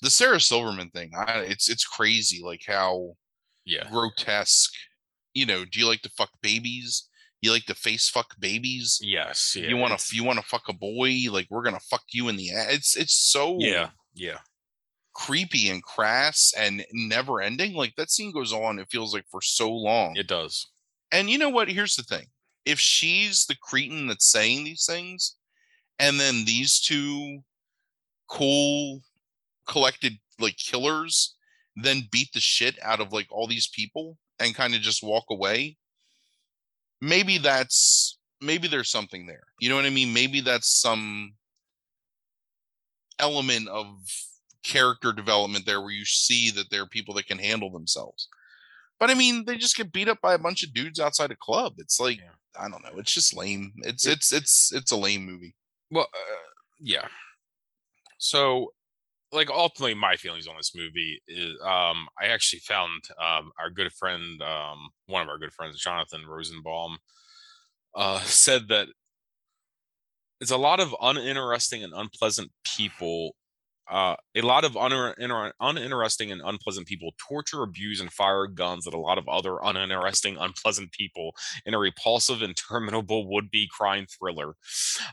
the 0.00 0.10
Sarah 0.10 0.40
Silverman 0.40 0.90
thing. 0.90 1.12
I, 1.16 1.40
it's 1.40 1.68
it's 1.68 1.84
crazy, 1.84 2.42
like 2.42 2.62
how 2.66 3.16
Yeah. 3.64 3.88
grotesque. 3.90 4.72
You 5.34 5.46
know, 5.46 5.64
do 5.64 5.80
you 5.80 5.86
like 5.86 6.02
to 6.02 6.10
fuck 6.10 6.30
babies? 6.42 7.08
You 7.44 7.52
like 7.52 7.66
to 7.66 7.74
face 7.74 8.08
fuck 8.08 8.34
babies. 8.38 8.98
Yes. 9.02 9.54
Yeah, 9.54 9.68
you 9.68 9.76
want 9.76 9.98
to 9.98 10.16
you 10.16 10.24
want 10.24 10.38
to 10.38 10.44
fuck 10.46 10.62
a 10.68 10.72
boy. 10.72 11.14
Like 11.30 11.46
we're 11.50 11.62
gonna 11.62 11.78
fuck 11.80 12.02
you 12.12 12.28
in 12.28 12.36
the 12.36 12.52
ass. 12.52 12.72
It's 12.72 12.96
it's 12.96 13.14
so 13.14 13.56
Yeah. 13.60 13.90
Yeah. 14.14 14.38
creepy 15.12 15.68
and 15.68 15.82
crass 15.82 16.52
and 16.56 16.84
never 16.92 17.42
ending. 17.42 17.74
Like 17.74 17.94
that 17.96 18.10
scene 18.10 18.32
goes 18.32 18.52
on. 18.52 18.78
It 18.78 18.88
feels 18.90 19.12
like 19.12 19.26
for 19.30 19.42
so 19.42 19.70
long. 19.70 20.16
It 20.16 20.26
does. 20.26 20.66
And 21.12 21.28
you 21.28 21.36
know 21.38 21.50
what? 21.50 21.68
Here's 21.68 21.96
the 21.96 22.02
thing. 22.02 22.26
If 22.64 22.78
she's 22.80 23.44
the 23.44 23.56
cretin 23.60 24.06
that's 24.06 24.30
saying 24.30 24.64
these 24.64 24.86
things, 24.86 25.36
and 25.98 26.18
then 26.18 26.46
these 26.46 26.80
two 26.80 27.40
cool, 28.28 29.02
collected 29.68 30.14
like 30.40 30.56
killers 30.56 31.36
then 31.76 32.08
beat 32.10 32.32
the 32.32 32.40
shit 32.40 32.78
out 32.82 33.00
of 33.00 33.12
like 33.12 33.26
all 33.30 33.46
these 33.48 33.68
people 33.68 34.16
and 34.38 34.54
kind 34.54 34.74
of 34.74 34.80
just 34.80 35.02
walk 35.02 35.24
away, 35.30 35.76
maybe 37.04 37.38
that's 37.38 38.18
maybe 38.40 38.68
there's 38.68 38.90
something 38.90 39.26
there. 39.26 39.44
You 39.60 39.68
know 39.68 39.76
what 39.76 39.84
I 39.86 39.90
mean? 39.90 40.12
Maybe 40.12 40.40
that's 40.40 40.68
some 40.80 41.34
element 43.18 43.68
of 43.68 43.86
character 44.64 45.12
development 45.12 45.66
there 45.66 45.80
where 45.80 45.90
you 45.90 46.04
see 46.04 46.50
that 46.52 46.70
there 46.70 46.82
are 46.82 46.88
people 46.88 47.14
that 47.14 47.26
can 47.26 47.38
handle 47.38 47.70
themselves. 47.70 48.28
But 48.98 49.10
I 49.10 49.14
mean, 49.14 49.44
they 49.46 49.56
just 49.56 49.76
get 49.76 49.92
beat 49.92 50.08
up 50.08 50.20
by 50.22 50.34
a 50.34 50.38
bunch 50.38 50.62
of 50.62 50.72
dudes 50.72 50.98
outside 51.00 51.30
a 51.30 51.36
club. 51.36 51.74
It's 51.78 52.00
like 52.00 52.18
Yeah. 52.18 52.30
I 52.58 52.68
don't 52.68 52.82
know. 52.84 52.98
It's 52.98 53.12
just 53.12 53.34
lame. 53.36 53.72
It's 53.78 54.06
It- 54.06 54.12
it's 54.12 54.32
it's 54.32 54.72
it's 54.72 54.92
a 54.92 54.96
lame 54.96 55.24
movie. 55.26 55.54
Well, 55.90 56.08
uh, 56.14 56.50
yeah. 56.80 57.08
So, 58.18 58.72
like, 59.34 59.50
ultimately, 59.50 59.94
my 59.94 60.16
feelings 60.16 60.46
on 60.46 60.56
this 60.56 60.74
movie 60.74 61.20
is, 61.28 61.52
um, 61.62 62.08
I 62.20 62.26
actually 62.28 62.60
found 62.60 63.04
um 63.20 63.52
our 63.58 63.70
good 63.70 63.92
friend, 63.92 64.40
um, 64.42 64.90
one 65.06 65.22
of 65.22 65.28
our 65.28 65.38
good 65.38 65.52
friends, 65.52 65.80
Jonathan 65.80 66.26
Rosenbaum, 66.26 66.98
uh, 67.94 68.20
said 68.24 68.68
that 68.68 68.88
it's 70.40 70.50
a 70.50 70.56
lot 70.56 70.80
of 70.80 70.94
uninteresting 71.00 71.82
and 71.84 71.92
unpleasant 71.94 72.50
people. 72.64 73.34
Uh, 73.90 74.16
a 74.34 74.40
lot 74.40 74.64
of 74.64 74.76
un- 74.78 75.14
inter- 75.18 75.52
uninteresting 75.60 76.32
and 76.32 76.40
unpleasant 76.44 76.86
people 76.86 77.10
torture, 77.18 77.62
abuse, 77.62 78.00
and 78.00 78.12
fire 78.12 78.46
guns 78.46 78.86
at 78.86 78.94
a 78.94 78.98
lot 78.98 79.18
of 79.18 79.28
other 79.28 79.58
uninteresting, 79.62 80.36
unpleasant 80.38 80.90
people 80.92 81.32
in 81.66 81.74
a 81.74 81.78
repulsive, 81.78 82.40
interminable 82.42 83.28
would-be 83.30 83.68
crime 83.70 84.06
thriller. 84.06 84.54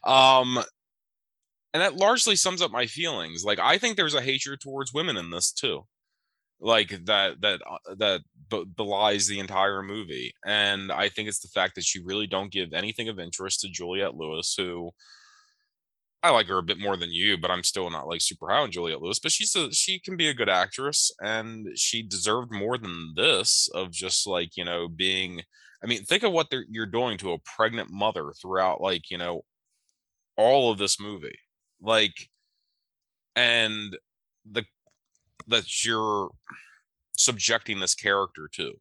Um, 0.06 0.60
and 1.74 1.82
that 1.82 1.96
largely 1.96 2.36
sums 2.36 2.62
up 2.62 2.72
my 2.72 2.86
feelings. 2.86 3.44
Like, 3.44 3.60
I 3.60 3.78
think 3.78 3.96
there's 3.96 4.16
a 4.16 4.22
hatred 4.22 4.60
towards 4.62 4.94
women 4.94 5.18
in 5.18 5.30
this 5.32 5.52
too, 5.52 5.86
like 6.60 6.90
that 7.06 7.42
that 7.42 7.62
uh, 7.70 7.96
that 7.98 8.22
be- 8.50 8.66
belies 8.76 9.28
the 9.28 9.40
entire 9.40 9.82
movie. 9.84 10.34
And 10.46 10.92
I 10.92 11.10
think 11.10 11.30
it's 11.30 11.40
the 11.40 11.50
fact 11.50 11.76
that 11.76 11.94
you 11.96 12.04
really 12.06 12.28
don't 12.28 12.52
give 12.52 12.74
anything 12.74 13.10
of 13.10 13.20
interest 13.20 13.62
to 13.62 13.70
Juliette 13.70 14.16
Lewis, 14.16 14.54
who 14.58 14.92
I 16.24 16.30
like 16.30 16.48
her 16.48 16.60
a 16.60 16.64
bit 16.64 16.80
more 16.80 16.98
than 16.98 17.12
you, 17.12 17.38
but 17.38 17.50
I'm 17.50 17.64
still 17.64 17.90
not 17.90 18.08
like 18.08 18.22
super 18.22 18.50
high 18.50 18.60
on 18.60 18.72
Juliette 18.72 19.02
Lewis. 19.02 19.20
But 19.20 19.32
she's 19.32 19.56
a 19.56 19.72
she 19.72 20.00
can 20.00 20.18
be 20.18 20.28
a 20.30 20.34
good 20.36 20.50
actress, 20.50 21.12
and 21.22 21.68
she 21.76 22.04
deserved 22.04 22.52
more 22.52 22.78
than 22.78 23.14
this 23.16 23.68
of 23.74 23.92
just 23.92 24.28
like 24.28 24.56
you 24.58 24.66
know 24.66 24.88
being. 24.88 25.42
I 25.84 25.88
mean, 25.88 26.04
think 26.04 26.22
of 26.24 26.32
what 26.32 26.48
you're 26.70 26.86
doing 26.86 27.18
to 27.20 27.34
a 27.34 27.40
pregnant 27.40 27.90
mother 27.92 28.34
throughout, 28.40 28.82
like 28.82 29.10
you 29.10 29.18
know, 29.18 29.42
all 30.38 30.72
of 30.72 30.78
this 30.80 31.00
movie, 31.00 31.38
like, 31.82 32.30
and 33.36 33.98
the 34.46 34.66
that 35.48 35.86
you're 35.86 36.32
subjecting 37.18 37.80
this 37.80 37.96
character 37.96 38.50
to, 38.54 38.76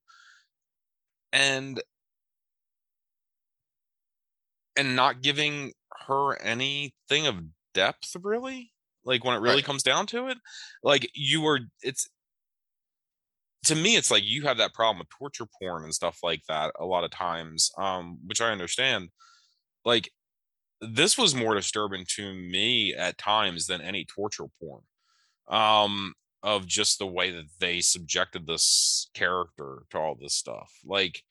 and 1.33 1.81
and 4.77 4.97
not 4.97 5.23
giving 5.23 5.73
her 6.07 6.41
anything 6.43 7.27
of 7.27 7.43
depth 7.75 8.15
really? 8.23 8.73
Like 9.05 9.25
when 9.25 9.35
it 9.35 9.41
really 9.41 9.63
Right. 9.63 9.63
comes 9.63 9.83
down 9.83 10.07
to 10.09 10.29
it? 10.29 10.39
Like 10.83 11.11
you 11.15 11.41
were 11.41 11.61
it's 11.83 12.09
to 13.65 13.75
me 13.75 13.97
it's 13.97 14.11
like 14.11 14.25
you 14.25 14.43
have 14.43 14.57
that 14.57 14.75
problem 14.75 14.99
with 14.99 15.09
torture 15.11 15.47
porn 15.61 15.85
and 15.85 15.95
stuff 15.95 16.19
like 16.23 16.43
that 16.49 16.73
a 16.79 16.87
lot 16.87 17.05
of 17.05 17.11
times 17.11 17.71
um 17.79 18.19
which 18.27 18.41
i 18.41 18.51
understand. 18.51 19.11
Like 19.85 20.11
this 20.81 21.19
was 21.19 21.35
more 21.35 21.55
disturbing 21.55 22.05
to 22.17 22.33
me 22.35 22.95
at 22.95 23.19
times 23.19 23.67
than 23.67 23.81
any 23.81 24.05
torture 24.05 24.47
porn 24.61 24.83
um 25.49 26.15
of 26.43 26.67
just 26.67 26.99
the 26.99 27.07
way 27.07 27.31
that 27.31 27.45
they 27.59 27.81
subjected 27.81 28.47
this 28.47 29.11
character 29.15 29.83
to 29.91 29.99
all 29.99 30.15
this 30.15 30.35
stuff 30.35 30.71
like 30.85 31.23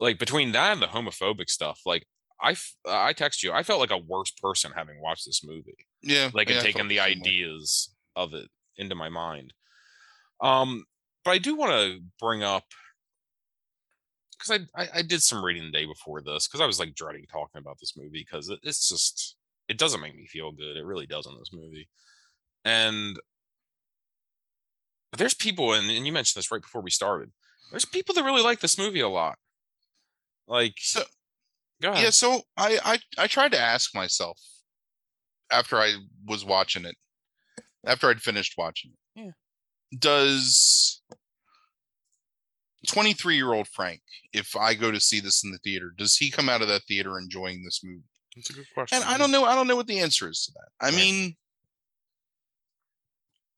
like 0.00 0.18
between 0.18 0.52
that 0.52 0.72
and 0.72 0.82
the 0.82 0.86
homophobic 0.86 1.48
stuff 1.50 1.80
like 1.84 2.06
i 2.40 2.52
f- 2.52 2.74
i 2.86 3.12
text 3.12 3.42
you 3.42 3.52
i 3.52 3.62
felt 3.62 3.80
like 3.80 3.90
a 3.90 3.96
worse 3.98 4.30
person 4.30 4.70
having 4.74 5.00
watched 5.00 5.24
this 5.26 5.42
movie 5.44 5.86
Yeah. 6.02 6.30
like 6.32 6.48
yeah, 6.48 6.56
and 6.56 6.64
taking 6.64 6.86
the 6.88 6.98
same 6.98 7.04
way. 7.04 7.20
ideas 7.20 7.94
of 8.14 8.34
it 8.34 8.48
into 8.76 8.94
my 8.94 9.08
mind 9.08 9.52
um 10.40 10.84
but 11.24 11.32
i 11.32 11.38
do 11.38 11.56
want 11.56 11.72
to 11.72 12.00
bring 12.20 12.42
up 12.44 12.64
because 14.38 14.66
I, 14.76 14.82
I 14.82 14.88
i 14.96 15.02
did 15.02 15.22
some 15.22 15.44
reading 15.44 15.64
the 15.64 15.78
day 15.78 15.86
before 15.86 16.20
this 16.20 16.46
because 16.46 16.60
i 16.60 16.66
was 16.66 16.78
like 16.78 16.94
dreading 16.94 17.26
talking 17.30 17.60
about 17.60 17.78
this 17.80 17.94
movie 17.96 18.24
because 18.26 18.48
it, 18.48 18.58
it's 18.62 18.88
just 18.88 19.36
it 19.68 19.78
doesn't 19.78 20.00
make 20.00 20.16
me 20.16 20.26
feel 20.26 20.52
good 20.52 20.76
it 20.76 20.84
really 20.84 21.06
doesn't 21.06 21.38
this 21.38 21.52
movie 21.52 21.88
and 22.64 23.18
there's 25.16 25.34
people 25.34 25.72
and, 25.72 25.90
and 25.90 26.06
you 26.06 26.12
mentioned 26.12 26.38
this 26.38 26.50
right 26.50 26.62
before 26.62 26.82
we 26.82 26.90
started 26.90 27.30
there's 27.70 27.84
people 27.84 28.14
that 28.14 28.24
really 28.24 28.42
like 28.42 28.60
this 28.60 28.78
movie 28.78 29.00
a 29.00 29.08
lot 29.08 29.36
like 30.46 30.74
So 30.78 31.02
go 31.82 31.90
ahead 31.90 32.04
yeah, 32.04 32.10
so 32.10 32.42
I, 32.56 32.78
I 32.84 33.22
I 33.22 33.26
tried 33.26 33.52
to 33.52 33.60
ask 33.60 33.94
myself 33.94 34.38
after 35.50 35.76
I 35.76 35.94
was 36.26 36.44
watching 36.44 36.84
it, 36.84 36.96
after 37.86 38.08
I'd 38.08 38.20
finished 38.20 38.54
watching 38.58 38.92
it. 38.92 39.20
Yeah. 39.20 39.30
Does 39.98 40.87
23 42.86 43.36
year 43.36 43.52
old 43.52 43.68
Frank, 43.68 44.02
if 44.32 44.54
I 44.56 44.74
go 44.74 44.90
to 44.90 45.00
see 45.00 45.20
this 45.20 45.42
in 45.42 45.50
the 45.50 45.58
theater, 45.58 45.92
does 45.96 46.16
he 46.16 46.30
come 46.30 46.48
out 46.48 46.62
of 46.62 46.68
that 46.68 46.84
theater 46.84 47.18
enjoying 47.18 47.64
this 47.64 47.80
movie? 47.82 48.04
That's 48.36 48.50
a 48.50 48.52
good 48.52 48.66
question 48.72 48.98
And 48.98 49.08
I 49.08 49.18
don't 49.18 49.32
know. 49.32 49.44
I 49.44 49.54
don't 49.54 49.66
know 49.66 49.76
what 49.76 49.88
the 49.88 49.98
answer 49.98 50.28
is 50.28 50.44
to 50.46 50.52
that. 50.52 50.68
I 50.80 50.90
Right. 50.90 50.96
mean, 50.96 51.36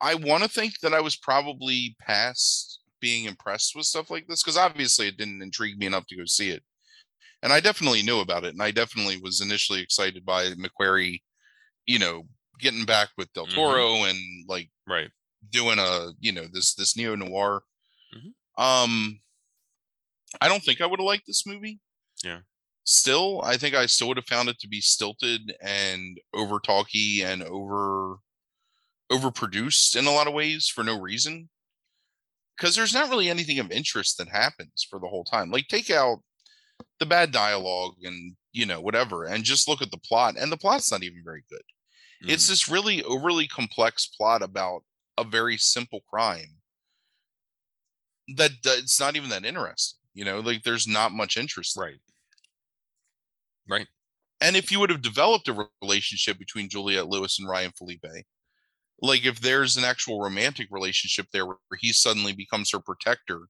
I 0.01 0.15
want 0.15 0.43
to 0.43 0.49
think 0.49 0.81
that 0.81 0.95
I 0.95 1.01
was 1.01 1.17
probably 1.17 1.97
past 2.01 2.81
being 3.01 3.25
impressed 3.25 3.75
with 3.77 3.87
stuff 3.87 4.11
like 4.11 4.27
this 4.27 4.43
because 4.43 4.57
obviously 4.57 5.09
it 5.09 5.17
didn't 5.17 5.43
intrigue 5.43 5.79
me 5.79 5.87
enough 5.87 6.07
to 6.09 6.17
go 6.17 6.25
see 6.25 6.51
it. 6.51 6.63
And 7.43 7.53
I 7.53 7.61
definitely 7.61 8.03
knew 8.03 8.21
about 8.21 8.45
it, 8.45 8.53
and 8.53 8.63
I 8.63 8.71
definitely 8.71 9.19
was 9.19 9.41
initially 9.41 9.81
excited 9.81 10.25
by 10.27 10.53
McQuarrie, 10.55 11.23
you 11.87 11.99
know, 11.99 12.29
getting 12.59 12.85
back 12.85 13.11
with 13.17 13.33
Del 13.33 13.47
Mhm. 13.47 13.55
Toro 13.55 14.05
and 14.05 14.19
like 14.49 14.71
right 14.87 15.11
doing 15.51 15.79
a 15.79 16.13
you 16.21 16.33
know 16.33 16.47
this 16.47 16.75
this 16.75 16.97
neo 16.97 17.15
noir. 17.15 17.63
Mhm. 18.15 18.35
Um, 18.61 19.21
I 20.41 20.49
don't 20.49 20.63
think 20.63 20.81
I 20.81 20.87
would 20.87 21.01
have 21.01 21.07
liked 21.07 21.27
this 21.27 21.47
movie. 21.47 21.81
Yeah. 22.23 22.41
Still, 22.85 23.41
I 23.43 23.57
think 23.57 23.75
I 23.75 23.87
still 23.87 24.09
would 24.09 24.17
have 24.17 24.27
found 24.27 24.49
it 24.49 24.59
to 24.61 24.69
be 24.69 24.81
stilted 24.81 25.55
and 25.61 26.21
over 26.35 26.59
talky 26.61 27.23
and 27.23 27.43
over 27.43 28.17
overproduced 29.13 29.97
in 29.97 30.07
a 30.07 30.13
lot 30.13 30.29
of 30.29 30.35
ways 30.35 30.69
for 30.69 30.85
no 30.85 31.01
reason. 31.01 31.51
Because 32.57 32.77
there's 32.77 32.93
not 32.95 33.09
really 33.09 33.31
anything 33.31 33.59
of 33.59 33.71
interest 33.73 34.19
that 34.19 34.29
happens 34.29 34.87
for 34.89 34.99
the 35.01 35.09
whole 35.09 35.25
time. 35.25 35.51
Like 35.51 35.69
take 35.69 35.91
out 35.91 36.23
the 37.01 37.07
bad 37.07 37.33
dialogue 37.33 37.97
and 38.05 38.37
you 38.53 38.67
know 38.67 38.81
whatever, 38.81 39.25
and 39.27 39.45
just 39.45 39.69
look 39.69 39.83
at 39.83 39.91
the 39.91 39.99
plot, 39.99 40.37
and 40.39 40.53
the 40.53 40.59
plot's 40.59 40.91
not 40.93 41.03
even 41.05 41.23
very 41.25 41.45
good 41.51 41.63
it's 42.29 42.47
Mhm. 42.47 42.49
this 42.49 42.69
really 42.69 43.03
overly 43.05 43.49
complex 43.49 44.07
plot 44.07 44.43
about 44.43 44.85
a 45.19 45.25
very 45.25 45.59
simple 45.59 46.03
crime 46.03 46.60
that, 48.37 48.51
that 48.65 48.79
it's 48.79 49.01
not 49.01 49.17
even 49.17 49.31
that 49.31 49.45
interesting 49.45 49.99
you 50.15 50.25
know 50.25 50.41
like 50.41 50.63
there's 50.63 50.87
not 50.87 51.13
much 51.13 51.37
interest 51.37 51.77
right. 51.77 51.99
Right. 53.69 53.87
And 54.41 54.57
if 54.57 54.73
you 54.73 54.81
would 54.81 54.91
have 54.91 55.03
developed 55.03 55.49
a 55.49 55.69
relationship 55.83 56.39
between 56.39 56.69
juliette 56.69 57.09
lewis 57.09 57.39
and 57.39 57.49
ryan 57.49 57.73
phillippe 57.73 58.25
like 59.03 59.25
if 59.25 59.41
there's 59.41 59.77
an 59.77 59.85
actual 59.85 60.21
romantic 60.21 60.69
relationship 60.71 61.27
there 61.33 61.47
where 61.47 61.57
he 61.79 61.93
suddenly 61.93 62.33
becomes 62.33 62.71
her 62.73 62.81
protector 62.81 63.43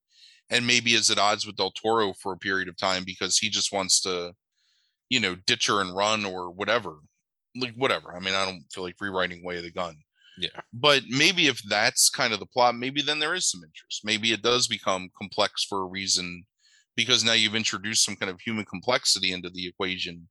and 0.50 0.66
maybe 0.66 0.94
is 0.94 1.10
at 1.10 1.18
odds 1.18 1.46
with 1.46 1.56
del 1.56 1.72
toro 1.72 2.12
for 2.12 2.32
a 2.32 2.38
period 2.38 2.68
of 2.68 2.76
time 2.76 3.04
because 3.04 3.38
he 3.38 3.48
just 3.48 3.72
wants 3.72 4.00
to 4.00 4.32
you 5.08 5.20
know 5.20 5.36
ditch 5.46 5.66
her 5.66 5.80
and 5.80 5.96
run 5.96 6.24
or 6.24 6.50
whatever 6.50 6.96
like 7.56 7.74
whatever. 7.74 8.14
I 8.14 8.20
mean 8.20 8.34
i 8.34 8.44
don't 8.44 8.64
feel 8.72 8.84
like 8.84 8.96
rewriting 9.00 9.44
way 9.44 9.56
of 9.56 9.64
the 9.64 9.72
gun 9.72 9.96
yeah. 10.38 10.60
But 10.72 11.02
maybe 11.08 11.46
if 11.46 11.60
that's 11.68 12.08
kind 12.10 12.32
of 12.32 12.40
the 12.40 12.46
plot 12.46 12.74
maybe 12.74 13.02
then 13.02 13.18
there 13.18 13.34
is 13.34 13.50
some 13.50 13.62
interest. 13.62 14.02
Maybe 14.04 14.32
it 14.32 14.42
does 14.42 14.66
become 14.66 15.10
complex 15.16 15.64
for 15.64 15.82
a 15.82 15.86
reason 15.86 16.44
because 16.96 17.24
now 17.24 17.32
you've 17.32 17.54
introduced 17.54 18.04
some 18.04 18.16
kind 18.16 18.30
of 18.30 18.40
human 18.40 18.64
complexity 18.64 19.32
into 19.32 19.50
the 19.50 19.66
equation. 19.66 20.28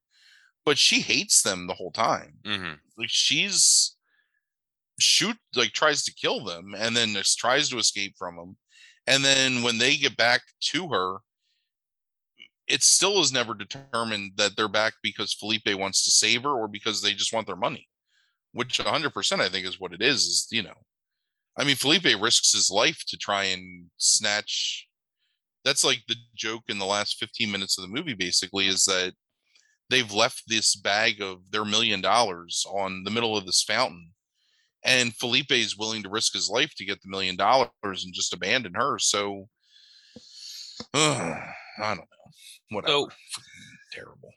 But 0.66 0.78
she 0.78 1.02
hates 1.02 1.42
them 1.42 1.68
the 1.68 1.74
whole 1.74 1.92
time. 1.92 2.34
Hmm 2.46 2.74
like 3.00 3.10
she's 3.10 3.96
shoot 5.00 5.38
like 5.56 5.72
tries 5.72 6.04
to 6.04 6.14
kill 6.14 6.44
them 6.44 6.76
and 6.78 6.96
then 6.96 7.16
tries 7.38 7.70
to 7.70 7.78
escape 7.78 8.16
from 8.18 8.36
them. 8.36 8.58
And 9.08 9.24
then 9.24 9.64
when 9.64 9.78
they 9.78 9.96
get 9.96 10.18
back 10.18 10.42
to 10.74 10.90
her 10.90 11.20
it 12.68 12.84
still 12.84 13.20
is 13.20 13.34
never 13.34 13.56
determined 13.56 14.34
that 14.36 14.56
they're 14.56 14.68
back 14.68 14.94
because 15.02 15.34
Phillippe 15.34 15.74
wants 15.74 16.04
to 16.06 16.12
save 16.12 16.44
her 16.44 16.52
or 16.52 16.68
because 16.68 17.02
they 17.02 17.14
just 17.14 17.34
want 17.34 17.48
their 17.48 17.56
money, 17.56 17.88
which 18.54 18.80
100% 18.80 19.40
I 19.40 19.50
think 19.50 19.66
is 19.68 19.80
what 19.80 19.94
it 19.94 20.02
is. 20.02 20.22
Is 20.24 20.48
you 20.52 20.64
know, 20.64 20.74
I 21.58 21.64
mean, 21.64 21.76
Phillippe 21.76 22.22
risks 22.22 22.54
his 22.54 22.70
life 22.72 23.04
to 23.08 23.18
try 23.18 23.46
and 23.46 23.88
snatch. 23.98 24.88
That's 25.66 25.84
like 25.84 26.04
the 26.08 26.16
joke 26.36 26.64
in 26.70 26.80
the 26.80 26.86
last 26.86 27.18
15 27.20 27.52
minutes 27.52 27.78
of 27.78 27.82
the 27.84 27.94
movie, 27.94 28.14
basically, 28.14 28.68
is 28.68 28.86
that 28.86 29.14
they've 29.90 30.12
left 30.12 30.44
this 30.48 30.76
bag 30.76 31.22
of 31.22 31.40
their 31.52 31.66
million 31.66 32.00
dollars 32.02 32.66
on 32.70 33.04
the 33.04 33.12
middle 33.12 33.36
of 33.36 33.46
this 33.46 33.64
fountain. 33.64 34.12
And 34.86 35.14
Phillippe 35.14 35.52
is 35.52 35.78
willing 35.78 36.04
to 36.04 36.10
risk 36.10 36.32
his 36.34 36.50
life 36.50 36.72
to 36.78 36.86
get 36.86 37.02
the 37.02 37.10
million 37.10 37.36
dollars 37.36 37.70
and 38.06 38.14
just 38.14 38.34
abandon 38.34 38.74
her. 38.76 38.98
So, 38.98 39.50
uh, 40.94 41.36
I 41.80 41.88
don't 41.90 41.98
know. 41.98 42.06
Whatever. 42.72 42.92
So- 42.94 43.10
Terrible. 43.92 44.32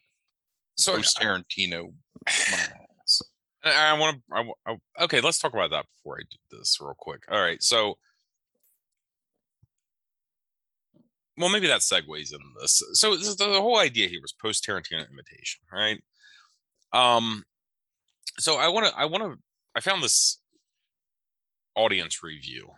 So 0.76 0.96
Post 0.96 1.18
Tarantino. 1.18 1.92
I, 3.64 3.90
I 3.90 3.98
want 3.98 4.22
to. 4.30 5.04
okay, 5.04 5.20
let's 5.20 5.38
talk 5.38 5.52
about 5.52 5.70
that 5.70 5.86
before 5.92 6.18
I 6.18 6.22
do 6.30 6.58
this 6.58 6.78
real 6.80 6.94
quick. 6.98 7.22
All 7.30 7.40
right, 7.40 7.62
so. 7.62 7.94
Well, 11.38 11.48
maybe 11.48 11.66
that 11.66 11.80
segues 11.80 12.32
into 12.32 12.44
this. 12.60 12.82
So 12.92 13.16
the, 13.16 13.60
whole 13.60 13.78
idea 13.78 14.06
here 14.06 14.20
was 14.20 14.34
post 14.34 14.66
Tarantino 14.66 15.10
imitation, 15.10 15.62
right? 15.72 15.98
Um, 16.92 17.44
so 18.38 18.58
I 18.58 18.68
want 18.68 18.86
to. 18.86 18.96
I 18.96 19.06
want 19.06 19.24
to. 19.24 19.38
I 19.74 19.80
found 19.80 20.02
this 20.02 20.38
audience 21.74 22.22
review 22.22 22.68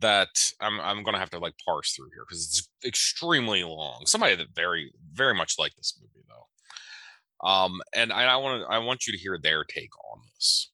that 0.00 0.28
I'm 0.60 0.80
I'm 0.80 1.02
gonna 1.02 1.18
have 1.18 1.30
to 1.30 1.38
like 1.38 1.54
parse 1.64 1.92
through 1.92 2.10
here 2.14 2.24
because 2.28 2.44
it's 2.44 2.68
extremely 2.86 3.62
long. 3.64 4.02
Somebody 4.06 4.34
that 4.36 4.54
very 4.54 4.92
very 5.12 5.34
much 5.34 5.54
liked 5.58 5.76
this 5.76 5.98
movie 6.00 6.26
though. 6.28 6.46
Um, 7.42 7.80
and 7.94 8.12
I, 8.12 8.24
I 8.24 8.36
want 8.36 8.62
to 8.62 8.72
I 8.72 8.78
want 8.78 9.06
you 9.06 9.12
to 9.12 9.18
hear 9.18 9.38
their 9.38 9.64
take 9.64 9.90
on 10.12 10.20
this. 10.34 10.70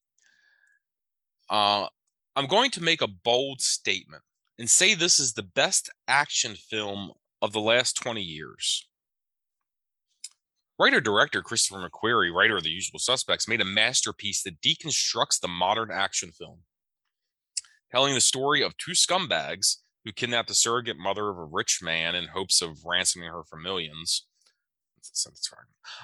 Uh, 1.48 1.86
I'm 2.36 2.46
going 2.46 2.70
to 2.72 2.82
make 2.82 3.00
a 3.00 3.08
bold 3.08 3.60
statement 3.60 4.22
and 4.58 4.68
say 4.68 4.94
this 4.94 5.18
is 5.18 5.32
the 5.32 5.42
best 5.42 5.90
action 6.06 6.54
film 6.54 7.12
of 7.40 7.52
the 7.52 7.60
last 7.60 7.94
20 7.94 8.20
years. 8.20 8.86
Writer 10.78 11.00
director 11.00 11.42
Christopher 11.42 11.88
McQuarrie, 11.88 12.32
writer 12.32 12.58
of 12.58 12.62
The 12.62 12.70
Usual 12.70 12.98
Suspects, 12.98 13.48
made 13.48 13.60
a 13.60 13.64
masterpiece 13.64 14.42
that 14.42 14.60
deconstructs 14.60 15.40
the 15.40 15.48
modern 15.48 15.90
action 15.90 16.30
film 16.30 16.60
telling 17.90 18.14
the 18.14 18.20
story 18.20 18.62
of 18.62 18.76
two 18.76 18.92
scumbags 18.92 19.76
who 20.04 20.12
kidnapped 20.12 20.48
the 20.48 20.54
surrogate 20.54 20.98
mother 20.98 21.28
of 21.28 21.38
a 21.38 21.44
rich 21.44 21.80
man 21.82 22.14
in 22.14 22.28
hopes 22.28 22.62
of 22.62 22.84
ransoming 22.84 23.28
her 23.28 23.42
for 23.44 23.56
millions. 23.56 24.26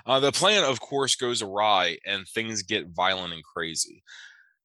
Uh, 0.07 0.21
the 0.21 0.33
plan, 0.33 0.65
of 0.65 0.81
course, 0.81 1.17
goes 1.17 1.43
awry 1.43 1.99
and 2.07 2.27
things 2.29 2.63
get 2.63 2.89
violent 2.89 3.33
and 3.33 3.43
crazy. 3.43 4.03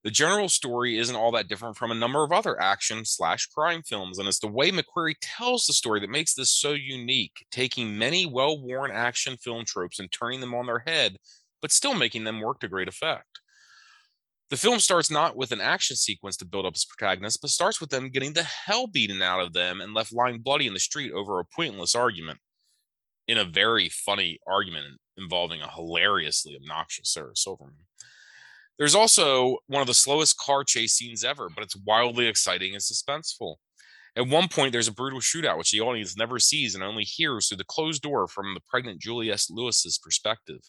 The 0.03 0.11
general 0.11 0.47
story 0.47 0.97
isn't 0.97 1.15
all 1.15 1.31
that 1.33 1.49
different 1.49 1.75
from 1.75 1.91
a 1.91 1.95
number 1.95 2.23
of 2.23 2.31
other 2.31 2.59
action 2.61 3.03
slash 3.03 3.47
crime 3.47 3.81
films, 3.83 4.17
and 4.17 4.29
it's 4.29 4.39
the 4.39 4.47
way 4.47 4.71
McQuarrie 4.71 5.15
tells 5.21 5.65
the 5.65 5.73
story 5.73 5.99
that 5.99 6.09
makes 6.09 6.33
this 6.33 6.51
so 6.51 6.71
unique, 6.71 7.45
taking 7.51 7.97
many 7.97 8.25
well 8.25 8.61
worn 8.61 8.91
action 8.91 9.35
film 9.35 9.65
tropes 9.65 9.99
and 9.99 10.09
turning 10.11 10.39
them 10.39 10.55
on 10.55 10.67
their 10.67 10.83
head, 10.87 11.17
but 11.61 11.73
still 11.73 11.93
making 11.93 12.23
them 12.23 12.39
work 12.39 12.61
to 12.61 12.69
great 12.69 12.87
effect. 12.87 13.41
The 14.49 14.57
film 14.57 14.79
starts 14.79 15.11
not 15.11 15.35
with 15.35 15.51
an 15.51 15.61
action 15.61 15.95
sequence 15.95 16.37
to 16.37 16.45
build 16.45 16.65
up 16.65 16.73
its 16.73 16.85
protagonist, 16.85 17.41
but 17.41 17.51
starts 17.51 17.79
with 17.79 17.91
them 17.91 18.09
getting 18.09 18.33
the 18.33 18.43
hell 18.43 18.87
beaten 18.87 19.21
out 19.21 19.41
of 19.41 19.53
them 19.53 19.79
and 19.81 19.93
left 19.93 20.13
lying 20.13 20.39
bloody 20.39 20.65
in 20.65 20.73
the 20.73 20.79
street 20.79 21.11
over 21.11 21.39
a 21.39 21.45
pointless 21.45 21.93
argument. 21.93 22.39
In 23.29 23.37
a 23.37 23.45
very 23.45 23.89
funny 23.89 24.39
argument 24.47 24.97
involving 25.15 25.61
a 25.61 25.69
hilariously 25.71 26.55
obnoxious 26.55 27.13
Sarah 27.13 27.35
Silverman. 27.35 27.85
There's 28.79 28.95
also 28.95 29.57
one 29.67 29.81
of 29.81 29.87
the 29.87 29.93
slowest 29.93 30.39
car 30.39 30.63
chase 30.63 30.93
scenes 30.93 31.23
ever, 31.23 31.47
but 31.47 31.63
it's 31.63 31.75
wildly 31.75 32.25
exciting 32.25 32.73
and 32.73 32.81
suspenseful. 32.81 33.57
At 34.15 34.27
one 34.27 34.47
point, 34.47 34.71
there's 34.71 34.87
a 34.87 34.91
brutal 34.91 35.19
shootout, 35.19 35.59
which 35.59 35.69
the 35.69 35.79
audience 35.79 36.17
never 36.17 36.39
sees 36.39 36.73
and 36.73 36.83
only 36.83 37.03
hears 37.03 37.47
through 37.47 37.57
the 37.57 37.65
closed 37.65 38.01
door 38.01 38.27
from 38.27 38.55
the 38.55 38.61
pregnant 38.67 38.99
Juliette 38.99 39.45
Lewis's 39.51 39.99
perspective. 39.99 40.61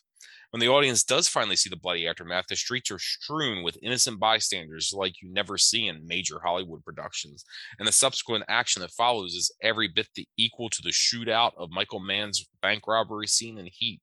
When 0.50 0.60
the 0.60 0.68
audience 0.68 1.04
does 1.04 1.28
finally 1.28 1.54
see 1.54 1.70
the 1.70 1.76
bloody 1.76 2.08
aftermath, 2.08 2.46
the 2.48 2.56
streets 2.56 2.90
are 2.90 2.98
strewn 2.98 3.62
with 3.62 3.78
innocent 3.82 4.18
bystanders 4.18 4.92
like 4.92 5.22
you 5.22 5.32
never 5.32 5.56
see 5.56 5.86
in 5.86 6.06
major 6.06 6.40
Hollywood 6.42 6.84
productions. 6.84 7.44
And 7.78 7.86
the 7.86 7.92
subsequent 7.92 8.44
action 8.48 8.82
that 8.82 8.90
follows 8.90 9.34
is 9.34 9.54
every 9.62 9.86
bit 9.86 10.08
the 10.14 10.26
equal 10.36 10.68
to 10.70 10.82
the 10.82 10.90
shootout 10.90 11.52
of 11.56 11.70
Michael 11.70 12.00
Mann's 12.00 12.48
bank 12.62 12.88
robbery 12.88 13.28
scene 13.28 13.58
in 13.58 13.68
Heat. 13.70 14.00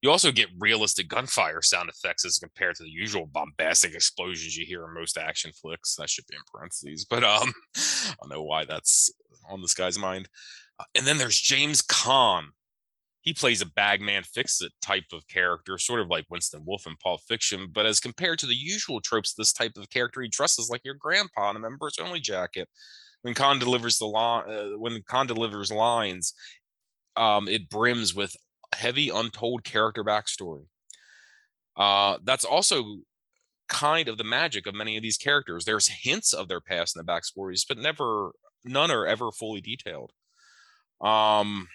You 0.00 0.10
also 0.10 0.30
get 0.30 0.48
realistic 0.58 1.08
gunfire 1.08 1.62
sound 1.62 1.88
effects 1.88 2.24
as 2.24 2.38
compared 2.38 2.76
to 2.76 2.84
the 2.84 2.90
usual 2.90 3.26
bombastic 3.26 3.94
explosions 3.94 4.56
you 4.56 4.64
hear 4.64 4.84
in 4.84 4.94
most 4.94 5.18
action 5.18 5.52
flicks. 5.52 5.96
That 5.96 6.08
should 6.08 6.26
be 6.28 6.36
in 6.36 6.42
parentheses, 6.52 7.04
but 7.04 7.24
um, 7.24 7.52
I 7.76 8.14
don't 8.20 8.30
know 8.30 8.44
why 8.44 8.64
that's 8.64 9.12
on 9.48 9.60
this 9.60 9.74
guy's 9.74 9.98
mind. 9.98 10.28
Uh, 10.78 10.84
and 10.94 11.06
then 11.06 11.18
there's 11.18 11.40
James 11.40 11.82
Caan. 11.82 12.46
He 13.20 13.34
plays 13.34 13.60
a 13.60 13.66
bagman 13.66 14.22
fix 14.22 14.60
it 14.62 14.72
type 14.80 15.06
of 15.12 15.26
character, 15.28 15.76
sort 15.76 16.00
of 16.00 16.08
like 16.08 16.26
Winston 16.30 16.64
Wolfe 16.64 16.86
in 16.86 16.96
Pulp 17.02 17.20
Fiction, 17.28 17.68
but 17.72 17.84
as 17.84 18.00
compared 18.00 18.38
to 18.38 18.46
the 18.46 18.54
usual 18.54 19.00
tropes, 19.00 19.34
this 19.34 19.52
type 19.52 19.72
of 19.76 19.90
character, 19.90 20.22
he 20.22 20.28
dresses 20.28 20.70
like 20.70 20.82
your 20.84 20.94
grandpa 20.94 21.50
in 21.50 21.56
a 21.56 21.58
members 21.58 21.98
only 22.00 22.20
jacket. 22.20 22.68
When 23.22 23.34
Caan 23.34 23.58
delivers 23.58 23.98
the 23.98 24.06
line, 24.06 24.44
uh, 24.48 24.78
when 24.78 25.02
Caan 25.02 25.26
delivers 25.26 25.72
lines, 25.72 26.32
um, 27.16 27.48
it 27.48 27.68
brims 27.68 28.14
with 28.14 28.36
heavy 28.74 29.08
untold 29.10 29.64
character 29.64 30.04
backstory. 30.04 30.66
Uh, 31.76 32.18
that's 32.24 32.44
also 32.44 32.98
kind 33.68 34.08
of 34.08 34.18
the 34.18 34.24
magic 34.24 34.66
of 34.66 34.74
many 34.74 34.96
of 34.96 35.02
these 35.02 35.16
characters. 35.16 35.64
There's 35.64 35.88
hints 35.88 36.32
of 36.32 36.48
their 36.48 36.60
past 36.60 36.96
in 36.96 37.04
the 37.04 37.12
backstories, 37.12 37.64
but 37.68 37.78
never 37.78 38.32
none 38.64 38.90
are 38.90 39.06
ever 39.06 39.30
fully 39.30 39.60
detailed. 39.60 40.12
Um, 41.00 41.68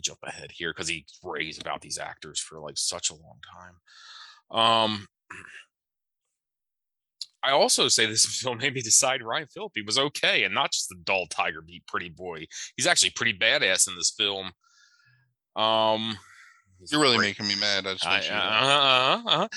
jump 0.00 0.18
ahead 0.24 0.50
here 0.52 0.72
because 0.72 0.88
he 0.88 1.06
raves 1.22 1.58
about 1.58 1.80
these 1.80 1.98
actors 1.98 2.40
for 2.40 2.60
like 2.60 2.76
such 2.76 3.10
a 3.10 3.14
long 3.14 3.38
time. 3.52 4.60
Um, 4.60 5.06
I 7.42 7.52
also 7.52 7.88
say 7.88 8.06
this 8.06 8.26
film 8.26 8.58
made 8.58 8.74
me 8.74 8.80
decide 8.80 9.22
Ryan 9.22 9.46
Phillippe 9.46 9.86
was 9.86 9.98
okay 9.98 10.44
and 10.44 10.54
not 10.54 10.72
just 10.72 10.88
the 10.88 10.96
dull 11.04 11.26
tiger 11.26 11.62
beat 11.62 11.86
pretty 11.86 12.08
boy. 12.08 12.46
He's 12.76 12.86
actually 12.86 13.10
pretty 13.10 13.36
badass 13.36 13.88
in 13.88 13.94
this 13.96 14.12
film. 14.16 14.52
Um, 15.54 16.18
You're 16.90 17.00
really 17.00 17.18
making 17.18 17.46
me 17.46 17.54
mad. 17.56 17.86
I 17.86 17.92
just 17.92 18.06
I, 18.06 18.10
want 18.10 18.24
you 18.24 18.30
to 18.30 18.36
know. 18.36 18.42
uh, 18.42 19.22
uh, 19.24 19.44
uh. 19.44 19.48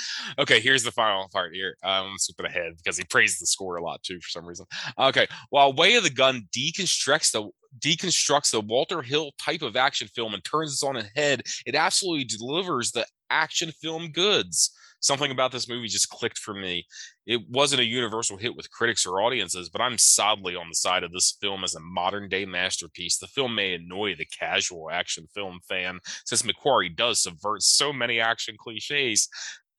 Okay, 0.41 0.59
here's 0.59 0.83
the 0.83 0.91
final 0.91 1.27
part 1.31 1.53
here. 1.53 1.75
Um, 1.83 2.11
I'm 2.11 2.17
skipping 2.17 2.45
ahead 2.45 2.73
because 2.77 2.97
he 2.97 3.03
praised 3.05 3.41
the 3.41 3.45
score 3.45 3.77
a 3.77 3.83
lot 3.83 4.01
too 4.03 4.19
for 4.19 4.29
some 4.29 4.45
reason. 4.45 4.65
Okay, 4.97 5.27
while 5.49 5.73
Way 5.73 5.95
of 5.95 6.03
the 6.03 6.09
Gun 6.09 6.47
deconstructs 6.55 7.31
the 7.31 7.49
deconstructs 7.79 8.51
the 8.51 8.61
Walter 8.61 9.01
Hill 9.01 9.31
type 9.39 9.61
of 9.61 9.75
action 9.75 10.07
film 10.07 10.33
and 10.33 10.43
turns 10.43 10.81
it 10.81 10.85
on 10.85 10.97
its 10.97 11.09
head, 11.15 11.43
it 11.65 11.75
absolutely 11.75 12.25
delivers 12.25 12.91
the 12.91 13.05
action 13.29 13.71
film 13.71 14.11
goods. 14.11 14.71
Something 15.01 15.31
about 15.31 15.51
this 15.51 15.67
movie 15.67 15.87
just 15.87 16.09
clicked 16.09 16.37
for 16.37 16.53
me. 16.53 16.85
It 17.25 17.41
wasn't 17.49 17.81
a 17.81 17.85
universal 17.85 18.37
hit 18.37 18.55
with 18.55 18.71
critics 18.71 19.05
or 19.05 19.21
audiences, 19.21 19.67
but 19.67 19.81
I'm 19.81 19.97
solidly 19.97 20.55
on 20.55 20.69
the 20.69 20.75
side 20.75 21.03
of 21.03 21.11
this 21.11 21.37
film 21.41 21.63
as 21.63 21.75
a 21.75 21.79
modern 21.79 22.29
day 22.29 22.45
masterpiece. 22.45 23.17
The 23.17 23.27
film 23.27 23.55
may 23.55 23.73
annoy 23.73 24.15
the 24.15 24.25
casual 24.27 24.89
action 24.91 25.25
film 25.33 25.59
fan, 25.67 25.99
since 26.25 26.43
McQuarrie 26.43 26.95
does 26.95 27.23
subvert 27.23 27.63
so 27.63 27.91
many 27.91 28.19
action 28.19 28.55
cliches, 28.57 29.27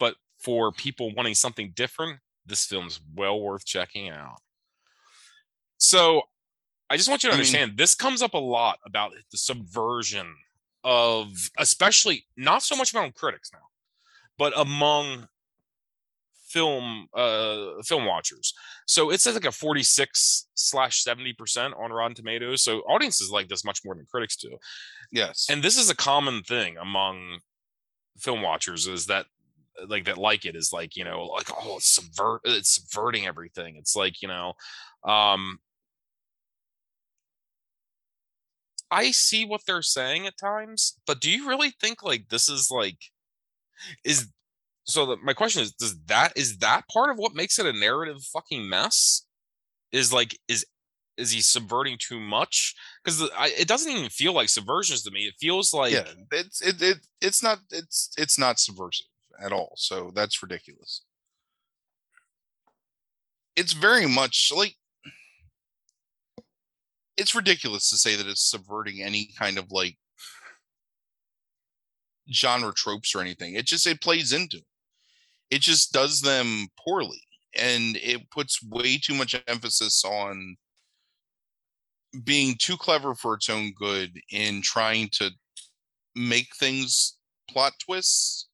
but 0.00 0.16
for 0.40 0.72
people 0.72 1.14
wanting 1.14 1.34
something 1.34 1.72
different, 1.74 2.18
this 2.44 2.66
film's 2.66 3.00
well 3.14 3.40
worth 3.40 3.64
checking 3.64 4.10
out. 4.10 4.40
So 5.78 6.22
I 6.90 6.96
just 6.96 7.08
want 7.08 7.22
you 7.22 7.30
to 7.30 7.34
I 7.34 7.36
mean- 7.36 7.40
understand 7.40 7.78
this 7.78 7.94
comes 7.94 8.22
up 8.22 8.34
a 8.34 8.38
lot 8.38 8.78
about 8.84 9.12
the 9.30 9.38
subversion 9.38 10.34
of 10.84 11.28
especially 11.58 12.26
not 12.36 12.62
so 12.62 12.74
much 12.74 12.90
about 12.90 13.14
critics 13.14 13.50
now, 13.52 13.60
but 14.38 14.52
among 14.56 15.28
film 16.52 17.06
uh 17.14 17.82
film 17.84 18.04
watchers. 18.04 18.52
So 18.86 19.10
it 19.10 19.20
says 19.20 19.34
like 19.34 19.46
a 19.46 19.52
46 19.52 20.48
slash 20.54 21.02
70 21.02 21.32
percent 21.32 21.74
on 21.82 21.90
Rotten 21.90 22.14
Tomatoes. 22.14 22.62
So 22.62 22.80
audiences 22.80 23.30
like 23.30 23.48
this 23.48 23.64
much 23.64 23.80
more 23.84 23.94
than 23.94 24.06
critics 24.10 24.36
do. 24.36 24.56
Yes. 25.10 25.46
And 25.50 25.62
this 25.62 25.78
is 25.78 25.88
a 25.90 25.96
common 25.96 26.42
thing 26.42 26.76
among 26.76 27.38
film 28.18 28.42
watchers 28.42 28.86
is 28.86 29.06
that 29.06 29.26
like 29.88 30.04
that 30.04 30.18
like 30.18 30.44
it 30.44 30.54
is 30.54 30.70
like, 30.72 30.96
you 30.96 31.04
know, 31.04 31.24
like 31.24 31.48
oh 31.50 31.76
it's 31.78 31.94
subvert 31.94 32.42
it's 32.44 32.74
subverting 32.74 33.26
everything. 33.26 33.76
It's 33.78 33.96
like, 33.96 34.20
you 34.20 34.28
know, 34.28 34.52
um 35.04 35.58
I 38.90 39.10
see 39.10 39.46
what 39.46 39.62
they're 39.66 39.80
saying 39.80 40.26
at 40.26 40.36
times, 40.36 41.00
but 41.06 41.18
do 41.18 41.30
you 41.30 41.48
really 41.48 41.70
think 41.80 42.02
like 42.02 42.28
this 42.28 42.50
is 42.50 42.70
like 42.70 42.98
is 44.04 44.28
so 44.84 45.06
the, 45.06 45.16
my 45.18 45.32
question 45.32 45.62
is 45.62 45.72
does 45.72 45.96
that 46.06 46.32
is 46.36 46.58
that 46.58 46.82
part 46.88 47.10
of 47.10 47.16
what 47.16 47.34
makes 47.34 47.58
it 47.58 47.66
a 47.66 47.72
narrative 47.72 48.22
fucking 48.32 48.68
mess? 48.68 49.26
Is 49.92 50.12
like 50.12 50.38
is 50.48 50.64
is 51.16 51.30
he 51.30 51.40
subverting 51.40 51.98
too 51.98 52.18
much? 52.18 52.74
Because 53.04 53.28
it 53.58 53.68
doesn't 53.68 53.90
even 53.90 54.08
feel 54.08 54.32
like 54.32 54.48
subversions 54.48 55.04
to 55.04 55.10
me. 55.10 55.20
It 55.26 55.34
feels 55.38 55.72
like 55.72 55.92
yeah, 55.92 56.04
it's 56.32 56.62
it, 56.62 56.80
it 56.82 57.06
it's 57.20 57.42
not 57.42 57.58
it's 57.70 58.10
it's 58.16 58.38
not 58.38 58.58
subversive 58.58 59.06
at 59.42 59.52
all. 59.52 59.74
So 59.76 60.10
that's 60.14 60.42
ridiculous. 60.42 61.02
It's 63.54 63.72
very 63.72 64.06
much 64.06 64.50
like 64.56 64.74
it's 67.16 67.34
ridiculous 67.34 67.90
to 67.90 67.98
say 67.98 68.16
that 68.16 68.26
it's 68.26 68.50
subverting 68.50 69.02
any 69.02 69.30
kind 69.38 69.58
of 69.58 69.70
like 69.70 69.96
genre 72.32 72.72
tropes 72.74 73.14
or 73.14 73.20
anything. 73.20 73.54
It 73.54 73.66
just 73.66 73.86
it 73.86 74.00
plays 74.00 74.32
into 74.32 74.58
it. 74.58 74.66
It 75.50 75.60
just 75.60 75.92
does 75.92 76.20
them 76.20 76.68
poorly 76.78 77.22
and 77.54 77.96
it 77.96 78.30
puts 78.30 78.62
way 78.62 78.98
too 78.98 79.14
much 79.14 79.40
emphasis 79.46 80.04
on 80.04 80.56
being 82.24 82.54
too 82.58 82.76
clever 82.76 83.14
for 83.14 83.34
its 83.34 83.48
own 83.48 83.72
good 83.72 84.18
in 84.30 84.62
trying 84.62 85.08
to 85.12 85.30
make 86.14 86.54
things 86.56 87.16
plot 87.48 87.72
twists 87.78 88.48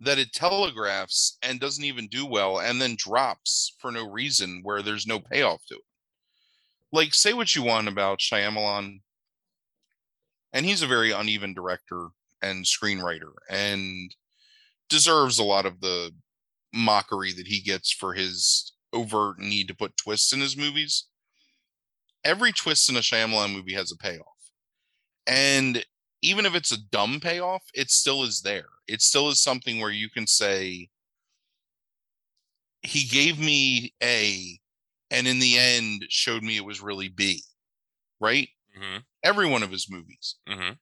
that 0.00 0.18
it 0.18 0.32
telegraphs 0.32 1.38
and 1.42 1.58
doesn't 1.58 1.84
even 1.84 2.06
do 2.08 2.26
well 2.26 2.58
and 2.58 2.80
then 2.80 2.96
drops 2.96 3.74
for 3.78 3.90
no 3.90 4.08
reason 4.08 4.60
where 4.62 4.82
there's 4.82 5.06
no 5.06 5.18
payoff 5.18 5.64
to 5.66 5.74
it. 5.74 5.80
Like 6.92 7.14
say 7.14 7.32
what 7.32 7.54
you 7.54 7.62
want 7.62 7.88
about 7.88 8.18
Shyamalan 8.18 9.00
and 10.52 10.66
he's 10.66 10.82
a 10.82 10.86
very 10.86 11.12
uneven 11.12 11.54
director 11.54 12.08
and 12.42 12.64
screenwriter 12.64 13.32
and 13.50 14.14
deserves 14.88 15.38
a 15.38 15.44
lot 15.44 15.66
of 15.66 15.80
the 15.80 16.12
mockery 16.72 17.32
that 17.32 17.46
he 17.46 17.60
gets 17.60 17.92
for 17.92 18.14
his 18.14 18.72
overt 18.92 19.38
need 19.38 19.68
to 19.68 19.74
put 19.74 19.96
twists 19.96 20.32
in 20.32 20.40
his 20.40 20.56
movies. 20.56 21.06
Every 22.24 22.52
twist 22.52 22.88
in 22.88 22.96
a 22.96 23.00
Shyamalan 23.00 23.52
movie 23.52 23.74
has 23.74 23.92
a 23.92 23.96
payoff. 23.96 24.26
And 25.26 25.84
even 26.22 26.46
if 26.46 26.54
it's 26.54 26.72
a 26.72 26.82
dumb 26.90 27.20
payoff, 27.20 27.62
it 27.74 27.90
still 27.90 28.22
is 28.22 28.42
there. 28.42 28.66
It 28.88 29.02
still 29.02 29.28
is 29.28 29.42
something 29.42 29.80
where 29.80 29.90
you 29.90 30.08
can 30.08 30.26
say, 30.26 30.88
he 32.82 33.04
gave 33.04 33.38
me 33.38 33.94
A, 34.02 34.60
and 35.10 35.26
in 35.26 35.38
the 35.38 35.58
end 35.58 36.04
showed 36.08 36.42
me 36.42 36.56
it 36.56 36.64
was 36.64 36.80
really 36.80 37.08
B, 37.08 37.42
right? 38.20 38.48
Mm-hmm. 38.76 38.98
Every 39.24 39.48
one 39.48 39.62
of 39.62 39.70
his 39.70 39.90
movies. 39.90 40.36
Mm-hmm. 40.48 40.74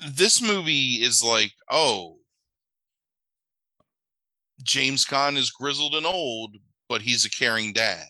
This 0.00 0.40
movie 0.40 1.02
is 1.02 1.22
like, 1.22 1.52
oh, 1.70 2.18
James 4.62 5.04
Caan 5.04 5.36
is 5.36 5.50
grizzled 5.50 5.94
and 5.94 6.06
old, 6.06 6.56
but 6.88 7.02
he's 7.02 7.24
a 7.24 7.30
caring 7.30 7.72
dad. 7.72 8.06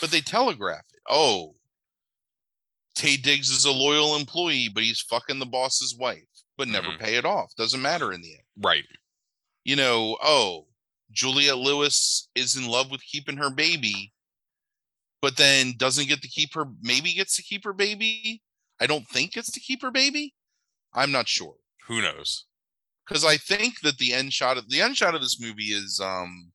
But 0.00 0.10
they 0.10 0.20
telegraph 0.20 0.84
it. 0.92 1.00
Oh, 1.08 1.56
Taye 2.96 3.20
Diggs 3.20 3.50
is 3.50 3.64
a 3.64 3.72
loyal 3.72 4.16
employee, 4.16 4.68
but 4.72 4.82
he's 4.84 5.00
fucking 5.00 5.38
the 5.40 5.46
boss's 5.46 5.96
wife, 5.96 6.22
but 6.56 6.68
never 6.68 6.88
Mhm. 6.88 7.00
pay 7.00 7.16
it 7.16 7.24
off. 7.24 7.54
Doesn't 7.56 7.82
matter 7.82 8.12
in 8.12 8.22
the 8.22 8.34
end. 8.34 8.44
right. 8.56 8.86
You 9.64 9.76
know, 9.76 10.18
oh, 10.22 10.68
Juliette 11.10 11.56
Lewis 11.58 12.28
is 12.34 12.54
in 12.54 12.66
love 12.66 12.90
with 12.90 13.02
keeping 13.02 13.38
her 13.38 13.50
baby, 13.50 14.12
but 15.22 15.36
then 15.38 15.76
doesn't 15.76 16.06
get 16.06 16.20
to 16.22 16.28
keep 16.28 16.52
her, 16.54 16.66
maybe 16.80 17.14
gets 17.14 17.34
to 17.36 17.42
keep 17.42 17.64
her 17.64 17.72
baby. 17.72 18.42
I 18.78 18.86
don't 18.86 19.08
think 19.08 19.32
gets 19.32 19.50
to 19.52 19.60
keep 19.60 19.80
her 19.82 19.90
baby. 19.90 20.34
I'm 20.94 21.12
not 21.12 21.28
sure 21.28 21.56
Who 21.86 22.00
knows? 22.02 22.46
because 23.06 23.24
I 23.24 23.36
think 23.36 23.80
that 23.82 23.98
the 23.98 24.12
end 24.12 24.32
shot 24.32 24.56
of 24.56 24.68
the 24.70 24.80
end 24.80 24.96
shot 24.96 25.14
of 25.14 25.20
this 25.20 25.40
movie 25.40 25.72
is 25.72 26.00
um 26.02 26.52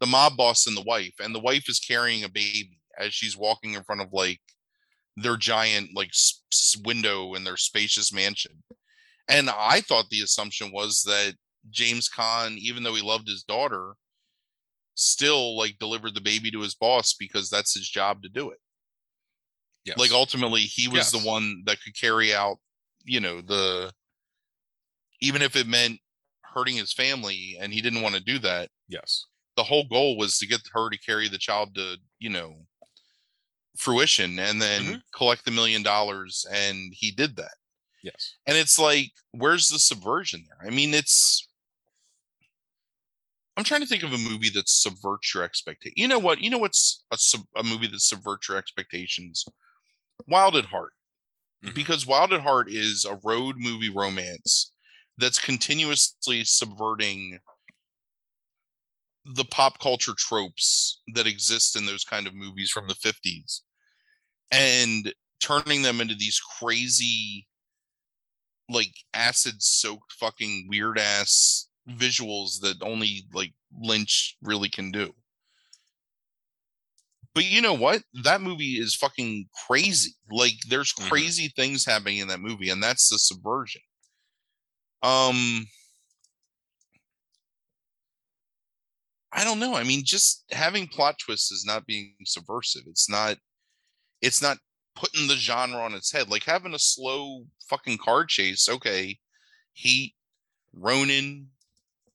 the 0.00 0.06
mob 0.06 0.36
boss 0.36 0.66
and 0.66 0.76
the 0.76 0.82
wife, 0.82 1.14
and 1.20 1.34
the 1.34 1.40
wife 1.40 1.68
is 1.68 1.80
carrying 1.80 2.22
a 2.24 2.28
baby 2.28 2.78
as 2.98 3.12
she's 3.12 3.36
walking 3.36 3.74
in 3.74 3.82
front 3.82 4.00
of 4.00 4.08
like 4.12 4.40
their 5.16 5.36
giant 5.36 5.90
like 5.94 6.10
s- 6.10 6.76
window 6.84 7.34
in 7.34 7.42
their 7.44 7.56
spacious 7.56 8.12
mansion. 8.12 8.62
And 9.28 9.50
I 9.50 9.80
thought 9.80 10.08
the 10.10 10.22
assumption 10.22 10.70
was 10.72 11.02
that 11.02 11.34
James 11.70 12.08
Caan, 12.08 12.56
even 12.58 12.82
though 12.84 12.94
he 12.94 13.02
loved 13.02 13.26
his 13.28 13.42
daughter, 13.42 13.94
still 14.94 15.56
like 15.58 15.78
delivered 15.78 16.14
the 16.14 16.20
baby 16.20 16.50
to 16.52 16.60
his 16.60 16.74
boss 16.76 17.14
because 17.14 17.50
that's 17.50 17.74
his 17.74 17.88
job 17.88 18.22
to 18.22 18.28
do 18.28 18.50
it. 18.50 18.58
Yes. 19.84 19.98
Like 19.98 20.12
ultimately, 20.12 20.60
he 20.60 20.86
was 20.88 20.96
Yes. 20.96 21.10
the 21.12 21.26
one 21.28 21.62
that 21.66 21.82
could 21.82 21.98
carry 21.98 22.32
out, 22.34 22.58
you 23.08 23.20
know, 23.20 23.40
the 23.40 23.92
even 25.20 25.42
if 25.42 25.56
it 25.56 25.66
meant 25.66 25.98
hurting 26.42 26.76
his 26.76 26.92
family, 26.92 27.56
and 27.60 27.72
he 27.72 27.80
didn't 27.80 28.02
want 28.02 28.14
to 28.14 28.20
do 28.22 28.38
that. 28.40 28.70
yes. 28.88 29.24
The 29.56 29.64
whole 29.64 29.84
goal 29.88 30.16
was 30.16 30.38
to 30.38 30.46
get 30.46 30.60
her 30.72 30.88
to 30.88 30.96
carry 30.98 31.26
the 31.26 31.36
child 31.36 31.74
to, 31.74 31.96
you 32.20 32.30
know, 32.30 32.64
fruition, 33.76 34.38
and 34.38 34.62
then 34.62 34.84
Mhm. 34.84 35.02
collect 35.12 35.44
the 35.44 35.50
million 35.50 35.82
dollars, 35.82 36.46
and 36.52 36.92
he 36.94 37.10
did 37.10 37.34
that. 37.36 37.54
Yes. 38.04 38.36
And 38.46 38.56
it's 38.56 38.78
like, 38.78 39.10
where's 39.32 39.66
the 39.68 39.80
subversion 39.80 40.46
there? 40.48 40.64
I 40.64 40.70
mean, 40.72 40.94
it's. 40.94 41.48
I'm 43.56 43.64
trying 43.64 43.80
to 43.80 43.86
think 43.88 44.04
of 44.04 44.12
a 44.12 44.18
movie 44.18 44.50
that 44.50 44.68
subverts 44.68 45.34
your 45.34 45.42
expectation. 45.42 45.94
You 45.96 46.06
know 46.06 46.20
what? 46.20 46.40
You 46.40 46.50
know 46.50 46.58
what's 46.58 47.02
a, 47.10 47.18
sub- 47.18 47.48
a 47.56 47.64
movie 47.64 47.88
that 47.88 48.00
subverts 48.00 48.48
your 48.48 48.56
expectations? 48.56 49.44
Wild 50.28 50.54
at 50.54 50.66
Heart. 50.66 50.92
Mhm. 51.64 51.74
Because 51.74 52.06
Wild 52.06 52.32
at 52.32 52.42
Heart 52.42 52.70
is 52.70 53.04
a 53.04 53.16
road 53.16 53.56
movie 53.58 53.88
romance 53.90 54.72
that's 55.16 55.38
continuously 55.38 56.44
subverting 56.44 57.40
the 59.24 59.44
pop 59.44 59.78
culture 59.78 60.14
tropes 60.16 61.00
that 61.14 61.26
exist 61.26 61.76
in 61.76 61.86
those 61.86 62.04
kind 62.04 62.26
of 62.26 62.34
movies 62.34 62.70
from 62.70 62.88
the 62.88 62.94
50s 62.94 63.62
and 64.52 65.14
turning 65.40 65.82
them 65.82 66.00
into 66.00 66.14
these 66.14 66.40
crazy 66.58 67.46
like 68.68 68.92
acid 69.14 69.62
soaked 69.62 70.12
fucking 70.12 70.66
weird 70.68 70.98
ass 70.98 71.68
visuals 71.88 72.60
that 72.60 72.76
only 72.82 73.26
like 73.32 73.52
Lynch 73.80 74.36
really 74.42 74.68
can 74.68 74.90
do. 74.90 75.14
But 77.38 77.44
you 77.46 77.60
know 77.62 77.74
what? 77.74 78.02
That 78.24 78.40
movie 78.40 78.80
is 78.80 78.96
fucking 78.96 79.48
crazy. 79.68 80.10
Like 80.28 80.54
there's 80.68 80.92
Mhm. 80.92 81.08
crazy 81.08 81.46
things 81.54 81.84
happening 81.84 82.18
in 82.18 82.26
that 82.26 82.40
movie 82.40 82.68
and 82.68 82.82
that's 82.82 83.08
the 83.08 83.16
subversion. 83.16 83.80
Um 85.04 85.68
I 89.30 89.44
don't 89.44 89.60
know. 89.60 89.76
I 89.76 89.84
mean, 89.84 90.04
just 90.04 90.46
having 90.50 90.88
plot 90.88 91.20
twists 91.20 91.52
is 91.52 91.64
not 91.64 91.86
being 91.86 92.16
subversive. 92.24 92.82
It's 92.88 93.08
not 93.08 93.38
it's 94.20 94.42
not 94.42 94.58
putting 94.96 95.28
the 95.28 95.36
genre 95.36 95.80
on 95.80 95.94
its 95.94 96.10
head. 96.10 96.28
Like 96.28 96.42
having 96.42 96.74
a 96.74 96.78
slow 96.80 97.46
fucking 97.70 97.98
car 97.98 98.24
chase, 98.24 98.68
okay. 98.68 99.20
Heat, 99.74 100.16
Ronin, 100.72 101.52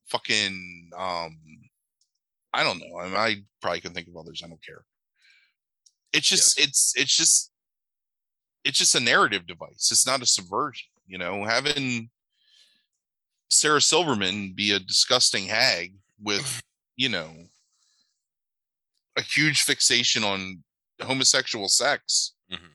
fucking 0.08 0.92
um 0.98 1.40
I 2.54 2.66
don't 2.66 2.80
know. 2.80 3.00
I, 3.00 3.06
mean, 3.06 3.16
I 3.16 3.46
probably 3.62 3.80
can 3.80 3.94
think 3.94 4.10
of 4.10 4.18
others. 4.18 4.42
I 4.44 4.50
don't 4.50 4.62
care. 4.62 4.84
It's 6.14 6.28
just 6.28 6.59
it's 6.59 6.93
it's 6.95 7.16
just 7.16 7.51
it's 8.64 8.78
just 8.78 8.95
a 8.95 8.99
narrative 8.99 9.45
device. 9.47 9.89
It's 9.91 10.05
not 10.07 10.22
a 10.22 10.26
subversion, 10.26 10.88
you 11.05 11.18
know. 11.18 11.43
Having 11.43 12.09
Sarah 13.49 13.82
Silverman 13.82 14.53
be 14.53 14.72
a 14.72 14.80
disgusting 14.80 15.45
hag 15.47 15.95
with, 16.22 16.61
you 16.95 17.09
know, 17.09 17.32
a 19.18 19.22
huge 19.22 19.64
fixation 19.64 20.24
on 20.24 20.64
homosexual 21.01 21.68
sex 21.68 22.34
Mhm. 22.51 22.70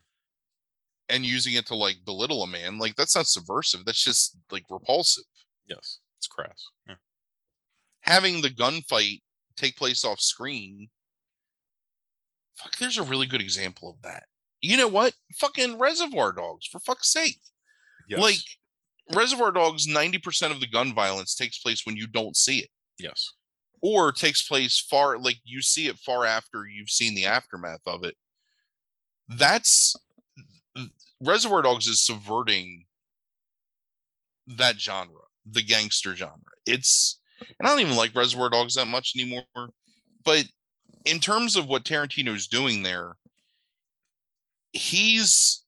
and 1.08 1.24
using 1.24 1.54
it 1.54 1.66
to 1.66 1.74
like 1.74 2.04
belittle 2.04 2.42
a 2.42 2.46
man, 2.46 2.78
like 2.78 2.96
that's 2.96 3.16
not 3.16 3.26
subversive. 3.26 3.84
That's 3.84 4.02
just 4.02 4.36
like 4.50 4.64
repulsive. 4.70 5.24
Yes. 5.66 6.00
It's 6.18 6.26
crass. 6.26 6.68
Yeah. 6.86 6.96
Having 8.02 8.42
the 8.42 8.50
gunfight 8.50 9.22
take 9.56 9.76
place 9.76 10.04
off 10.04 10.20
screen, 10.20 10.90
fuck, 12.62 12.76
there's 12.78 12.98
a 12.98 13.02
really 13.02 13.26
good 13.26 13.40
example 13.40 13.90
of 13.90 14.02
that. 14.02 14.24
You 14.60 14.76
know 14.76 14.88
what? 14.88 15.14
Fucking 15.36 15.78
Reservoir 15.78 16.32
Dogs, 16.32 16.66
for 16.66 16.80
fuck's 16.80 17.12
sake. 17.12 17.38
Yes. 18.08 18.20
Like 18.20 18.38
Reservoir 19.14 19.52
Dogs, 19.52 19.86
90% 19.86 20.50
of 20.50 20.60
the 20.60 20.66
gun 20.66 20.94
violence 20.94 21.34
takes 21.34 21.58
place 21.58 21.82
when 21.86 21.96
you 21.96 22.06
don't 22.06 22.36
see 22.36 22.58
it. 22.58 22.70
yes. 22.98 23.30
or 23.80 24.10
takes 24.10 24.42
place 24.46 24.80
far 24.90 25.18
like 25.18 25.38
you 25.44 25.62
see 25.62 25.86
it 25.86 25.96
far 25.98 26.24
after 26.24 26.64
you've 26.66 26.90
seen 26.90 27.14
the 27.14 27.24
aftermath 27.24 27.80
of 27.86 28.02
it 28.02 28.16
that's 29.28 29.94
reservoir 31.22 31.62
dogs 31.62 31.86
is 31.86 32.04
subverting 32.04 32.84
that 34.48 34.80
genre 34.80 35.22
the 35.48 35.62
gangster 35.62 36.16
genre 36.16 36.34
it's 36.66 37.20
and 37.58 37.68
i 37.68 37.70
don't 37.70 37.80
even 37.80 37.94
like 37.96 38.14
reservoir 38.16 38.50
dogs 38.50 38.74
that 38.74 38.86
much 38.88 39.12
anymore 39.16 39.44
but 40.24 40.44
in 41.04 41.20
terms 41.20 41.56
of 41.56 41.66
what 41.66 41.84
tarantino's 41.84 42.46
doing 42.46 42.82
there 42.82 43.16
he's 44.72 45.64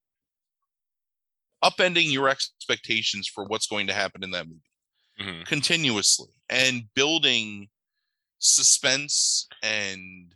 upending 1.63 2.11
your 2.11 2.29
expectations 2.29 3.29
for 3.29 3.45
what's 3.45 3.67
going 3.67 3.87
to 3.87 3.93
happen 3.95 4.23
in 4.23 4.31
that 4.31 4.47
movie 4.49 4.61
Mhm. 5.21 5.47
continuously 5.47 6.31
and 6.49 6.93
building 6.95 7.69
suspense 8.39 9.47
and 9.63 10.35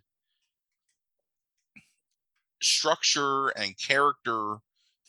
structure 2.63 3.49
and 3.51 3.79
character 3.79 4.59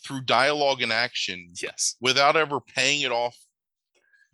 through 0.04 0.22
dialogue 0.22 0.82
and 0.82 0.94
action 0.94 1.54
Yes. 1.62 1.96
without 2.00 2.36
ever 2.36 2.60
paying 2.62 3.02
it 3.02 3.12
off 3.12 3.38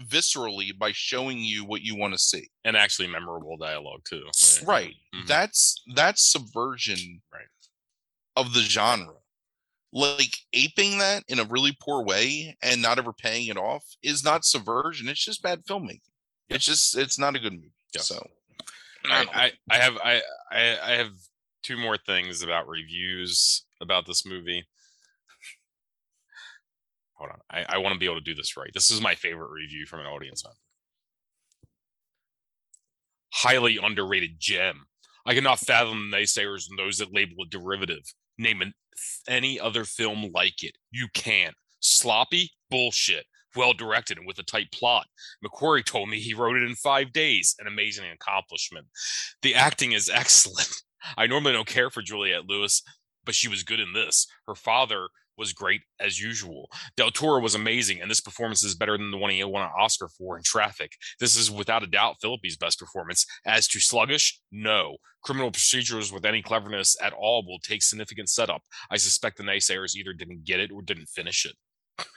viscerally 0.07 0.77
by 0.77 0.91
showing 0.91 1.39
you 1.39 1.63
what 1.65 1.81
you 1.81 1.95
want 1.95 2.13
to 2.13 2.19
see. 2.19 2.49
And 2.63 2.75
actually 2.77 3.07
memorable 3.07 3.57
dialogue 3.57 4.01
too. 4.07 4.23
Right. 4.65 4.95
Mhm. 5.13 5.27
That's 5.27 5.81
that's 5.95 6.23
subversion 6.31 7.21
Right. 7.33 7.45
of 8.35 8.53
the 8.53 8.61
genre. 8.61 9.15
Like 9.93 10.37
aping 10.53 10.99
that 10.99 11.23
in 11.27 11.39
a 11.39 11.43
really 11.43 11.75
poor 11.81 12.03
way 12.03 12.55
and 12.61 12.81
not 12.81 12.97
ever 12.97 13.11
paying 13.11 13.47
it 13.47 13.57
off 13.57 13.83
is 14.01 14.23
not 14.23 14.45
subversion. 14.45 15.09
It's 15.09 15.23
just 15.25 15.41
bad 15.43 15.65
filmmaking. 15.65 15.99
It's 16.49 16.65
just 16.65 16.97
it's 16.97 17.19
not 17.19 17.35
a 17.35 17.39
good 17.39 17.53
movie. 17.53 17.71
So 17.97 18.25
I, 19.05 19.25
I, 19.33 19.51
I 19.69 19.77
have 19.79 19.97
I, 19.97 20.21
I 20.51 20.77
I 20.81 20.91
have 20.91 21.11
two 21.63 21.75
more 21.77 21.97
things 21.97 22.41
about 22.41 22.67
reviews 22.67 23.65
about 23.81 24.05
this 24.05 24.25
movie. 24.25 24.65
Hold 27.21 27.33
on. 27.33 27.39
I, 27.51 27.75
I 27.75 27.77
want 27.77 27.93
to 27.93 27.99
be 27.99 28.05
able 28.05 28.15
to 28.15 28.21
do 28.21 28.33
this 28.33 28.57
right. 28.57 28.71
This 28.73 28.89
is 28.89 28.99
my 28.99 29.13
favorite 29.13 29.51
review 29.51 29.85
from 29.85 29.99
an 29.99 30.07
audience 30.07 30.43
member. 30.43 30.57
Highly 33.31 33.77
underrated 33.77 34.39
gem. 34.39 34.87
I 35.23 35.35
cannot 35.35 35.59
fathom 35.59 36.09
the 36.09 36.17
naysayers 36.17 36.65
and 36.67 36.79
those 36.79 36.97
that 36.97 37.13
label 37.13 37.35
it 37.43 37.51
derivative. 37.51 38.01
Name 38.39 38.63
an, 38.63 38.73
any 39.27 39.59
other 39.59 39.83
film 39.83 40.31
like 40.33 40.63
it. 40.63 40.75
You 40.89 41.09
can't. 41.13 41.53
Sloppy? 41.79 42.49
Bullshit. 42.71 43.25
Well 43.55 43.73
directed 43.73 44.17
and 44.17 44.25
with 44.25 44.39
a 44.39 44.43
tight 44.43 44.71
plot. 44.71 45.05
McQuarrie 45.45 45.85
told 45.85 46.09
me 46.09 46.19
he 46.19 46.33
wrote 46.33 46.57
it 46.57 46.63
in 46.63 46.73
five 46.73 47.13
days. 47.13 47.55
An 47.59 47.67
amazing 47.67 48.05
accomplishment. 48.11 48.87
The 49.43 49.53
acting 49.53 49.91
is 49.91 50.09
excellent. 50.13 50.73
I 51.15 51.27
normally 51.27 51.53
don't 51.53 51.67
care 51.67 51.91
for 51.91 52.01
Juliette 52.01 52.47
Lewis, 52.47 52.81
but 53.23 53.35
she 53.35 53.47
was 53.47 53.61
good 53.61 53.79
in 53.79 53.93
this. 53.93 54.25
Her 54.47 54.55
father 54.55 55.09
was 55.41 55.53
great 55.53 55.81
as 55.99 56.21
usual. 56.21 56.69
Del 56.95 57.09
Toro 57.11 57.41
was 57.41 57.55
amazing, 57.55 57.99
and 57.99 58.09
this 58.09 58.21
performance 58.21 58.63
is 58.63 58.75
better 58.75 58.95
than 58.97 59.09
the 59.11 59.17
one 59.17 59.31
he 59.31 59.43
won 59.43 59.63
an 59.63 59.71
Oscar 59.77 60.07
for 60.07 60.37
in 60.37 60.43
Traffic. 60.43 60.91
This 61.19 61.35
is 61.35 61.49
without 61.49 61.83
a 61.83 61.87
doubt 61.87 62.17
Phillippe's 62.21 62.55
best 62.55 62.79
performance. 62.79 63.25
As 63.45 63.67
to 63.69 63.79
sluggish, 63.79 64.39
no. 64.51 64.97
Criminal 65.23 65.51
procedures 65.51 66.13
with 66.13 66.25
any 66.25 66.41
cleverness 66.43 66.95
at 67.01 67.13
all 67.13 67.43
will 67.45 67.59
take 67.59 67.81
significant 67.81 68.29
setup. 68.29 68.61
I 68.91 68.97
suspect 68.97 69.37
the 69.37 69.43
naysayers 69.43 69.95
either 69.95 70.13
didn't 70.13 70.45
get 70.45 70.59
it 70.59 70.71
or 70.71 70.81
didn't 70.83 71.09
finish 71.09 71.45
it. 71.45 71.55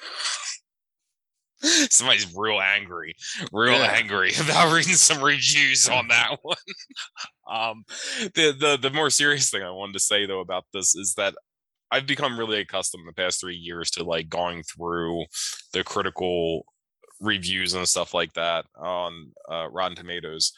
Somebody's 1.90 2.30
real 2.36 2.60
angry, 2.60 3.14
real 3.52 3.78
Yeah. 3.78 3.92
angry 3.94 4.32
about 4.40 4.74
reading 4.74 4.94
some 4.94 5.22
reviews 5.22 5.88
on 5.88 6.08
that 6.08 6.36
one. 6.42 6.56
um, 7.50 7.84
the 8.34 8.54
the 8.58 8.76
the 8.80 8.90
more 8.90 9.08
serious 9.08 9.50
thing 9.50 9.62
I 9.62 9.70
wanted 9.70 9.94
to 9.94 10.00
say 10.00 10.26
though 10.26 10.40
about 10.40 10.64
this 10.74 10.94
is 10.94 11.14
that 11.16 11.34
I've 11.95 12.07
become 12.09 12.36
really 12.36 12.59
accustomed 12.59 13.03
in 13.03 13.07
the 13.07 13.12
past 13.12 13.40
three 13.40 13.55
years 13.55 13.88
to 13.92 14.03
like 14.03 14.28
going 14.28 14.64
through 14.64 15.24
the 15.72 15.84
critical 15.84 16.66
reviews 17.20 17.74
and 17.74 17.88
stuff 17.88 18.12
like 18.12 18.32
that 18.32 18.66
on 18.76 19.30
uh, 19.49 19.68
Rotten 19.70 19.97
Tomatoes. 19.97 20.53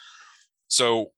So 0.68 1.12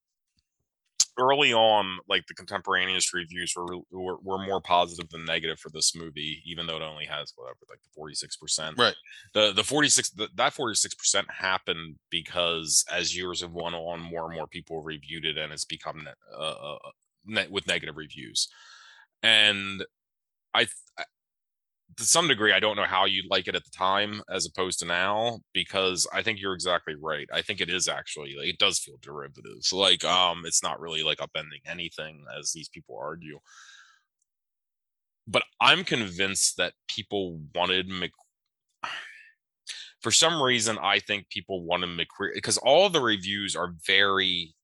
early 1.16 1.52
on, 1.52 1.98
like 2.08 2.26
the 2.26 2.34
contemporaneous 2.34 3.14
reviews 3.14 3.54
were, 3.56 3.78
were 3.92 4.18
were 4.20 4.44
more 4.44 4.60
positive 4.60 5.08
than 5.10 5.24
negative 5.24 5.60
for 5.60 5.70
this 5.70 5.94
movie, 5.94 6.42
even 6.44 6.66
though 6.66 6.76
it 6.76 6.82
only 6.82 7.06
has 7.06 7.32
whatever 7.36 7.58
like 7.70 7.82
the 7.84 7.90
forty 7.94 8.14
six 8.14 8.36
percent. 8.36 8.76
Right. 8.76 8.96
The 9.34 9.52
the 9.52 9.62
forty 9.62 9.88
six 9.88 10.10
that 10.10 10.52
forty 10.52 10.74
six 10.74 10.96
percent 10.96 11.28
happened 11.30 11.94
because 12.10 12.84
as 12.90 13.16
years 13.16 13.40
have 13.42 13.54
gone 13.54 13.74
on, 13.74 14.00
more 14.00 14.26
and 14.26 14.34
more 14.34 14.48
people 14.48 14.82
reviewed 14.82 15.24
it, 15.24 15.38
and 15.38 15.52
it's 15.52 15.64
become 15.64 16.08
uh, 16.36 16.40
uh, 16.40 17.44
with 17.50 17.68
negative 17.68 17.96
reviews. 17.96 18.48
And 19.22 19.84
I, 20.58 21.04
to 21.98 22.04
some 22.04 22.28
degree, 22.28 22.52
I 22.52 22.60
don't 22.60 22.76
know 22.76 22.84
how 22.84 23.06
you'd 23.06 23.30
like 23.30 23.48
it 23.48 23.56
at 23.56 23.64
the 23.64 23.70
time 23.70 24.22
as 24.32 24.46
opposed 24.46 24.78
to 24.80 24.86
now, 24.86 25.40
because 25.52 26.06
I 26.12 26.22
think 26.22 26.40
you're 26.40 26.54
exactly 26.54 26.94
right. 27.00 27.28
I 27.32 27.42
think 27.42 27.60
it 27.60 27.68
is 27.68 27.88
actually 27.88 28.36
like 28.38 28.48
it 28.48 28.58
does 28.58 28.78
feel 28.78 28.98
derivative. 29.02 29.58
Like 29.72 30.04
um, 30.04 30.42
it's 30.44 30.62
not 30.62 30.80
really 30.80 31.02
like 31.02 31.18
upending 31.18 31.62
anything, 31.66 32.24
as 32.38 32.52
these 32.52 32.68
people 32.68 32.98
argue. 33.00 33.40
But 35.26 35.42
I'm 35.60 35.84
convinced 35.84 36.56
that 36.58 36.74
people 36.88 37.40
wanted 37.54 37.88
Mc. 37.88 38.12
For 40.00 40.12
some 40.12 40.40
reason, 40.40 40.78
I 40.80 41.00
think 41.00 41.28
people 41.28 41.64
wanted 41.64 41.88
McQuarrie 41.90 42.34
because 42.34 42.58
all 42.58 42.88
the 42.88 43.00
reviews 43.00 43.56
are 43.56 43.74
very 43.84 44.54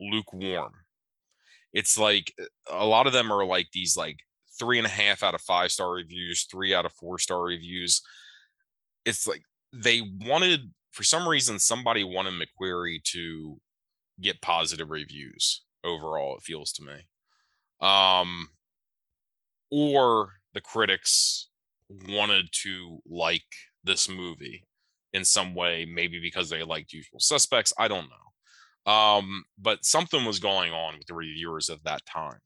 lukewarm. 0.00 0.72
It's 1.72 1.98
like 1.98 2.32
a 2.70 2.86
lot 2.86 3.08
of 3.08 3.12
them 3.12 3.32
are 3.32 3.44
like 3.44 3.66
these 3.72 3.96
like 3.96 4.18
three 4.58 4.78
and 4.78 4.86
a 4.86 4.90
half 4.90 5.22
out 5.22 5.34
of 5.34 5.40
five 5.40 5.70
star 5.70 5.92
reviews, 5.92 6.44
three 6.50 6.74
out 6.74 6.84
of 6.84 6.92
four 6.92 7.18
star 7.18 7.42
reviews. 7.42 8.02
It's 9.04 9.26
like 9.26 9.42
they 9.72 10.02
wanted 10.20 10.72
for 10.92 11.04
some 11.04 11.28
reason 11.28 11.58
somebody 11.58 12.04
wanted 12.04 12.34
McQuarrie 12.34 13.02
to 13.12 13.60
get 14.20 14.42
positive 14.42 14.90
reviews 14.90 15.62
overall, 15.84 16.36
it 16.36 16.42
feels 16.42 16.72
to 16.72 16.82
me. 16.82 17.06
Um 17.80 18.48
or 19.70 20.32
the 20.54 20.60
critics 20.60 21.48
wanted 22.08 22.46
to 22.52 22.98
like 23.06 23.44
this 23.84 24.08
movie 24.08 24.64
in 25.12 25.24
some 25.24 25.54
way, 25.54 25.86
maybe 25.86 26.20
because 26.20 26.50
they 26.50 26.62
liked 26.62 26.92
usual 26.92 27.20
suspects. 27.20 27.72
I 27.78 27.88
don't 27.88 28.08
know. 28.08 28.92
Um, 28.92 29.44
but 29.58 29.84
something 29.84 30.24
was 30.24 30.38
going 30.38 30.72
on 30.72 30.96
with 30.96 31.06
the 31.06 31.14
reviewers 31.14 31.68
of 31.68 31.82
that 31.84 32.04
time 32.06 32.40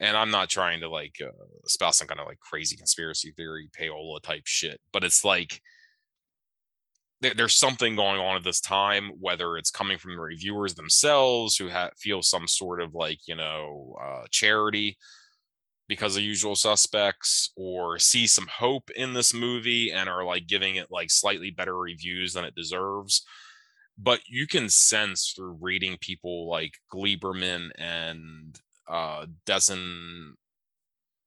and 0.00 0.16
I'm 0.16 0.30
not 0.30 0.50
trying 0.50 0.80
to 0.80 0.88
like 0.88 1.16
uh, 1.22 1.30
espouse 1.64 1.98
some 1.98 2.08
kind 2.08 2.20
of 2.20 2.26
like 2.26 2.40
crazy 2.40 2.76
conspiracy 2.76 3.32
theory 3.36 3.68
payola 3.78 4.20
type 4.22 4.42
shit, 4.44 4.80
but 4.92 5.04
it's 5.04 5.24
like 5.24 5.60
there, 7.20 7.34
there's 7.34 7.54
something 7.54 7.96
going 7.96 8.20
on 8.20 8.36
at 8.36 8.44
this 8.44 8.60
time, 8.60 9.12
whether 9.20 9.56
it's 9.56 9.70
coming 9.70 9.98
from 9.98 10.14
the 10.16 10.20
reviewers 10.20 10.74
themselves 10.74 11.56
who 11.56 11.70
ha- 11.70 11.90
feel 11.96 12.22
some 12.22 12.46
sort 12.46 12.80
of 12.80 12.94
like 12.94 13.20
you 13.26 13.36
know 13.36 13.96
uh, 14.02 14.24
charity 14.30 14.96
because 15.88 16.16
of 16.16 16.22
usual 16.22 16.56
suspects 16.56 17.52
or 17.56 17.98
see 17.98 18.26
some 18.26 18.48
hope 18.48 18.90
in 18.96 19.12
this 19.14 19.32
movie 19.32 19.92
and 19.92 20.08
are 20.08 20.24
like 20.24 20.46
giving 20.48 20.76
it 20.76 20.88
like 20.90 21.10
slightly 21.10 21.50
better 21.50 21.76
reviews 21.76 22.32
than 22.32 22.44
it 22.44 22.56
deserves. 22.56 23.24
But 23.96 24.20
you 24.26 24.46
can 24.46 24.68
sense 24.68 25.32
through 25.34 25.58
reading 25.60 25.96
people 26.00 26.48
like 26.50 26.74
Gleiberman 26.92 27.70
and 27.78 28.60
uh 28.88 29.26
Desson 29.46 30.32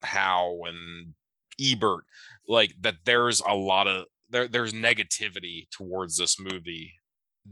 Howe 0.02 0.62
and 0.66 1.14
Ebert 1.62 2.06
like 2.48 2.74
that 2.82 2.96
there's 3.06 3.42
a 3.42 3.54
lot 3.54 3.88
of 3.88 4.06
there 4.30 4.48
there's 4.48 4.74
negativity 4.74 5.70
towards 5.72 6.18
this 6.18 6.40
movie 6.40 6.94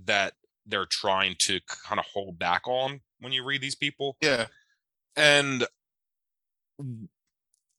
that 0.06 0.34
they're 0.66 0.86
trying 0.86 1.36
to 1.40 1.60
kind 1.88 2.00
of 2.00 2.06
hold 2.14 2.38
back 2.38 2.68
on 2.68 3.02
when 3.20 3.32
you 3.32 3.44
read 3.44 3.62
these 3.62 3.76
people 3.76 4.18
yeah. 4.22 4.48
and 5.16 5.66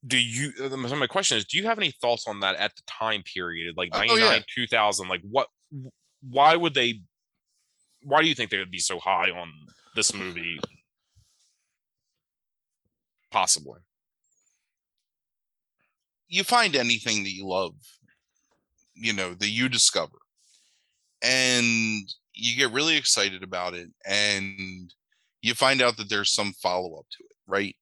do 0.05 0.17
you 0.17 0.51
uh, 0.61 0.75
my 0.77 1.07
question 1.07 1.37
is 1.37 1.45
do 1.45 1.57
you 1.57 1.65
have 1.65 1.77
any 1.77 1.91
thoughts 1.91 2.27
on 2.27 2.39
that 2.39 2.55
at 2.55 2.75
the 2.75 2.81
time 2.87 3.23
period 3.23 3.75
like 3.77 3.89
Oh, 3.93 3.99
99 3.99 4.19
yeah. 4.19 4.39
2000 4.55 5.07
like 5.07 5.21
what 5.29 5.47
why 6.29 6.55
would 6.55 6.73
they 6.73 7.01
why 8.03 8.21
do 8.21 8.27
you 8.27 8.35
think 8.35 8.49
they 8.49 8.57
would 8.57 8.71
be 8.71 8.79
so 8.79 8.99
high 8.99 9.29
on 9.29 9.51
this 9.95 10.13
movie 10.13 10.59
possibly 13.31 13.79
you 16.29 16.43
find 16.43 16.75
anything 16.75 17.23
that 17.23 17.33
you 17.33 17.45
love, 17.45 17.73
you 18.93 19.11
know, 19.11 19.33
that 19.33 19.49
you 19.49 19.67
discover, 19.67 20.17
and 21.23 22.13
you 22.33 22.55
get 22.55 22.71
really 22.71 22.95
excited 22.95 23.43
about 23.43 23.73
it, 23.73 23.89
and 24.07 24.93
you 25.41 25.55
find 25.55 25.81
out 25.81 25.97
that 25.97 26.09
there's 26.09 26.31
some 26.31 26.53
follow 26.53 26.97
up 26.99 27.05
to 27.11 27.23
it, 27.23 27.35
right? 27.47 27.75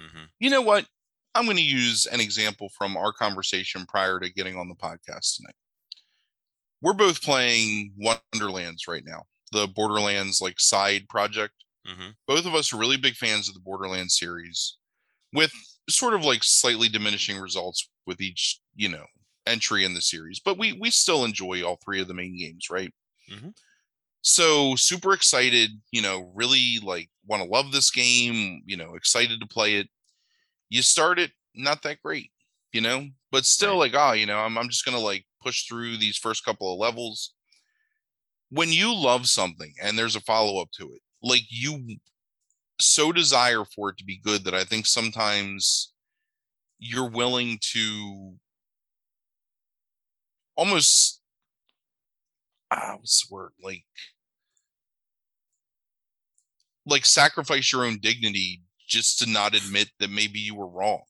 mm-hmm. 0.00 0.24
You 0.40 0.50
know 0.50 0.62
what? 0.62 0.86
I'm 1.34 1.44
going 1.44 1.58
to 1.58 1.62
use 1.62 2.06
an 2.06 2.20
example 2.20 2.70
from 2.76 2.96
our 2.96 3.12
conversation 3.12 3.86
prior 3.86 4.18
to 4.18 4.32
getting 4.32 4.56
on 4.56 4.68
the 4.68 4.74
podcast 4.74 5.36
tonight. 5.36 5.54
We're 6.82 6.94
both 6.94 7.22
playing 7.22 7.92
Wonderlands 7.98 8.88
right 8.88 9.04
now, 9.04 9.24
the 9.52 9.68
Borderlands 9.68 10.40
like 10.40 10.58
side 10.58 11.06
project. 11.08 11.52
Mm-hmm. 11.86 12.10
Both 12.26 12.46
of 12.46 12.54
us 12.54 12.72
are 12.72 12.78
really 12.78 12.96
big 12.96 13.14
fans 13.14 13.48
of 13.48 13.54
the 13.54 13.60
Borderlands 13.60 14.18
series, 14.18 14.78
with 15.32 15.52
sort 15.88 16.14
of 16.14 16.24
like 16.24 16.42
slightly 16.44 16.88
diminishing 16.88 17.38
results 17.38 17.88
with 18.06 18.20
each, 18.20 18.60
you 18.74 18.88
know, 18.88 19.06
entry 19.46 19.84
in 19.84 19.94
the 19.94 20.02
series. 20.02 20.40
But 20.40 20.58
we 20.58 20.72
we 20.74 20.90
still 20.90 21.24
enjoy 21.24 21.62
all 21.64 21.78
three 21.84 22.00
of 22.00 22.08
the 22.08 22.14
main 22.14 22.36
games, 22.38 22.68
right? 22.70 22.92
Mhm. 23.30 23.54
So 24.22 24.76
super 24.76 25.12
excited, 25.14 25.70
you 25.92 26.02
know, 26.02 26.32
really 26.34 26.78
like 26.80 27.10
want 27.26 27.42
to 27.42 27.48
love 27.48 27.72
this 27.72 27.90
game, 27.90 28.62
you 28.66 28.76
know, 28.76 28.94
excited 28.94 29.40
to 29.40 29.46
play 29.46 29.76
it. 29.76 29.88
You 30.70 30.82
start 30.82 31.18
it, 31.18 31.32
not 31.54 31.82
that 31.82 32.02
great, 32.02 32.32
you 32.72 32.80
know, 32.82 33.08
but 33.32 33.46
still 33.46 33.78
like, 33.78 33.94
oh, 33.94 34.12
you 34.12 34.26
know, 34.26 34.38
I'm 34.40 34.58
I'm 34.58 34.68
just 34.70 34.84
gonna 34.84 35.00
like 35.00 35.26
push 35.42 35.66
through 35.66 35.98
these 35.98 36.18
first 36.18 36.44
couple 36.44 36.72
of 36.72 36.78
levels. 36.80 37.34
When 38.50 38.70
you 38.72 38.94
love 38.94 39.28
something 39.28 39.74
and 39.80 39.98
there's 39.98 40.16
a 40.16 40.20
follow 40.20 40.60
up 40.60 40.70
to 40.72 40.92
it, 40.92 41.00
like 41.22 41.44
you 41.48 41.98
so 42.80 43.12
desire 43.12 43.64
for 43.64 43.90
it 43.90 43.98
to 43.98 44.04
be 44.04 44.18
good 44.18 44.44
that 44.44 44.54
I 44.54 44.64
think 44.64 44.86
sometimes 44.86 45.92
you're 46.78 47.10
willing 47.10 47.58
to 47.72 48.34
almost 50.56 51.20
ah, 52.70 52.96
what's 52.98 53.26
the 53.26 53.34
word 53.34 53.52
like 53.62 53.84
like 56.86 57.04
sacrifice 57.04 57.72
your 57.72 57.84
own 57.84 57.98
dignity 57.98 58.62
just 58.88 59.18
to 59.20 59.30
not 59.30 59.54
admit 59.54 59.88
that 60.00 60.10
maybe 60.10 60.38
you 60.40 60.54
were 60.54 60.66
wrong. 60.68 61.02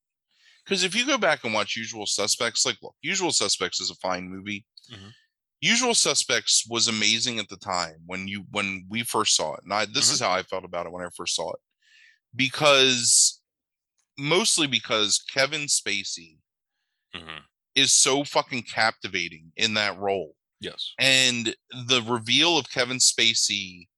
Because 0.64 0.84
if 0.84 0.94
you 0.94 1.06
go 1.06 1.18
back 1.18 1.44
and 1.44 1.54
watch 1.54 1.76
Usual 1.76 2.06
Suspects, 2.06 2.66
like 2.66 2.76
look, 2.82 2.94
Usual 3.02 3.32
Suspects 3.32 3.80
is 3.80 3.90
a 3.90 3.94
fine 3.96 4.28
movie. 4.28 4.66
Mhm. 4.90 5.12
Usual 5.60 5.94
Suspects 5.94 6.66
was 6.68 6.88
amazing 6.88 7.38
at 7.38 7.48
the 7.48 7.56
time 7.56 7.96
when 8.06 8.26
you 8.28 8.46
when 8.50 8.86
we 8.88 9.02
first 9.02 9.36
saw 9.36 9.54
it. 9.54 9.60
And 9.64 9.72
I 9.72 9.84
this 9.86 10.10
is 10.10 10.20
how 10.20 10.30
I 10.30 10.42
felt 10.42 10.64
about 10.64 10.86
it 10.86 10.92
when 10.92 11.04
I 11.04 11.10
first 11.14 11.34
saw 11.34 11.52
it. 11.52 11.60
Because 12.34 13.40
mostly 14.18 14.66
because 14.66 15.18
Kevin 15.32 15.62
Spacey 15.62 16.38
Mhm. 17.14 17.42
is 17.74 17.92
so 17.92 18.24
fucking 18.24 18.62
captivating 18.64 19.52
in 19.56 19.74
that 19.74 19.98
role 19.98 20.36
Yes. 20.60 20.92
and 20.98 21.54
the 21.70 22.02
reveal 22.02 22.56
of 22.58 22.70
Kevin 22.70 22.98
Spacey 22.98 23.88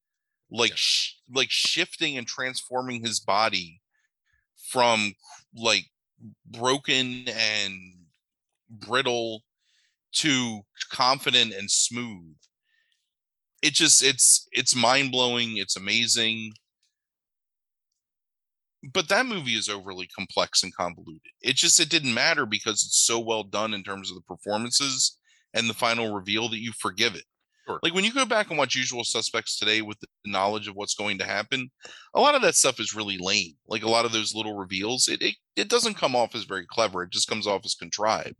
like 0.50 0.70
Yeah. 0.70 0.76
sh- 0.76 1.14
like 1.30 1.50
shifting 1.50 2.16
and 2.18 2.26
transforming 2.26 3.04
his 3.04 3.20
body 3.20 3.82
from 4.70 5.14
like 5.54 5.90
broken 6.46 7.28
and 7.28 8.06
brittle 8.70 9.44
to 10.16 10.62
confident 10.90 11.52
and 11.52 11.70
smooth. 11.70 12.36
It 13.62 13.74
just 13.74 14.02
it's 14.02 14.46
it's 14.52 14.74
mind-blowing 14.74 15.56
it's 15.56 15.76
amazing. 15.76 16.52
But 18.92 19.08
that 19.08 19.26
movie 19.26 19.54
is 19.54 19.68
overly 19.68 20.08
complex 20.08 20.64
and 20.64 20.74
convoluted. 20.74 21.32
It 21.40 21.54
just 21.54 21.78
it 21.78 21.88
didn't 21.88 22.14
matter 22.14 22.46
because 22.46 22.84
it's 22.84 23.04
so 23.04 23.20
well 23.20 23.44
done 23.44 23.74
in 23.74 23.84
terms 23.84 24.10
of 24.10 24.16
the 24.16 24.22
performances 24.22 25.16
and 25.54 25.68
the 25.68 25.74
final 25.74 26.14
reveal 26.14 26.48
that 26.48 26.60
you 26.60 26.72
forgive 26.78 27.14
it. 27.14 27.24
Sure. 27.66 27.78
like 27.84 27.94
when 27.94 28.02
you 28.04 28.12
go 28.12 28.26
back 28.26 28.48
and 28.50 28.58
watch 28.58 28.74
usual 28.74 29.04
suspects 29.04 29.56
today 29.56 29.82
with 29.82 30.00
the 30.00 30.08
knowledge 30.26 30.66
of 30.66 30.74
what's 30.74 30.96
going 30.96 31.16
to 31.18 31.24
happen 31.24 31.70
a 32.12 32.20
lot 32.20 32.34
of 32.34 32.42
that 32.42 32.56
stuff 32.56 32.80
is 32.80 32.92
really 32.92 33.18
lame. 33.18 33.52
Like 33.68 33.84
a 33.84 33.88
lot 33.88 34.04
of 34.04 34.10
those 34.10 34.34
little 34.34 34.56
reveals 34.56 35.06
it 35.06 35.22
it, 35.22 35.36
it 35.54 35.68
doesn't 35.68 35.94
come 35.94 36.16
off 36.16 36.34
as 36.34 36.42
very 36.42 36.66
clever. 36.68 37.04
It 37.04 37.12
just 37.12 37.28
comes 37.28 37.46
off 37.46 37.62
as 37.64 37.76
contrived 37.76 38.34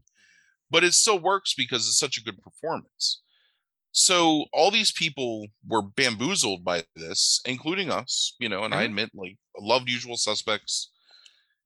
but 0.73 0.85
it 0.85 0.95
still 0.95 1.21
works 1.21 1.55
because 1.55 1.87
it's 1.87 1.99
such 2.01 2.19
a 2.19 2.25
good 2.25 2.43
performance. 2.43 3.23
So 3.93 4.47
all 4.55 4.71
these 4.73 4.91
people 4.93 5.47
were 5.69 5.83
bamboozled 5.83 6.65
by 6.65 6.85
this 6.97 7.41
including 7.45 7.91
us 7.91 8.35
you 8.41 8.49
know 8.49 8.65
and 8.65 8.75
i 8.75 8.83
Mhm. 8.83 8.87
admit 8.87 9.11
like 9.15 9.37
loved 9.59 9.89
usual 9.91 10.17
suspects. 10.17 10.91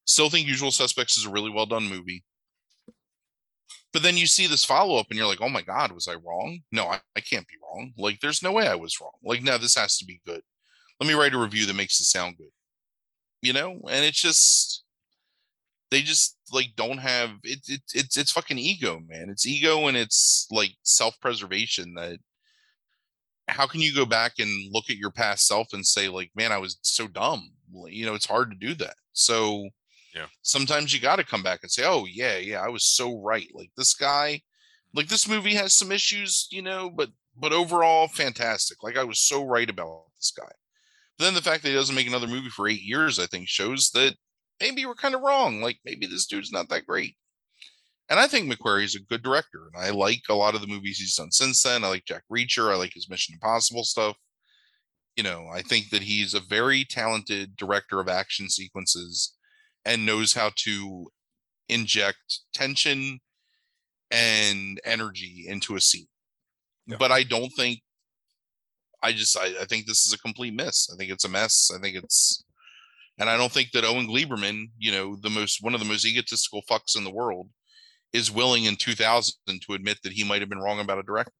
Still 0.07 0.31
think 0.31 0.47
usual 0.49 0.73
suspects 0.73 1.17
is 1.19 1.25
a 1.27 1.31
really 1.31 1.51
well 1.51 1.67
done 1.67 1.89
movie. 1.89 2.25
But 3.93 4.03
then 4.03 4.17
you 4.17 4.27
see 4.27 4.47
this 4.47 4.65
follow 4.65 4.97
up 4.99 5.07
and 5.11 5.17
you're 5.19 5.29
like 5.29 5.41
oh 5.41 5.49
my 5.49 5.63
god 5.63 5.93
was 5.93 6.09
i 6.09 6.15
wrong? 6.15 6.61
No 6.73 6.87
I, 6.89 7.01
I 7.17 7.21
can't 7.21 7.47
be 7.49 7.55
wrong. 7.63 7.93
Like 7.97 8.21
there's 8.21 8.43
no 8.43 8.53
way 8.53 8.67
i 8.69 8.75
was 8.75 9.01
wrong. 9.01 9.19
Like 9.23 9.43
no 9.43 9.59
this 9.59 9.77
has 9.77 9.97
to 9.99 10.05
be 10.05 10.21
good. 10.27 10.43
Let 11.01 11.07
me 11.09 11.15
write 11.15 11.35
a 11.35 11.39
review 11.39 11.67
that 11.67 11.75
makes 11.77 12.01
it 12.01 12.05
sound 12.05 12.39
good. 12.39 12.53
You 13.43 13.53
know? 13.53 13.81
And 13.89 14.05
it's 14.05 14.21
just 14.21 14.85
they 15.91 16.03
just 16.03 16.36
like 16.53 16.69
don't 16.77 16.99
have 16.99 17.31
it, 17.43 17.61
it 17.69 17.81
it's 17.95 18.17
it's 18.17 18.33
fucking 18.33 18.59
ego 18.59 19.01
man. 19.07 19.29
It's 19.31 19.47
ego 19.47 19.87
and 19.89 19.97
it's 19.97 20.47
like 20.51 20.73
self-preservation 20.83 21.95
that 21.95 22.19
how 23.49 23.67
can 23.67 23.81
you 23.81 23.95
go 23.95 24.05
back 24.05 24.33
and 24.39 24.73
look 24.73 24.91
at 24.91 24.97
your 24.97 25.11
past 25.13 25.47
self 25.47 25.73
and 25.73 25.87
say 25.87 26.09
like 26.09 26.31
man 26.35 26.53
i 26.53 26.59
was 26.59 26.79
so 26.83 27.07
dumb. 27.07 27.51
You 27.89 28.07
know 28.07 28.15
it's 28.15 28.27
hard 28.27 28.51
to 28.51 28.57
do 28.57 28.75
that. 28.75 28.95
So 29.13 29.69
Yeah. 30.15 30.27
sometimes 30.43 30.93
you 30.95 31.01
got 31.01 31.17
to 31.17 31.25
come 31.25 31.43
back 31.43 31.61
and 31.63 31.71
say 31.71 31.85
oh 31.85 32.07
yeah 32.07 32.37
yeah 32.39 32.61
i 32.61 32.69
was 32.69 32.85
so 32.85 33.21
right. 33.21 33.49
Like 33.55 33.71
this 33.77 33.95
guy 33.95 34.41
like 34.95 35.09
this 35.09 35.29
movie 35.29 35.55
has 35.55 35.75
some 35.75 35.93
issues 35.93 36.49
you 36.51 36.63
know 36.63 36.91
but 36.91 37.11
but 37.39 37.53
overall 37.53 38.09
fantastic. 38.09 38.83
Like 38.83 38.97
i 38.97 39.05
was 39.05 39.21
so 39.21 39.45
right 39.45 39.69
about 39.69 40.05
this 40.19 40.33
guy. 40.37 40.51
But 41.19 41.25
then 41.25 41.35
the 41.35 41.43
fact 41.43 41.63
that 41.63 41.71
he 41.71 41.75
doesn't 41.75 41.95
make 41.95 42.07
another 42.09 42.27
movie 42.27 42.51
for 42.51 42.69
eight 42.69 42.83
years 42.83 43.19
i 43.19 43.27
think 43.27 43.49
shows 43.49 43.91
that 43.91 44.15
maybe 44.61 44.87
we're 44.87 44.95
kind 44.95 45.15
of 45.15 45.21
wrong 45.21 45.61
like 45.61 45.79
maybe 45.85 46.07
this 46.07 46.27
dude's 46.27 46.53
not 46.53 46.69
that 46.69 46.87
great 46.87 47.15
and 48.09 48.21
I 48.21 48.27
think 48.27 48.51
McQuarrie 48.51 48.85
is 48.85 48.95
a 48.95 49.01
good 49.01 49.23
director, 49.23 49.69
and 49.73 49.85
I 49.85 49.91
like 49.91 50.23
a 50.29 50.35
lot 50.35 50.55
of 50.55 50.61
the 50.61 50.67
movies 50.69 50.99
he's 50.99 51.17
done 51.17 51.33
since 51.33 51.63
then. 51.63 51.83
I 51.83 51.89
like 51.89 52.05
Jack 52.05 52.23
Reacher. 52.33 52.71
I 52.71 52.77
like 52.77 52.93
his 52.95 53.11
Mission 53.11 53.35
Impossible 53.35 53.85
stuff. 53.85 54.17
You 55.17 55.25
know, 55.25 55.49
I 55.53 55.63
think 55.63 55.91
that 55.91 56.03
he's 56.03 56.35
a 56.35 56.41
very 56.41 56.85
talented 56.85 57.57
director 57.57 58.01
of 58.01 58.09
action 58.09 58.49
sequences 58.49 59.35
and 59.85 60.07
knows 60.07 60.35
how 60.35 60.53
to 60.57 61.11
inject 61.69 62.41
tension 62.55 63.19
and 64.11 64.81
energy 64.85 65.47
into 65.49 65.75
a 65.75 65.81
scene. 65.81 66.07
Yeah. 66.87 66.99
But 66.99 67.11
I 67.11 67.25
don't 67.25 67.51
think 67.57 67.81
I 69.03 69.13
just 69.13 69.37
I, 69.37 69.47
I 69.63 69.65
think 69.65 69.87
this 69.87 70.07
is 70.07 70.13
a 70.13 70.19
complete 70.19 70.55
miss. 70.55 70.89
I 70.93 70.97
think 70.97 71.11
it's 71.11 71.25
a 71.25 71.29
mess. 71.29 71.71
I 71.75 71.81
think 71.81 71.97
it's 71.97 72.45
and 73.19 73.29
I 73.31 73.37
don't 73.37 73.53
think 73.53 73.73
that 73.73 73.85
Owen 73.85 74.07
Gleiberman, 74.07 74.67
you 74.79 74.93
know, 74.93 75.17
the 75.17 75.31
most 75.31 75.63
one 75.63 75.75
of 75.75 75.81
the 75.81 75.87
most 75.87 76.05
egotistical 76.07 76.63
fucks 76.71 76.97
in 76.97 77.05
the 77.05 77.11
world, 77.11 77.49
is 78.13 78.31
willing 78.31 78.65
in 78.65 78.77
2000 78.77 79.33
to 79.47 79.75
admit 79.75 79.99
that 80.03 80.13
he 80.13 80.25
might 80.25 80.41
have 80.41 80.49
been 80.49 80.61
wrong 80.61 80.81
about 80.81 80.99
a 80.99 81.03
director. 81.03 81.33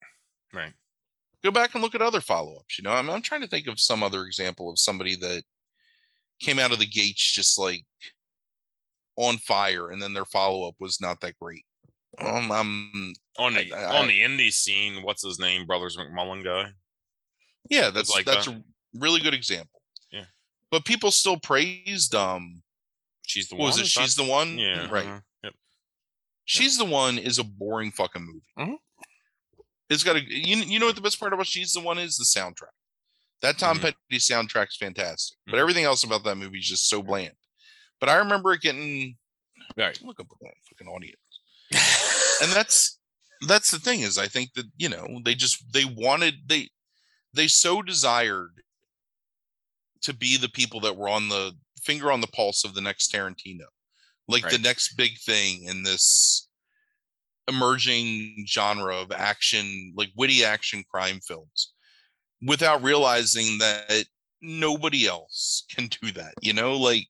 Right. 0.53 0.73
Go 1.45 1.51
back 1.51 1.75
and 1.75 1.83
look 1.83 1.95
at 1.95 2.03
other 2.03 2.21
follow-ups. 2.21 2.79
You 2.79 2.85
know, 2.85 2.91
I'm, 2.91 3.09
I'm 3.11 3.23
trying 3.23 3.43
to 3.43 3.47
think 3.47 3.67
of 3.67 3.79
some 3.79 4.03
other 4.03 4.25
example 4.25 4.71
of 4.71 4.79
somebody 4.79 5.15
that 5.17 5.43
came 6.41 6.59
out 6.59 6.73
of 6.73 6.79
the 6.79 6.87
gates 6.87 7.33
just 7.33 7.59
like 7.59 7.85
on 9.17 9.37
fire, 9.39 9.91
and 9.91 10.01
then 10.03 10.13
their 10.13 10.25
follow-up 10.25 10.75
was 10.81 11.01
not 11.01 11.21
that 11.21 11.39
great. 11.41 11.65
Um, 12.19 12.51
um 12.51 13.13
On 13.39 13.53
the 13.55 13.73
I- 13.73 13.99
on 14.01 14.07
the 14.09 14.21
indie 14.23 14.51
scene, 14.53 15.03
what's 15.03 15.25
his 15.25 15.39
name? 15.39 15.67
Brothers 15.67 15.97
McMullen 15.97 16.43
guy. 16.43 16.71
yeah, 17.69 17.91
that's 17.91 18.11
like 18.11 18.25
that's 18.25 18.47
that. 18.47 18.55
a 18.57 18.63
really 18.99 19.21
good 19.21 19.35
example. 19.35 19.76
But 20.77 20.85
people 20.85 21.11
still 21.11 21.39
praised 21.39 22.15
um. 22.15 22.63
She's 23.27 23.49
the 23.49 23.55
What 23.55 23.61
one. 23.63 23.69
was 23.71 23.79
it? 23.81 23.87
She's 23.87 24.15
the 24.15 24.25
one. 24.25 24.59
yeah. 24.59 24.87
right. 24.91 25.07
uh-huh, 25.07 25.21
Yep. 25.45 25.55
She's 26.45 26.77
the 26.77 26.85
one 26.85 27.17
is 27.17 27.39
a 27.39 27.45
boring 27.45 27.91
fucking 27.93 28.23
movie. 28.23 28.45
Mhm. 28.59 28.77
It's 29.89 30.03
got 30.03 30.17
a 30.17 30.21
you, 30.23 30.57
you 30.57 30.79
know 30.79 30.85
what 30.85 30.95
the 30.95 31.01
best 31.01 31.19
part 31.19 31.33
about 31.33 31.47
She's 31.47 31.73
the 31.73 31.81
One 31.81 31.97
is 31.97 32.19
the 32.19 32.25
soundtrack. 32.27 32.75
That 33.41 33.57
Tom 33.57 33.79
Mhm. 33.79 33.81
Petty 33.81 34.19
soundtrack's 34.19 34.77
fantastic, 34.77 35.39
but 35.47 35.55
Mhm. 35.55 35.61
everything 35.61 35.85
else 35.85 36.05
about 36.05 36.25
that 36.25 36.37
movie 36.37 36.59
is 36.59 36.69
just 36.69 36.91
so 36.91 37.03
bland. 37.03 37.35
But 37.99 38.11
I 38.11 38.17
remember 38.17 38.53
it 38.53 38.61
getting 38.61 39.17
Right. 39.79 39.99
look 40.03 40.21
up 40.21 40.27
at 40.31 40.39
that 40.43 40.55
fucking 40.69 40.89
audience, 40.89 41.41
and 42.43 42.53
that's 42.53 42.99
that's 43.49 43.71
the 43.71 43.79
thing 43.79 44.01
is 44.01 44.19
I 44.19 44.29
think 44.29 44.53
that 44.57 44.67
you 44.77 44.91
know 44.91 45.23
they 45.25 45.35
just 45.35 45.73
they 45.73 45.87
wanted 45.87 46.47
they 46.51 46.69
they 47.33 47.49
so 47.49 47.81
desired 47.81 48.63
to 50.03 50.15
be 50.15 50.37
the 50.37 50.49
people 50.49 50.81
that 50.81 50.97
were 50.97 51.09
on 51.09 51.29
the 51.29 51.53
finger 51.83 52.11
on 52.11 52.21
the 52.21 52.27
pulse 52.29 52.65
of 52.65 52.75
the 52.75 52.81
next 52.81 53.13
Tarantino, 53.13 53.67
like 54.29 54.49
the 54.49 54.59
next 54.59 54.97
big 54.97 55.19
thing 55.19 55.65
in 55.65 55.83
this 55.83 56.49
emerging 57.49 58.45
genre 58.49 58.97
of 58.97 59.13
action, 59.13 59.93
like 59.97 60.11
witty 60.17 60.45
action 60.45 60.85
crime 60.91 61.21
films, 61.21 61.73
without 62.43 62.83
realizing 62.83 63.59
that 63.59 64.05
nobody 64.43 65.07
else 65.07 65.65
can 65.75 65.89
do 66.03 66.13
that. 66.13 66.35
You 66.41 66.53
know, 66.53 66.77
like 66.77 67.09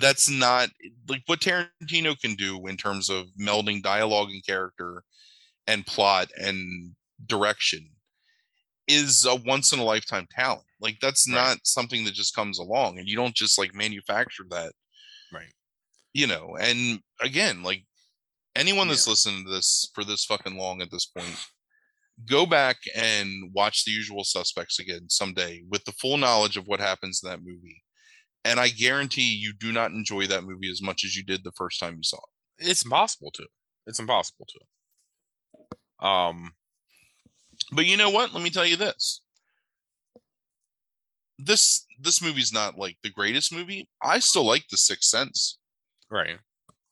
that's 0.00 0.30
not 0.30 0.70
like 1.08 1.22
what 1.26 1.40
Tarantino 1.40 2.18
can 2.20 2.34
do 2.34 2.66
in 2.66 2.76
terms 2.76 3.10
of 3.10 3.26
melding 3.40 3.82
dialogue 3.82 4.30
and 4.30 4.44
character 4.44 5.02
and 5.66 5.86
plot 5.86 6.28
and 6.36 6.94
direction 7.26 7.88
is 8.90 9.24
a 9.24 9.34
once 9.34 9.72
in 9.72 9.78
a 9.78 9.84
lifetime 9.84 10.26
talent. 10.30 10.66
Like 10.80 10.98
that's 11.00 11.28
Right. 11.28 11.34
not 11.34 11.58
something 11.66 12.04
that 12.04 12.14
just 12.14 12.34
comes 12.34 12.58
along 12.58 12.98
and 12.98 13.08
you 13.08 13.16
don't 13.16 13.34
just 13.34 13.58
like 13.58 13.74
manufacture 13.74 14.44
that, 14.50 14.72
Right. 15.32 15.52
you 16.12 16.26
know. 16.26 16.56
And 16.60 17.02
again, 17.20 17.62
like 17.62 17.84
anyone 18.56 18.88
that's 18.88 19.06
Yeah. 19.06 19.12
listening 19.12 19.44
to 19.44 19.50
this 19.50 19.90
for 19.94 20.04
this 20.04 20.24
fucking 20.24 20.56
long 20.56 20.82
at 20.82 20.90
this 20.90 21.06
point, 21.06 21.36
go 22.26 22.46
back 22.46 22.78
and 22.94 23.52
watch 23.54 23.84
the 23.84 23.92
usual 23.92 24.24
suspects 24.24 24.78
again 24.78 25.08
someday 25.08 25.62
with 25.68 25.84
the 25.84 25.92
full 25.92 26.16
knowledge 26.18 26.56
of 26.56 26.66
what 26.66 26.80
happens 26.80 27.22
in 27.22 27.30
that 27.30 27.42
movie. 27.42 27.82
And 28.44 28.58
I 28.58 28.68
guarantee 28.70 29.34
you 29.34 29.52
do 29.52 29.72
not 29.72 29.92
enjoy 29.92 30.26
that 30.26 30.44
movie 30.44 30.70
as 30.70 30.82
much 30.82 31.04
as 31.04 31.14
you 31.16 31.22
did 31.24 31.44
the 31.44 31.52
first 31.52 31.78
time 31.78 31.96
you 31.96 32.02
saw 32.02 32.18
it. 32.18 32.68
It's 32.70 32.82
impossible 32.84 33.30
to. 33.32 33.46
It's 33.86 33.98
impossible 33.98 34.46
to. 34.48 36.06
Um. 36.06 36.54
But 37.72 37.86
you 37.86 37.96
know 37.96 38.10
what? 38.10 38.32
Let 38.32 38.42
me 38.42 38.50
tell 38.50 38.66
you 38.66 38.76
this. 38.76 39.22
This 41.38 41.86
this 41.98 42.22
movie's 42.22 42.52
not 42.52 42.78
like 42.78 42.98
the 43.02 43.10
greatest 43.10 43.52
movie. 43.52 43.88
I 44.00 44.20
still 44.20 44.44
like 44.44 44.68
The 44.68 44.76
Sixth 44.76 45.08
Sense. 45.08 45.58
Right. 46.10 46.40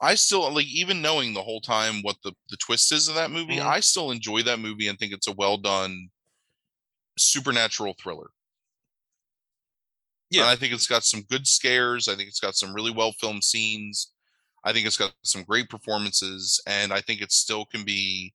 I 0.00 0.16
still 0.16 0.50
like 0.52 0.66
even 0.66 1.00
knowing 1.02 1.34
the 1.34 1.42
whole 1.44 1.60
time 1.60 2.02
what 2.02 2.16
the 2.24 2.32
the 2.48 2.56
twist 2.56 2.90
is 2.92 3.06
of 3.08 3.14
that 3.14 3.30
movie. 3.30 3.58
Mhm. 3.58 3.66
I 3.66 3.78
still 3.80 4.10
enjoy 4.10 4.42
that 4.42 4.58
movie 4.58 4.88
and 4.88 4.98
think 4.98 5.12
it's 5.12 5.28
a 5.28 5.32
well 5.32 5.56
done 5.56 6.10
supernatural 7.18 7.94
thriller. 7.94 8.30
Yeah. 10.30 10.40
Yeah. 10.40 10.42
And 10.42 10.50
I 10.50 10.56
think 10.56 10.72
it's 10.72 10.86
got 10.86 11.04
some 11.04 11.22
good 11.22 11.46
scares. 11.46 12.08
I 12.08 12.14
think 12.16 12.28
it's 12.28 12.40
got 12.40 12.54
some 12.54 12.74
really 12.74 12.90
well 12.90 13.12
filmed 13.12 13.44
scenes. 13.44 14.12
I 14.64 14.72
think 14.72 14.86
it's 14.86 14.96
got 14.96 15.14
some 15.22 15.44
great 15.44 15.68
performances, 15.70 16.60
and 16.66 16.92
I 16.92 17.00
think 17.00 17.22
it 17.22 17.32
still 17.32 17.64
can 17.64 17.84
be 17.84 18.34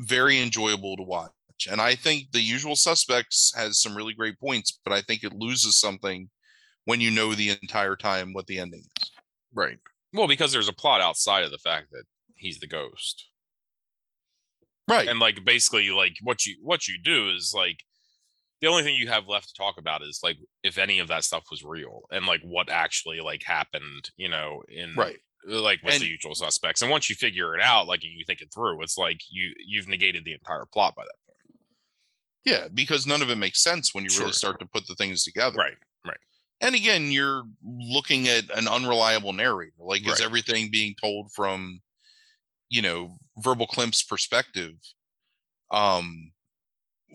very 0.00 0.40
enjoyable 0.40 0.96
to 0.96 1.02
watch. 1.02 1.30
And 1.70 1.80
I 1.80 1.94
think 1.94 2.32
The 2.32 2.40
Usual 2.40 2.76
Suspects 2.76 3.52
has 3.54 3.80
some 3.80 3.94
really 3.94 4.14
great 4.14 4.40
points, 4.40 4.78
but 4.84 4.92
I 4.92 5.02
think 5.02 5.22
it 5.22 5.32
loses 5.32 5.78
something 5.78 6.30
when 6.86 7.00
you 7.00 7.10
know 7.10 7.34
the 7.34 7.50
entire 7.50 7.96
time 7.96 8.32
what 8.32 8.46
the 8.46 8.58
ending 8.58 8.80
is. 8.80 9.10
Right. 9.54 9.78
Well, 10.12 10.28
because 10.28 10.52
there's 10.52 10.68
a 10.68 10.72
plot 10.72 11.00
outside 11.00 11.44
of 11.44 11.50
the 11.50 11.58
fact 11.58 11.88
that 11.92 12.04
he's 12.34 12.58
the 12.58 12.66
ghost. 12.66 13.26
Right. 14.88 15.06
and 15.06 15.20
like 15.20 15.44
basically 15.44 15.90
like 15.90 16.16
what 16.22 16.44
you 16.44 16.56
what 16.62 16.88
you 16.88 16.96
do 17.00 17.30
is 17.30 17.52
like 17.54 17.84
the 18.60 18.66
only 18.66 18.82
thing 18.82 18.96
you 18.96 19.06
have 19.06 19.28
left 19.28 19.48
to 19.48 19.54
talk 19.54 19.76
about 19.78 20.02
is 20.02 20.18
like 20.22 20.36
if 20.64 20.78
any 20.78 20.98
of 20.98 21.06
that 21.08 21.22
stuff 21.22 21.44
was 21.48 21.62
real 21.62 22.02
and 22.10 22.26
like 22.26 22.40
what 22.42 22.68
actually 22.68 23.20
like 23.20 23.44
happened 23.44 24.10
you 24.16 24.28
know 24.28 24.62
in 24.68 24.94
right. 24.96 25.18
Like 25.46 25.82
with 25.82 25.94
And- 25.94 26.02
the 26.02 26.06
usual 26.08 26.34
suspects 26.34 26.82
and 26.82 26.90
once 26.90 27.08
you 27.08 27.16
figure 27.16 27.54
it 27.54 27.62
out 27.62 27.86
like 27.86 28.02
you 28.02 28.24
think 28.26 28.40
it 28.42 28.52
through 28.52 28.82
it's 28.82 28.98
like 28.98 29.20
you 29.30 29.54
you've 29.58 29.88
negated 29.88 30.24
the 30.24 30.34
entire 30.34 30.66
plot 30.72 30.94
by 30.94 31.02
that 31.04 31.16
point 31.26 31.58
Yeah, 32.44 32.68
because 32.72 33.06
none 33.06 33.22
of 33.22 33.30
it 33.30 33.36
makes 33.36 33.62
sense 33.62 33.94
when 33.94 34.04
you 34.04 34.10
really 34.18 34.32
start 34.32 34.58
to 34.60 34.66
put 34.66 34.86
the 34.86 34.94
things 34.94 35.24
together. 35.24 35.56
right 35.56 35.76
Right. 36.04 36.16
And 36.62 36.74
again, 36.74 37.10
you're 37.10 37.44
looking 37.64 38.28
at 38.28 38.44
an 38.54 38.68
unreliable 38.68 39.32
narrator. 39.32 39.72
Like, 39.78 40.06
is 40.06 40.20
everything 40.20 40.70
being 40.70 40.94
told 41.00 41.32
from, 41.34 41.80
you 42.68 42.82
know, 42.82 43.16
verbal 43.38 43.66
Kint's 43.66 44.02
perspective? 44.02 44.74
Um, 45.70 46.32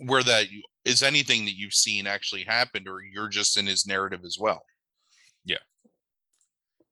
where 0.06 0.24
that 0.24 0.50
you, 0.52 0.64
is 0.84 1.04
anything 1.04 1.46
that 1.46 1.56
you've 1.56 1.74
seen 1.74 2.08
actually 2.08 2.44
happened, 2.44 2.88
or 2.88 3.02
you're 3.04 3.28
just 3.30 3.56
in 3.58 3.66
his 3.68 3.86
narrative 3.86 4.22
as 4.26 4.38
well? 4.40 4.64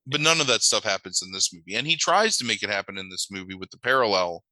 But 0.05 0.21
none 0.21 0.41
of 0.41 0.47
that 0.47 0.63
stuff 0.63 0.83
happens 0.83 1.21
in 1.21 1.31
this 1.31 1.53
movie, 1.53 1.75
and 1.75 1.87
he 1.87 1.95
tries 1.95 2.35
to 2.37 2.45
make 2.45 2.61
it 2.63 2.69
happen 2.69 2.97
in 2.97 3.09
this 3.09 3.29
movie 3.31 3.55
with 3.55 3.69
the 3.71 3.79
parallel 3.79 4.43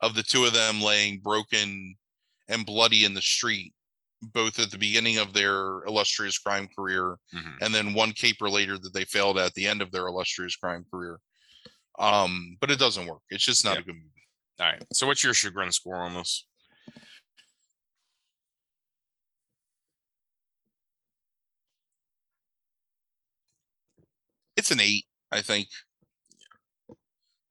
of 0.00 0.14
the 0.14 0.22
two 0.22 0.44
of 0.44 0.52
them 0.54 0.80
laying 0.80 1.18
broken 1.20 1.94
and 2.48 2.64
bloody 2.66 3.04
in 3.04 3.12
the 3.14 3.20
street, 3.22 3.74
both 4.22 4.58
at 4.58 4.70
the 4.70 4.78
beginning 4.78 5.18
of 5.18 5.32
their 5.32 5.82
illustrious 5.84 6.38
crime 6.38 6.68
career 6.76 7.18
Mhm. 7.34 7.58
and 7.60 7.74
then 7.74 7.92
one 7.94 8.12
caper 8.12 8.48
later 8.48 8.78
that 8.78 8.92
they 8.94 9.04
failed 9.04 9.38
at 9.38 9.52
the 9.54 9.66
end 9.66 9.82
of 9.82 9.90
their 9.90 10.06
illustrious 10.06 10.56
crime 10.56 10.84
career. 10.90 11.20
Um, 11.98 12.56
but 12.60 12.70
it 12.70 12.78
doesn't 12.78 13.06
work. 13.06 13.22
It's 13.30 13.44
just 13.44 13.64
not 13.64 13.74
Yeah. 13.74 13.80
a 13.80 13.84
good 13.84 13.94
movie. 13.96 14.10
all 14.58 14.66
right 14.72 14.82
so 14.94 15.06
what's 15.06 15.22
your 15.22 15.34
chagrin 15.34 15.70
score 15.70 15.96
on 15.96 16.14
this 16.14 16.46
It's 24.66 24.72
an 24.72 24.80
eight, 24.80 25.04
I 25.30 25.42
think. 25.42 25.68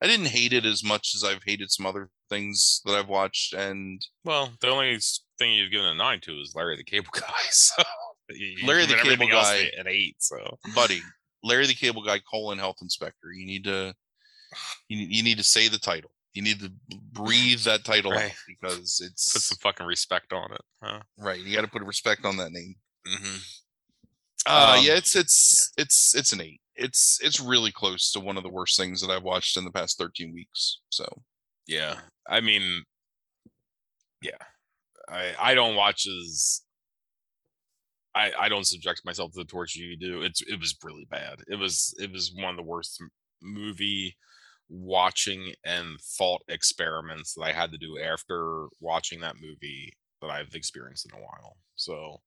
I 0.03 0.07
didn't 0.07 0.27
hate 0.27 0.51
it 0.51 0.65
as 0.65 0.83
much 0.83 1.13
as 1.15 1.23
I've 1.23 1.43
hated 1.45 1.71
some 1.71 1.85
other 1.85 2.09
things 2.29 2.81
that 2.83 2.93
I've 2.93 3.07
watched, 3.07 3.53
and 3.53 4.01
well 4.25 4.51
the 4.59 4.67
only 4.67 4.99
thing 5.39 5.53
you've 5.53 5.71
given 5.71 5.85
a 5.87 5.93
nine 5.95 6.19
to 6.21 6.33
is 6.33 6.53
larry 6.55 6.75
the 6.75 6.83
cable 6.83 7.09
guy 7.13 7.31
so 7.51 7.81
Larry 8.65 8.85
the 8.85 8.95
Cable 8.95 9.27
Guy- 9.27 9.71
an 9.77 9.87
eight 9.87 10.15
so 10.19 10.57
buddy, 10.73 11.01
Larry 11.43 11.67
the 11.67 11.73
Cable 11.73 12.03
Guy, 12.03 12.19
colon 12.19 12.57
health 12.57 12.77
inspector. 12.81 13.31
You 13.31 13.45
need 13.45 13.63
to, 13.65 13.93
you, 14.89 14.97
you 14.97 15.23
need 15.23 15.37
to 15.37 15.43
say 15.43 15.67
the 15.67 15.77
title. 15.77 16.11
You 16.33 16.41
need 16.41 16.59
to 16.59 16.71
breathe 17.13 17.59
that 17.61 17.85
title 17.85 18.11
out 18.11 18.31
because 18.47 18.99
it's 19.01 19.31
put 19.31 19.41
some 19.41 19.57
fucking 19.61 19.85
respect 19.85 20.33
on 20.33 20.51
it 20.51 20.61
huh 20.81 20.99
right. 21.17 21.39
You 21.39 21.55
got 21.55 21.61
to 21.61 21.71
put 21.71 21.81
respect 21.83 22.25
on 22.25 22.35
that 22.37 22.51
name. 22.51 22.75
mm-hmm. 23.07 23.37
Uh, 24.47 24.75
Um, 24.79 24.85
yeah, 24.85 24.93
it's 24.95 25.15
it's 25.15 25.71
it's 25.77 26.13
it's 26.15 26.33
an 26.33 26.41
eight. 26.41 26.59
It's 26.75 27.19
it's 27.21 27.39
really 27.39 27.71
close 27.71 28.11
to 28.11 28.19
one 28.19 28.37
of 28.37 28.43
the 28.43 28.49
worst 28.49 28.77
things 28.77 29.01
that 29.01 29.11
I've 29.11 29.23
watched 29.23 29.57
in 29.57 29.65
the 29.65 29.71
past 29.71 29.97
thirteen 29.97 30.33
weeks. 30.33 30.79
So 30.89 31.05
Yeah, 31.67 31.99
I 32.27 32.41
mean, 32.41 32.83
yeah, 34.21 34.37
I 35.09 35.33
I 35.39 35.53
don't 35.55 35.75
watch 35.75 36.07
as 36.07 36.61
I 38.13 38.31
I 38.39 38.49
don't 38.49 38.65
subject 38.65 39.01
myself 39.05 39.33
to 39.33 39.39
the 39.39 39.45
torture 39.45 39.79
you 39.79 39.97
do. 39.97 40.21
It's 40.23 40.41
it 40.41 40.59
was 40.59 40.75
really 40.83 41.05
bad. 41.09 41.39
It 41.47 41.55
was 41.55 41.93
it 41.99 42.11
was 42.11 42.33
one 42.35 42.51
of 42.51 42.57
the 42.57 42.63
worst 42.63 43.01
movie 43.41 44.15
watching 44.69 45.53
and 45.65 45.99
thought 46.17 46.41
experiments 46.47 47.33
that 47.35 47.43
I 47.43 47.51
had 47.51 47.71
to 47.71 47.77
do 47.77 47.99
after 47.99 48.67
watching 48.79 49.19
that 49.21 49.35
movie 49.41 49.93
that 50.21 50.29
I've 50.31 50.55
experienced 50.55 51.05
in 51.11 51.19
a 51.19 51.21
while. 51.21 51.57
So 51.75 52.21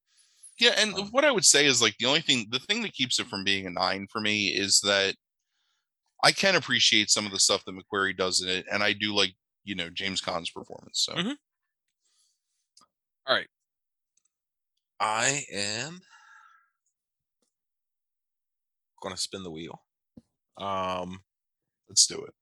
yeah, 0.59 0.71
and 0.77 0.95
Um, 0.97 1.09
what 1.11 1.25
I 1.25 1.31
would 1.31 1.45
say 1.45 1.65
is 1.65 1.81
like 1.81 1.97
the 1.99 2.05
only 2.07 2.21
thing, 2.21 2.47
the 2.51 2.59
thing 2.59 2.81
that 2.83 2.93
keeps 2.93 3.19
it 3.19 3.27
from 3.27 3.43
being 3.43 3.65
a 3.67 3.69
nine 3.71 4.07
for 4.11 4.21
me 4.21 4.49
is 4.49 4.81
that 4.81 5.15
I 6.23 6.31
can 6.31 6.55
appreciate 6.55 7.09
some 7.09 7.25
of 7.25 7.31
the 7.31 7.39
stuff 7.39 7.63
that 7.65 7.73
McQuarrie 7.75 8.15
does 8.17 8.41
in 8.41 8.49
it, 8.49 8.65
and 8.71 8.83
I 8.83 8.93
do 8.93 9.13
like 9.13 9.35
you 9.63 9.75
know 9.75 9.89
James 9.89 10.21
Caan's 10.21 10.49
performance. 10.49 10.99
So 11.01 11.21
Mhm. 11.21 11.35
I 15.01 15.43
am 15.51 16.01
gonna 19.01 19.17
spin 19.17 19.43
the 19.43 19.51
wheel. 19.51 19.83
Um. 20.57 21.23
let's 21.89 22.07
do 22.07 22.23
it. 22.23 22.33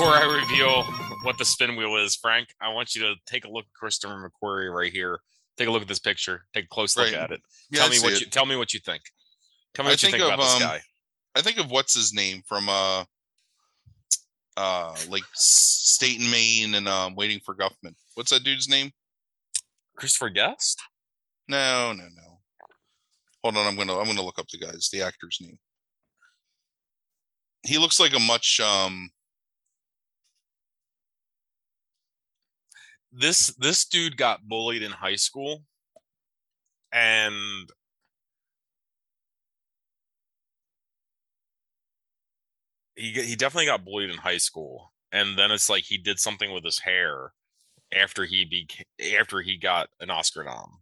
Before 0.00 0.14
I 0.14 0.40
reveal 0.40 0.84
what 1.24 1.36
the 1.36 1.44
spin 1.44 1.76
wheel 1.76 1.96
is, 1.96 2.16
Frank, 2.16 2.48
I 2.58 2.72
want 2.72 2.94
you 2.94 3.02
to 3.02 3.16
take 3.26 3.44
a 3.44 3.50
look 3.50 3.66
at 3.66 3.72
Christopher 3.74 4.30
McQuarrie 4.42 4.72
right 4.72 4.90
here. 4.90 5.18
Take 5.58 5.68
a 5.68 5.70
look 5.70 5.82
at 5.82 5.88
this 5.88 5.98
picture. 5.98 6.46
Take 6.54 6.64
a 6.64 6.68
close 6.68 6.96
look 6.96 7.12
at 7.12 7.30
it. 7.32 7.40
Yeah, 7.70 7.80
tell 7.80 7.88
I 7.88 7.90
me 7.90 7.98
what 8.00 8.12
it. 8.14 8.20
you 8.20 8.26
tell 8.26 8.46
me 8.46 8.56
what 8.56 8.72
you 8.72 8.80
think. 8.80 9.02
Tell 9.74 9.84
me 9.84 9.90
I 9.90 9.92
what 9.92 10.02
you 10.02 10.06
think 10.06 10.22
think 10.22 10.32
of, 10.32 10.34
about 10.34 10.44
this 10.44 10.54
um, 10.54 10.60
guy. 10.60 10.80
I 11.34 11.42
think 11.42 11.58
of 11.58 11.70
what's 11.70 11.94
his 11.94 12.14
name 12.14 12.40
from 12.46 12.70
uh 12.70 13.04
uh 14.56 14.96
like 15.10 15.24
State 15.34 16.20
and 16.20 16.30
Maine 16.30 16.76
and 16.76 16.88
um 16.88 17.14
Waiting 17.14 17.40
for 17.44 17.54
Guffman. 17.54 17.94
What's 18.14 18.30
that 18.30 18.42
dude's 18.42 18.70
name? 18.70 18.90
Christopher 20.00 20.30
Guest? 20.30 20.82
No, 21.48 21.92
no, 21.92 22.04
no. 22.04 22.40
Hold 23.42 23.56
on, 23.56 23.66
I'm 23.66 23.76
gonna 23.76 23.98
I'm 23.98 24.06
gonna 24.06 24.22
look 24.22 24.38
up 24.38 24.48
the 24.48 24.58
guy's 24.58 24.88
the 24.92 25.02
actor's 25.02 25.38
name. 25.40 25.58
He 27.66 27.78
looks 27.78 28.00
like 28.00 28.14
a 28.14 28.18
much 28.18 28.60
um 28.60 29.10
This 33.12 33.54
this 33.56 33.84
dude 33.84 34.16
got 34.16 34.48
bullied 34.48 34.82
in 34.82 34.90
high 34.92 35.14
school, 35.16 35.64
and 36.92 37.70
he 42.96 43.12
he 43.12 43.36
definitely 43.36 43.66
got 43.66 43.84
bullied 43.84 44.10
in 44.10 44.18
high 44.18 44.38
school, 44.38 44.92
and 45.12 45.38
then 45.38 45.50
it's 45.50 45.68
like 45.68 45.84
he 45.84 45.98
did 45.98 46.18
something 46.20 46.52
with 46.52 46.64
his 46.64 46.80
hair 46.80 47.32
after 47.96 48.24
he 48.24 48.44
became 48.44 48.86
after 49.18 49.40
he 49.40 49.56
got 49.56 49.88
an 50.00 50.10
Oscar 50.10 50.44
nom. 50.44 50.78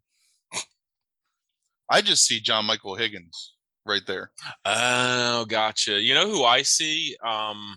I 1.90 2.00
just 2.02 2.26
see 2.26 2.38
John 2.40 2.66
Michael 2.66 2.96
Higgins 2.96 3.54
right 3.86 4.02
there. 4.06 4.30
Oh, 4.66 5.46
gotcha. 5.46 5.98
You 6.00 6.12
know 6.14 6.28
who 6.28 6.44
I 6.44 6.60
see? 6.62 7.16
Um, 7.26 7.76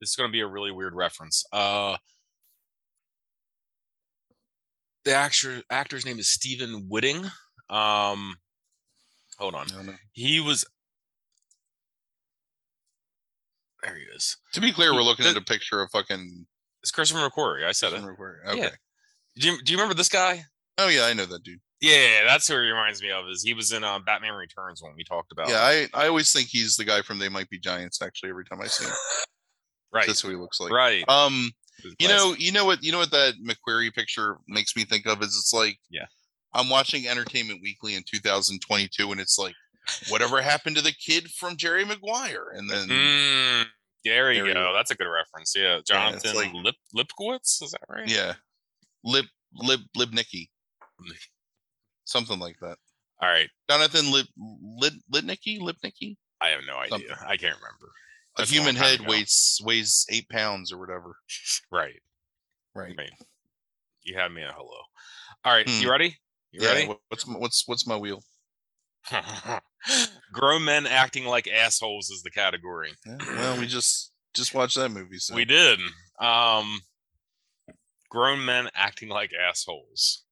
this 0.00 0.10
is 0.10 0.16
going 0.16 0.28
to 0.28 0.32
be 0.32 0.40
a 0.40 0.46
really 0.46 0.70
weird 0.72 0.94
reference. 0.94 1.44
Uh, 1.52 1.96
the 5.04 5.14
actor 5.14 5.62
actor's 5.70 6.04
name 6.04 6.18
is 6.18 6.28
Stephen 6.28 6.86
Whitting. 6.88 7.24
Um, 7.70 8.36
hold 9.38 9.54
on. 9.54 9.66
He 10.12 10.40
was. 10.40 10.66
There 13.82 13.94
he 13.96 14.02
is. 14.14 14.36
To 14.52 14.60
be 14.60 14.72
clear, 14.72 14.92
we're 14.92 15.02
looking 15.02 15.24
The- 15.24 15.30
at 15.30 15.36
a 15.36 15.40
picture 15.40 15.80
of 15.80 15.90
fucking 15.92 16.46
It's 16.88 16.90
Christopher 16.94 17.28
McQuarrie. 17.28 17.66
I 17.66 17.72
said 17.72 17.92
it. 17.92 18.00
McQuarrie. 18.00 18.46
Okay. 18.48 18.60
Yeah. 18.60 18.68
Do 19.36 19.50
you, 19.50 19.62
do 19.62 19.72
you 19.72 19.76
remember 19.78 19.94
this 19.94 20.08
guy? 20.08 20.42
Oh 20.78 20.88
yeah, 20.88 21.04
I 21.04 21.12
know 21.12 21.26
that 21.26 21.42
dude. 21.42 21.60
Yeah, 21.82 22.24
that's 22.24 22.48
who 22.48 22.54
he 22.54 22.60
reminds 22.70 23.02
me 23.02 23.10
of. 23.10 23.28
Is 23.28 23.42
he 23.42 23.52
was 23.52 23.72
in 23.72 23.84
uh, 23.84 23.98
Batman 23.98 24.32
Returns 24.32 24.82
when 24.82 24.94
we 24.96 25.04
talked 25.04 25.30
about. 25.32 25.48
Yeah, 25.50 25.60
I, 25.60 25.86
I 25.92 26.08
always 26.08 26.32
think 26.32 26.48
he's 26.48 26.76
the 26.76 26.84
guy 26.84 27.02
from 27.02 27.18
They 27.18 27.28
Might 27.28 27.50
Be 27.50 27.58
Giants. 27.58 28.00
Actually, 28.00 28.30
every 28.30 28.46
time 28.46 28.60
I 28.62 28.66
see 28.68 28.86
him, 28.86 28.94
right, 29.92 30.06
that's 30.06 30.22
who 30.22 30.30
he 30.30 30.36
looks 30.36 30.58
like. 30.60 30.72
right. 30.72 31.04
Um, 31.08 31.50
you 32.00 32.08
know, 32.08 32.34
you 32.38 32.50
know 32.52 32.64
what, 32.64 32.82
you 32.82 32.90
know 32.90 32.98
what 32.98 33.10
that 33.12 33.34
McQuarrie 33.46 33.94
picture 33.94 34.38
makes 34.48 34.74
me 34.74 34.84
think 34.84 35.06
of 35.06 35.20
is 35.22 35.28
it's 35.36 35.52
like, 35.52 35.76
Yeah. 35.90 36.06
I'm 36.54 36.68
watching 36.70 37.06
Entertainment 37.06 37.60
Weekly 37.62 37.94
in 37.94 38.02
2022, 38.10 39.12
and 39.12 39.20
it's 39.20 39.38
like, 39.38 39.54
whatever 40.08 40.40
happened 40.42 40.74
to 40.76 40.82
the 40.82 40.92
kid 40.92 41.28
from 41.30 41.56
Jerry 41.56 41.84
Maguire? 41.84 42.48
And 42.54 42.68
then 42.68 42.88
Mm, 42.88 43.66
there 44.08 44.32
you 44.32 44.44
There 44.44 44.54
go. 44.54 44.72
That's 44.74 44.90
a 44.90 44.94
good 44.94 45.08
reference. 45.08 45.54
Yeah, 45.56 45.80
Jonathan 45.86 46.34
like- 46.34 46.52
Lip 46.54 46.74
Lipkowitz. 46.96 47.62
Is 47.62 47.70
that 47.72 47.80
right? 47.88 48.08
yeah, 48.08 48.34
Lip 49.04 49.26
Lib 49.54 49.80
Libnicki. 49.96 50.48
something 52.04 52.38
like 52.38 52.56
that. 52.60 52.76
All 53.20 53.28
right. 53.28 53.48
Jonathan 53.68 54.12
Lip, 54.12 54.26
Lit, 54.36 54.92
Litnicki, 55.12 55.58
Lipnicki. 55.60 56.16
I 56.40 56.48
have 56.50 56.60
no 56.66 56.76
idea. 56.76 56.90
Something. 56.90 57.10
I 57.26 57.36
can't 57.36 57.56
remember. 57.56 57.90
A 58.36 58.42
That's 58.42 58.50
human 58.50 58.74
long 58.76 58.82
time 58.84 58.84
head 58.90 59.00
ago. 59.00 59.10
weighs 59.10 59.60
weighs 59.64 60.06
eight 60.10 60.28
pounds 60.28 60.72
or 60.72 60.78
whatever. 60.78 61.16
Right. 61.72 62.00
Right. 62.74 62.94
I 62.96 63.02
mean, 63.02 63.10
you 64.04 64.16
have 64.16 64.30
me 64.30 64.42
a 64.42 64.52
hello. 64.56 64.78
All 65.44 65.52
right. 65.52 65.68
Hmm. 65.68 65.82
You 65.82 65.90
ready? 65.90 66.16
You 66.52 66.60
Yeah, 66.62 66.72
ready? 66.74 66.94
What's 67.08 67.26
my, 67.26 67.34
what's 67.38 67.64
what's 67.66 67.86
my 67.86 67.96
wheel? 67.96 68.22
Grown 70.32 70.64
men 70.64 70.86
acting 70.86 71.24
like 71.24 71.48
assholes 71.48 72.10
is 72.10 72.22
the 72.22 72.30
category. 72.30 72.90
Yeah, 73.06 73.16
well, 73.26 73.58
we 73.58 73.66
just 73.66 74.12
just 74.34 74.54
watched 74.54 74.76
that 74.76 74.90
movie. 74.90 75.18
So 75.18 75.34
We 75.34 75.44
did. 75.44 75.78
Um 76.20 76.80
grown 78.08 78.44
men 78.44 78.68
acting 78.74 79.08
like 79.08 79.32
assholes. 79.34 80.24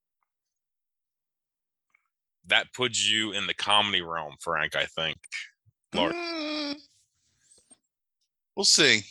That 2.46 2.72
puts 2.72 3.08
you 3.08 3.32
in 3.32 3.46
the 3.46 3.54
comedy 3.54 4.02
realm, 4.02 4.36
Frank, 4.40 4.76
I 4.76 4.86
think. 4.86 5.16
Lord. 5.92 6.14
Mm, 6.14 6.76
we'll 8.54 8.64
see. 8.64 9.02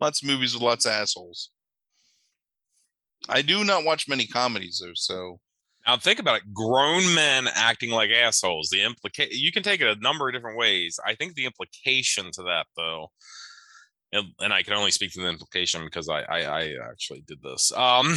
Lots 0.00 0.22
of 0.22 0.28
movies 0.28 0.52
with 0.54 0.62
lots 0.62 0.84
of 0.84 0.92
assholes. 0.92 1.50
I 3.28 3.42
do 3.42 3.64
not 3.64 3.84
watch 3.84 4.08
many 4.08 4.26
comedies 4.26 4.80
though, 4.84 4.92
so 4.94 5.40
Now 5.86 5.96
think 5.96 6.18
about 6.18 6.38
it. 6.38 6.52
Grown 6.52 7.14
men 7.14 7.48
acting 7.54 7.90
like 7.90 8.10
assholes. 8.10 8.68
The 8.70 8.82
implica 8.82 9.28
you 9.30 9.52
can 9.52 9.62
take 9.62 9.80
it 9.80 9.86
a 9.86 10.00
number 10.00 10.28
of 10.28 10.34
different 10.34 10.58
ways. 10.58 10.98
I 11.06 11.14
think 11.14 11.34
the 11.34 11.44
implication 11.46 12.30
to 12.32 12.42
that 12.44 12.66
though, 12.76 13.08
and, 14.12 14.26
and 14.40 14.52
I 14.52 14.62
can 14.62 14.72
only 14.74 14.90
speak 14.90 15.12
to 15.12 15.20
the 15.20 15.28
implication 15.28 15.84
because 15.84 16.08
I 16.08 16.22
I, 16.22 16.40
I 16.42 16.72
actually 16.90 17.22
did 17.26 17.38
this. 17.42 17.70
Um 17.72 18.14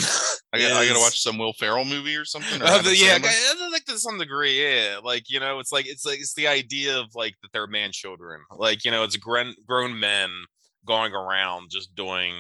I, 0.52 0.58
got, 0.60 0.72
I 0.72 0.88
gotta 0.88 1.00
watch 1.00 1.20
some 1.20 1.38
Will 1.38 1.54
Ferrell 1.54 1.86
movie 1.86 2.16
or 2.16 2.26
something. 2.26 2.62
Or 2.62 2.66
Uh, 2.66 2.82
the- 2.82 2.96
yeah? 2.96 3.18
I 3.22 3.70
think 3.72 3.86
to 3.86 4.00
some 4.00 4.18
degree, 4.18 4.64
yeah. 4.64 4.98
Like 5.04 5.24
you 5.30 5.40
know, 5.40 5.60
it's 5.60 5.72
like 5.72 5.86
it's 5.88 6.06
like 6.06 6.20
it's 6.20 6.34
the 6.34 6.48
idea 6.48 7.00
of 7.00 7.08
like 7.14 7.36
that 7.42 7.50
they're 7.54 7.68
man 7.68 7.92
children. 7.92 8.42
Like 8.56 8.84
you 8.84 8.92
know, 8.92 9.04
it's 9.04 9.16
grown 9.18 9.54
grown 9.68 10.00
men 10.00 10.30
going 10.86 11.14
around 11.14 11.70
just 11.70 11.94
doing 11.94 12.34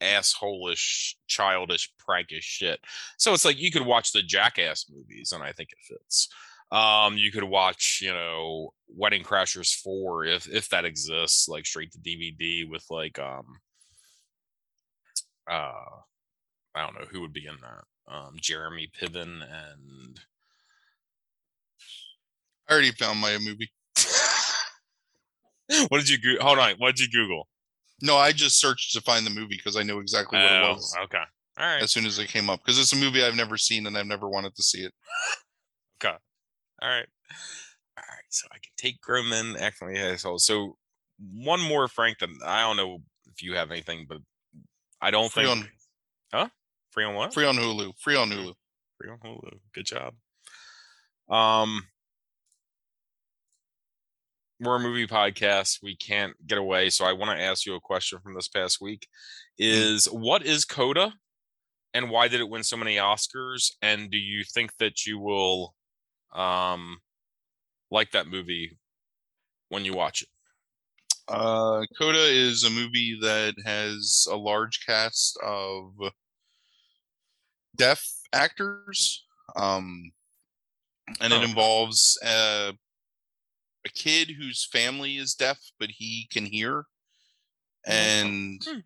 assholish, 0.00 1.14
childish, 1.26 1.90
prankish 1.98 2.42
shit. 2.42 2.80
So 3.18 3.32
it's 3.32 3.44
like 3.44 3.58
you 3.58 3.70
could 3.70 3.86
watch 3.86 4.12
the 4.12 4.22
Jackass 4.22 4.86
movies, 4.90 5.32
and 5.32 5.42
I 5.42 5.52
think 5.52 5.70
it 5.72 5.78
fits. 5.82 6.28
Um, 6.72 7.16
you 7.16 7.30
could 7.30 7.44
watch, 7.44 8.00
you 8.02 8.12
know, 8.12 8.72
Wedding 8.88 9.22
Crashers 9.22 9.74
four 9.74 10.24
if 10.24 10.48
if 10.48 10.68
that 10.70 10.84
exists, 10.84 11.48
like 11.48 11.66
straight 11.66 11.92
to 11.92 11.98
DVD 11.98 12.68
with 12.68 12.84
like 12.90 13.18
um 13.18 13.46
uh 15.50 15.72
I 16.74 16.82
don't 16.82 16.94
know 16.94 17.06
who 17.10 17.20
would 17.22 17.32
be 17.32 17.46
in 17.46 17.56
that. 17.62 17.84
Um, 18.12 18.36
Jeremy 18.40 18.90
Piven 19.00 19.42
and 19.42 20.20
I 22.68 22.72
already 22.72 22.90
found 22.90 23.20
my 23.20 23.38
movie. 23.38 23.70
what 25.88 25.98
did 25.98 26.08
you 26.08 26.18
go- 26.18 26.44
hold 26.44 26.58
on? 26.58 26.74
What 26.78 26.96
did 26.96 27.00
you 27.00 27.10
Google? 27.10 27.48
No, 28.02 28.16
I 28.16 28.32
just 28.32 28.60
searched 28.60 28.92
to 28.92 29.00
find 29.00 29.24
the 29.26 29.30
movie 29.30 29.56
because 29.56 29.76
I 29.76 29.82
knew 29.82 29.98
exactly 30.00 30.38
what 30.38 30.52
it 30.52 30.62
Oh, 30.62 30.72
was 30.74 30.94
okay. 31.04 31.22
All 31.58 31.66
right. 31.66 31.82
as 31.82 31.90
soon 31.92 32.04
as 32.06 32.18
it 32.18 32.28
came 32.28 32.50
up. 32.50 32.60
Because 32.60 32.78
it's 32.78 32.92
a 32.92 32.96
movie 32.96 33.24
I've 33.24 33.34
never 33.34 33.56
seen 33.56 33.86
and 33.86 33.96
I've 33.96 34.06
never 34.06 34.28
wanted 34.28 34.54
to 34.56 34.62
see 34.62 34.82
it. 34.84 34.92
Okay. 36.04 36.14
All 36.82 36.88
right. 36.90 37.06
All 37.96 38.04
right. 38.06 38.24
So 38.28 38.46
I 38.52 38.56
can 38.56 38.70
take 38.76 39.00
men 39.22 39.56
acting 39.58 39.88
like. 39.96 40.36
So 40.36 40.76
one 41.18 41.60
more, 41.62 41.88
Frank. 41.88 42.18
That 42.18 42.28
I 42.44 42.60
don't 42.60 42.76
know 42.76 42.98
if 43.32 43.42
you 43.42 43.54
have 43.54 43.70
anything, 43.70 44.04
but 44.06 44.18
I 45.00 45.10
don't 45.10 45.32
Free 45.32 45.44
think 45.46 45.64
on 46.34 46.48
free 46.92 47.04
on 47.04 47.14
what? 47.14 47.32
free 47.32 47.46
on 47.46 47.56
Hulu. 47.56 47.94
Free 47.98 48.16
on 48.16 48.28
Hulu. 48.28 48.52
Free 48.98 49.08
on 49.10 49.18
Hulu. 49.24 49.58
Good 49.72 49.86
job. 49.86 50.12
Um, 51.30 51.86
we're 54.60 54.76
a 54.76 54.80
movie 54.80 55.06
podcast. 55.06 55.78
We 55.82 55.96
can't 55.96 56.34
get 56.46 56.58
away. 56.58 56.90
So 56.90 57.04
I 57.04 57.12
want 57.12 57.36
to 57.36 57.44
ask 57.44 57.66
you 57.66 57.74
a 57.74 57.80
question 57.80 58.18
from 58.22 58.34
this 58.34 58.48
past 58.48 58.80
week: 58.80 59.06
Is 59.58 60.06
what 60.06 60.44
is 60.44 60.64
Coda, 60.64 61.12
and 61.94 62.10
why 62.10 62.28
did 62.28 62.40
it 62.40 62.48
win 62.48 62.62
so 62.64 62.76
many 62.76 62.96
Oscars? 62.96 63.72
And 63.82 64.10
do 64.10 64.18
you 64.18 64.44
think 64.44 64.70
that 64.78 65.06
you 65.06 65.18
will, 65.18 65.74
um, 66.34 66.98
like 67.90 68.12
that 68.12 68.26
movie 68.28 68.78
when 69.68 69.84
you 69.84 69.92
watch 69.94 70.22
it? 70.22 70.28
Uh, 71.28 71.82
Coda 71.98 72.22
is 72.24 72.62
a 72.64 72.70
movie 72.70 73.18
that 73.20 73.54
has 73.64 74.26
a 74.30 74.36
large 74.36 74.86
cast 74.86 75.36
of 75.42 75.92
deaf 77.74 78.04
actors. 78.32 79.24
Um, 79.56 80.12
and 81.20 81.32
it 81.32 81.40
Oh. 81.40 81.42
involves 81.42 82.18
uh, 82.24 82.72
a 83.86 83.88
kid 83.88 84.32
whose 84.38 84.64
family 84.70 85.16
is 85.16 85.34
deaf, 85.34 85.58
but 85.78 85.90
he 85.90 86.28
can 86.30 86.44
hear. 86.44 86.84
And 87.86 88.62
Hmm. 88.64 88.78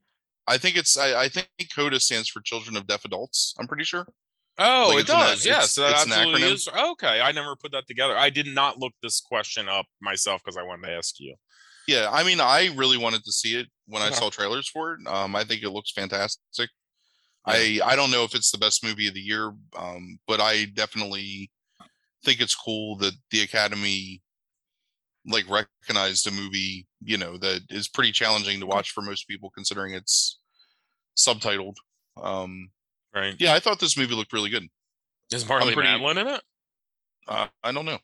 I 0.46 0.58
think 0.58 0.76
it's, 0.76 0.96
I, 0.98 1.22
I 1.22 1.28
think 1.28 1.48
CODA 1.74 2.00
stands 2.00 2.28
for 2.28 2.40
Children 2.40 2.76
of 2.76 2.86
Deaf 2.86 3.04
Adults. 3.04 3.54
I'm 3.58 3.66
pretty 3.68 3.84
sure. 3.84 4.06
Oh, 4.58 4.88
Like 4.94 5.04
it 5.04 5.10
an 5.10 5.16
does. 5.16 5.46
Yeah, 5.46 5.52
it's- 5.52 5.70
so 5.72 5.82
that 5.82 6.06
an 6.06 6.12
absolutely 6.12 6.42
acronym? 6.42 6.52
is. 6.52 6.68
Okay, 6.68 7.20
I 7.20 7.32
never 7.32 7.56
put 7.56 7.72
that 7.72 7.86
together. 7.86 8.16
I 8.16 8.30
did 8.30 8.46
not 8.46 8.78
look 8.78 8.92
this 9.02 9.20
question 9.20 9.68
up 9.68 9.86
myself 10.02 10.42
because 10.44 10.56
I 10.56 10.62
wanted 10.62 10.86
to 10.88 10.92
ask 10.94 11.18
you. 11.20 11.34
Yeah, 11.86 12.08
I 12.12 12.24
mean, 12.24 12.40
I 12.40 12.70
really 12.76 12.98
wanted 12.98 13.24
to 13.24 13.32
see 13.32 13.58
it 13.58 13.66
when 13.86 14.02
I 14.02 14.10
saw 14.10 14.28
trailers 14.28 14.68
for 14.68 14.94
it. 14.94 15.06
Um, 15.06 15.34
I 15.34 15.44
think 15.44 15.62
it 15.62 15.70
looks 15.70 15.90
fantastic. 15.92 16.68
I 17.46 17.80
I 17.84 17.96
don't 17.96 18.10
know 18.10 18.22
if 18.22 18.34
it's 18.34 18.50
the 18.50 18.58
best 18.58 18.84
movie 18.84 19.08
of 19.08 19.14
the 19.14 19.20
year, 19.20 19.52
um, 19.76 20.18
but 20.28 20.40
I 20.40 20.66
definitely 20.66 21.50
think 22.22 22.40
it's 22.40 22.54
cool 22.54 22.96
that 22.98 23.14
the 23.30 23.40
Academy 23.42 24.20
like 25.26 25.44
recognized 25.48 26.26
a 26.26 26.30
movie, 26.30 26.86
you 27.02 27.18
know, 27.18 27.36
that 27.38 27.60
is 27.70 27.88
pretty 27.88 28.12
challenging 28.12 28.60
to 28.60 28.66
watch 28.66 28.90
for 28.92 29.02
most 29.02 29.28
people, 29.28 29.50
considering 29.50 29.94
it's 29.94 30.38
subtitled. 31.16 31.74
Um, 32.20 32.70
Right? 33.14 33.34
yeah, 33.40 33.54
I 33.54 33.60
thought 33.60 33.80
this 33.80 33.96
movie 33.96 34.14
looked 34.14 34.32
really 34.32 34.50
good. 34.50 34.68
Is 35.32 35.44
Marlee 35.44 35.72
pretty- 35.74 35.88
Matlin 35.88 36.16
in 36.20 36.28
it? 36.28 36.42
Uh, 37.26 37.48
I 37.62 37.72
don't 37.72 37.84
know. 37.84 37.98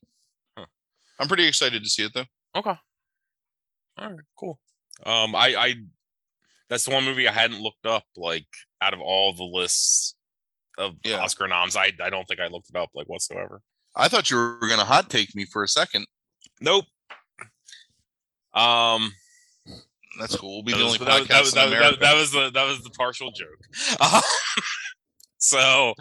Huh. 0.58 0.66
I'm 1.20 1.28
pretty 1.28 1.46
excited 1.46 1.82
to 1.82 1.88
see 1.88 2.04
it 2.04 2.12
though. 2.14 2.24
Okay. 2.56 2.74
All 3.98 4.10
right, 4.10 4.18
cool. 4.38 4.58
Um, 5.04 5.34
I, 5.34 5.54
I, 5.56 5.74
that's 6.68 6.84
the 6.84 6.90
one 6.92 7.04
movie 7.04 7.28
I 7.28 7.32
hadn't 7.32 7.60
looked 7.62 7.86
up. 7.86 8.04
Like 8.16 8.46
out 8.82 8.94
of 8.94 9.00
all 9.00 9.32
the 9.32 9.44
lists 9.44 10.14
of 10.76 10.94
Yeah. 11.04 11.18
Oscar 11.20 11.46
noms, 11.48 11.76
I, 11.76 11.92
I 12.02 12.10
don't 12.10 12.24
think 12.26 12.40
I 12.40 12.48
looked 12.48 12.68
it 12.70 12.76
up 12.76 12.90
like 12.94 13.06
whatsoever. 13.08 13.62
I 13.94 14.08
thought 14.08 14.30
you 14.30 14.36
were 14.36 14.68
gonna 14.68 14.84
hot 14.84 15.08
take 15.08 15.34
me 15.34 15.44
for 15.46 15.62
a 15.62 15.68
second. 15.68 16.06
Nope. 16.60 16.84
Um, 18.56 19.12
That's 20.18 20.36
cool. 20.36 20.54
We'll 20.56 20.62
be 20.64 20.72
that 20.72 20.78
the 20.78 20.84
was, 20.84 20.94
only 21.00 21.04
that, 21.04 21.22
podcast 21.22 21.28
that, 21.28 21.40
was- 21.42 21.52
that, 21.54 21.70
was- 21.90 21.98
that 22.00 22.14
was 22.16 22.32
the 22.32 22.50
that 22.50 22.66
was 22.66 22.82
the 22.82 22.90
partial 22.90 23.30
joke. 23.32 23.98
Uh, 24.00 24.20
so, 25.38 25.94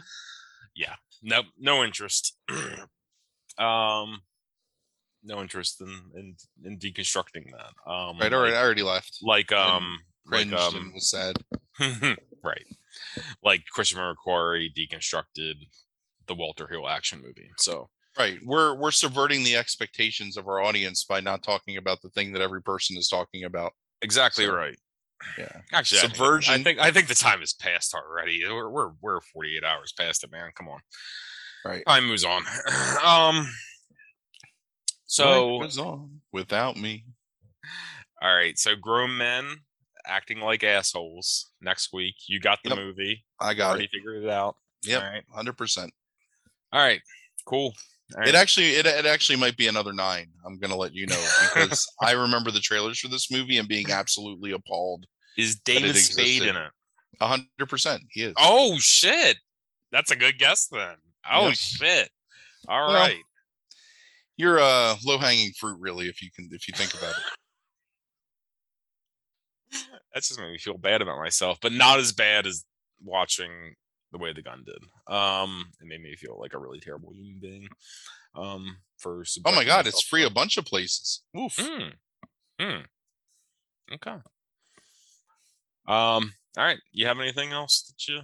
yeah, 0.75 0.95
no, 1.21 1.41
no 1.59 1.83
interest. 1.83 2.37
um, 3.57 4.21
no 5.23 5.41
interest 5.41 5.81
in 5.81 5.89
in, 6.15 6.35
in 6.63 6.77
deconstructing 6.79 7.51
that. 7.51 7.91
Um, 7.91 8.17
right. 8.19 8.31
like- 8.31 8.53
I 8.53 8.57
already 8.57 8.83
left. 8.83 9.19
like 9.21 9.51
um 9.51 9.99
like 10.27 10.51
um 10.53 10.91
was 10.93 11.09
sad. 11.11 11.37
right 12.43 12.65
like 13.43 13.63
christopher 13.71 14.13
mcquarrie 14.15 14.69
deconstructed 14.73 15.55
the 16.27 16.33
walter 16.33 16.67
hill 16.67 16.87
action 16.87 17.21
movie 17.21 17.51
so 17.57 17.89
Right. 18.17 18.39
We're 18.45 18.75
we're 18.75 18.91
subverting 18.91 19.43
the 19.43 19.55
expectations 19.57 20.37
of 20.37 20.47
our 20.47 20.61
audience 20.61 21.03
by 21.03 21.19
not 21.19 21.43
talking 21.43 21.77
about 21.77 22.01
the 22.01 22.09
thing 22.09 22.31
that 22.33 22.41
every 22.41 22.61
person 22.61 22.95
is 22.97 23.07
talking 23.09 23.43
about. 23.43 23.73
exactly 24.01 24.45
So, 24.45 24.53
right 24.53 24.77
Yeah. 25.37 25.61
actually 25.73 25.99
I 25.99 26.07
think- 26.07 26.49
I 26.49 26.63
think 26.63 26.79
i 26.79 26.91
think 26.91 27.07
the 27.07 27.15
time 27.15 27.41
is 27.41 27.53
past 27.53 27.93
already 27.95 28.41
we're 28.47 28.69
we're, 28.69 28.91
we're 29.01 29.21
48 29.21 29.63
hours 29.63 29.93
past 29.97 30.23
it 30.23 30.31
man 30.31 30.51
come 30.55 30.67
on 30.69 30.79
Right. 31.65 31.83
time 31.87 32.05
moves 32.07 32.23
on 32.25 32.43
um 33.05 33.47
so 35.05 35.59
goes 35.61 35.77
on 35.77 36.21
without 36.31 36.77
me. 36.77 37.05
all 38.21 38.33
right 38.35 38.57
so 38.59 38.75
grown 38.75 39.17
men 39.17 39.45
acting 40.05 40.39
like 40.39 40.63
assholes 40.63 41.51
next 41.61 41.91
week 41.93 42.15
you 42.27 42.39
got 42.39 42.59
the 42.63 42.69
Yep. 42.69 42.77
movie 42.77 43.25
I 43.39 43.53
got 43.53 43.69
already 43.69 43.85
it. 43.85 43.91
figured 43.91 44.23
it 44.23 44.29
out 44.29 44.55
Yep. 44.83 45.01
all 45.03 45.09
right 45.09 45.23
Hundred 45.33 45.57
percent. 45.57 45.91
all 46.71 46.81
right 46.81 47.01
cool 47.45 47.73
right. 48.15 48.27
It 48.27 48.35
actually 48.35 48.71
it, 48.75 48.85
it 48.85 49.05
actually 49.05 49.37
might 49.37 49.57
be 49.57 49.67
another 49.67 49.93
nine. 49.93 50.27
I'm 50.45 50.57
gonna 50.59 50.75
let 50.75 50.93
you 50.93 51.07
know 51.07 51.21
because 51.53 51.87
I 52.01 52.11
remember 52.11 52.51
the 52.51 52.59
trailers 52.59 52.99
for 52.99 53.07
this 53.07 53.31
movie 53.31 53.57
and 53.57 53.67
being 53.67 53.91
absolutely 53.91 54.51
appalled. 54.51 55.05
is 55.37 55.55
david 55.55 55.95
spade 55.95 56.43
in 56.43 56.55
it 56.55 56.71
A 57.19 57.27
hundred 57.27 57.67
percent. 57.67 58.03
He 58.11 58.23
is. 58.23 58.33
Oh 58.37 58.77
shit. 58.79 59.37
That's 59.91 60.11
a 60.11 60.15
good 60.15 60.37
guess 60.37 60.67
then. 60.67 60.95
Oh 61.29 61.47
Yep. 61.47 61.55
shit. 61.55 62.09
All 62.67 62.87
Well, 62.87 62.93
right. 62.95 63.17
You're 64.37 64.59
uh 64.59 64.95
low 65.05 65.17
hanging 65.17 65.51
fruit, 65.57 65.79
really, 65.79 66.07
if 66.07 66.21
you 66.21 66.29
can 66.35 66.49
if 66.51 66.67
you 66.67 66.73
think 66.75 66.93
about 66.93 67.11
it. 67.17 67.23
That 70.13 70.23
just 70.23 70.39
made 70.39 70.51
me 70.51 70.57
feel 70.57 70.77
bad 70.77 71.01
about 71.01 71.17
myself, 71.19 71.57
but 71.61 71.73
not 71.73 71.99
as 71.99 72.13
bad 72.13 72.47
as 72.47 72.63
watching 73.03 73.75
the 74.15 74.23
way 74.23 74.31
the 74.31 74.41
gun 74.41 74.63
did. 74.65 75.13
Um, 75.13 75.65
it 75.81 75.87
made 75.87 76.01
me 76.01 76.15
feel 76.15 76.37
like 76.39 76.53
a 76.53 76.57
really 76.57 76.79
terrible 76.79 77.11
human 77.13 77.39
being. 77.41 77.67
Um, 78.33 78.77
for 78.97 79.25
Oh 79.45 79.51
my 79.51 79.65
god, 79.65 79.87
it's 79.87 80.01
free 80.01 80.23
a 80.25 80.29
bunch 80.29 80.57
of 80.57 80.65
places. 80.65 81.21
Oof. 81.37 81.53
Hmm. 81.59 81.87
Hmm. 82.59 82.81
Okay. 83.93 84.15
Um. 85.87 86.33
All 86.57 86.63
right. 86.63 86.79
You 86.93 87.07
have 87.07 87.19
anything 87.19 87.51
else 87.51 87.83
that 87.83 88.07
you 88.07 88.21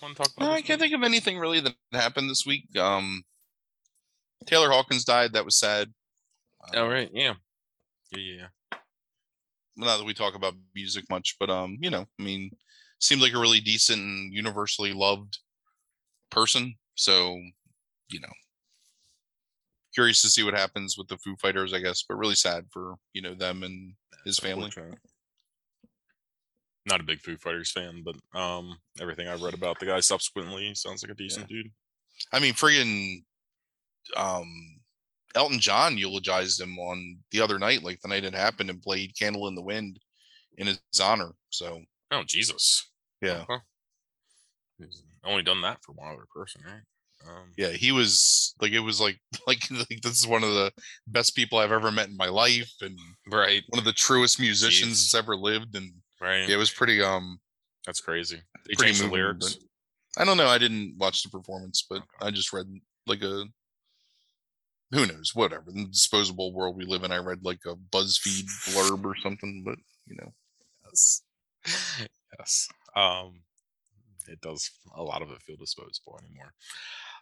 want 0.00 0.16
to 0.16 0.22
talk 0.22 0.32
about? 0.36 0.46
No, 0.46 0.52
I 0.52 0.62
can't 0.62 0.80
week? 0.80 0.90
think 0.90 0.94
of 0.94 1.06
anything 1.06 1.38
really 1.38 1.60
that 1.60 1.74
happened 1.92 2.30
this 2.30 2.46
week. 2.46 2.64
Um, 2.78 3.22
Taylor 4.46 4.70
Hawkins 4.70 5.04
died. 5.04 5.34
That 5.34 5.44
was 5.44 5.58
sad. 5.58 5.92
Oh 6.74 6.86
Uh, 6.86 6.88
right. 6.88 7.10
Yeah. 7.12 7.34
Yeah. 8.10 8.18
Yeah. 8.18 8.34
yeah. 8.72 8.78
Not 9.76 9.98
that 9.98 10.06
we 10.06 10.14
talk 10.14 10.34
about 10.34 10.54
music 10.74 11.04
much, 11.10 11.36
but 11.38 11.50
um, 11.50 11.76
you 11.80 11.90
know, 11.90 12.06
I 12.18 12.22
mean, 12.22 12.50
seemed 13.00 13.22
like 13.22 13.34
a 13.34 13.38
really 13.38 13.60
decent 13.60 14.00
and 14.00 14.32
universally 14.32 14.92
loved 14.92 15.38
person. 16.30 16.74
So, 16.94 17.40
you 18.10 18.20
know, 18.20 18.32
curious 19.94 20.22
to 20.22 20.30
see 20.30 20.44
what 20.44 20.54
happens 20.54 20.96
with 20.96 21.08
the 21.08 21.16
Foo 21.18 21.34
Fighters, 21.36 21.72
I 21.74 21.80
guess, 21.80 22.04
but 22.08 22.16
really 22.16 22.34
sad 22.34 22.66
for 22.70 22.94
you 23.12 23.22
know 23.22 23.34
them 23.34 23.62
and 23.62 23.94
his 24.24 24.38
family. 24.38 24.70
Not 26.86 27.00
a 27.00 27.04
big 27.04 27.20
Foo 27.20 27.36
Fighters 27.36 27.72
fan, 27.72 28.04
but 28.04 28.16
um, 28.38 28.76
everything 29.00 29.28
I've 29.28 29.42
read 29.42 29.54
about 29.54 29.78
the 29.80 29.86
guy 29.86 30.00
subsequently 30.00 30.74
sounds 30.74 31.02
like 31.02 31.12
a 31.12 31.14
decent 31.14 31.48
dude. 31.48 31.70
I 32.32 32.38
mean, 32.40 32.54
friggin' 32.54 33.22
um, 34.16 34.80
Elton 35.34 35.60
John 35.60 35.98
eulogized 35.98 36.60
him 36.60 36.78
on 36.78 37.18
the 37.30 37.40
other 37.40 37.58
night, 37.58 37.82
like 37.82 38.00
the 38.00 38.08
night 38.08 38.24
it 38.24 38.34
happened, 38.34 38.70
and 38.70 38.82
played 38.82 39.16
"Candle 39.18 39.48
in 39.48 39.54
the 39.54 39.62
Wind" 39.62 39.98
in 40.56 40.66
his 40.66 40.80
honor. 41.00 41.32
So 41.50 41.82
Oh 42.10 42.22
Jesus. 42.24 42.89
Yeah. 43.20 43.44
He's 44.78 45.02
only 45.24 45.42
done 45.42 45.60
that 45.62 45.78
for 45.84 45.92
one 45.92 46.08
other 46.08 46.26
person, 46.34 46.62
right? 46.64 46.82
Um, 47.28 47.52
yeah, 47.58 47.68
he 47.68 47.92
was 47.92 48.54
like, 48.62 48.72
it 48.72 48.80
was 48.80 49.00
like, 49.00 49.18
like, 49.46 49.70
like 49.70 50.00
this 50.02 50.18
is 50.18 50.26
one 50.26 50.42
of 50.42 50.50
the 50.50 50.72
best 51.06 51.36
people 51.36 51.58
I've 51.58 51.72
ever 51.72 51.90
met 51.90 52.08
in 52.08 52.16
my 52.16 52.28
life, 52.28 52.72
and 52.80 52.98
Right. 53.30 53.62
one 53.68 53.78
of 53.78 53.84
the 53.84 53.92
truest 53.92 54.40
musicians 54.40 54.98
that's 54.98 55.14
ever 55.14 55.36
lived. 55.36 55.74
And 55.76 55.92
Right. 56.20 56.48
yeah, 56.48 56.54
it 56.54 56.58
was 56.58 56.70
pretty 56.70 57.02
um, 57.02 57.40
That's 57.86 58.00
crazy. 58.00 58.36
They 58.66 58.74
pretty 58.74 58.92
changed 58.92 59.02
the 59.04 59.12
lyrics. 59.12 59.58
I 60.16 60.24
don't 60.24 60.36
know. 60.36 60.48
I 60.48 60.58
didn't 60.58 60.96
watch 60.98 61.22
the 61.22 61.28
performance, 61.28 61.86
but 61.88 62.02
I 62.20 62.30
just 62.30 62.52
read 62.52 62.66
like 63.06 63.22
a 63.22 63.44
who 64.92 65.06
knows, 65.06 65.34
whatever. 65.34 65.70
In 65.70 65.84
the 65.84 65.88
disposable 65.90 66.52
world 66.52 66.76
we 66.76 66.84
live 66.84 67.04
in, 67.04 67.12
I 67.12 67.18
read 67.18 67.44
like 67.44 67.60
a 67.64 67.76
BuzzFeed 67.76 68.44
blurb 68.66 69.04
or 69.04 69.14
something, 69.22 69.62
but 69.64 69.76
you 70.06 70.16
know, 70.16 70.32
Yes. 70.86 71.22
yes. 72.38 72.68
Um, 72.96 73.42
it 74.28 74.40
does 74.40 74.70
a 74.94 75.02
lot 75.02 75.22
of 75.22 75.30
it 75.30 75.42
feel 75.42 75.56
disposable 75.56 76.18
anymore. 76.24 76.52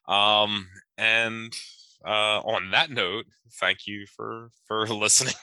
Um, 0.09 0.69
and 0.97 1.55
uh, 2.05 2.40
on 2.40 2.70
that 2.70 2.90
note, 2.90 3.27
thank 3.61 3.86
you 3.86 4.07
for 4.07 4.51
for 4.66 4.86
listening 4.89 5.35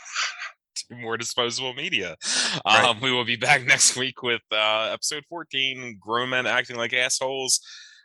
to 0.76 0.96
more 0.96 1.18
disposable 1.18 1.74
media. 1.74 2.16
Right. 2.66 2.86
Um, 2.86 3.02
we 3.02 3.12
will 3.12 3.26
be 3.26 3.36
back 3.36 3.64
next 3.66 3.96
week 3.96 4.22
with 4.24 4.42
uh, 4.52 4.90
episode 4.92 5.24
14 5.30 5.98
Grown 6.00 6.30
Men 6.30 6.48
Acting 6.48 6.78
Like 6.78 6.94
Assholes. 6.94 7.60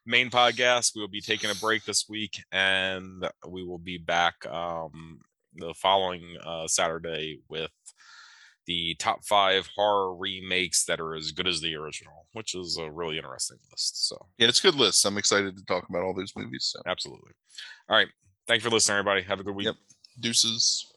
Main 0.06 0.30
podcast. 0.30 0.92
We 0.94 1.02
will 1.02 1.08
be 1.08 1.20
taking 1.20 1.50
a 1.50 1.54
break 1.54 1.84
this 1.84 2.06
week 2.08 2.42
and 2.52 3.28
we 3.46 3.64
will 3.64 3.78
be 3.78 3.98
back 3.98 4.34
um, 4.46 5.20
the 5.54 5.74
following 5.74 6.36
uh, 6.44 6.66
Saturday 6.66 7.40
with 7.48 7.70
the 8.70 8.94
top 9.00 9.24
five 9.24 9.68
horror 9.74 10.14
remakes 10.14 10.84
that 10.84 11.00
are 11.00 11.16
as 11.16 11.32
good 11.32 11.48
as 11.48 11.60
the 11.60 11.74
original, 11.74 12.26
which 12.34 12.54
is 12.54 12.78
a 12.80 12.88
really 12.88 13.16
interesting 13.16 13.58
list. 13.72 14.06
So, 14.06 14.16
yeah, 14.38 14.46
it's 14.46 14.60
a 14.60 14.62
good 14.62 14.76
list. 14.76 15.04
I'm 15.04 15.18
excited 15.18 15.56
to 15.56 15.64
talk 15.64 15.88
about 15.88 16.02
all 16.02 16.14
those 16.14 16.32
movies. 16.36 16.70
So 16.72 16.80
absolutely. 16.86 17.32
All 17.88 17.96
right. 17.96 18.06
Thank 18.46 18.62
you 18.62 18.70
for 18.70 18.74
listening, 18.74 18.98
everybody. 18.98 19.22
Have 19.22 19.40
a 19.40 19.42
good 19.42 19.56
week. 19.56 19.66
Yep. 19.66 19.74
deuces. 20.20 20.89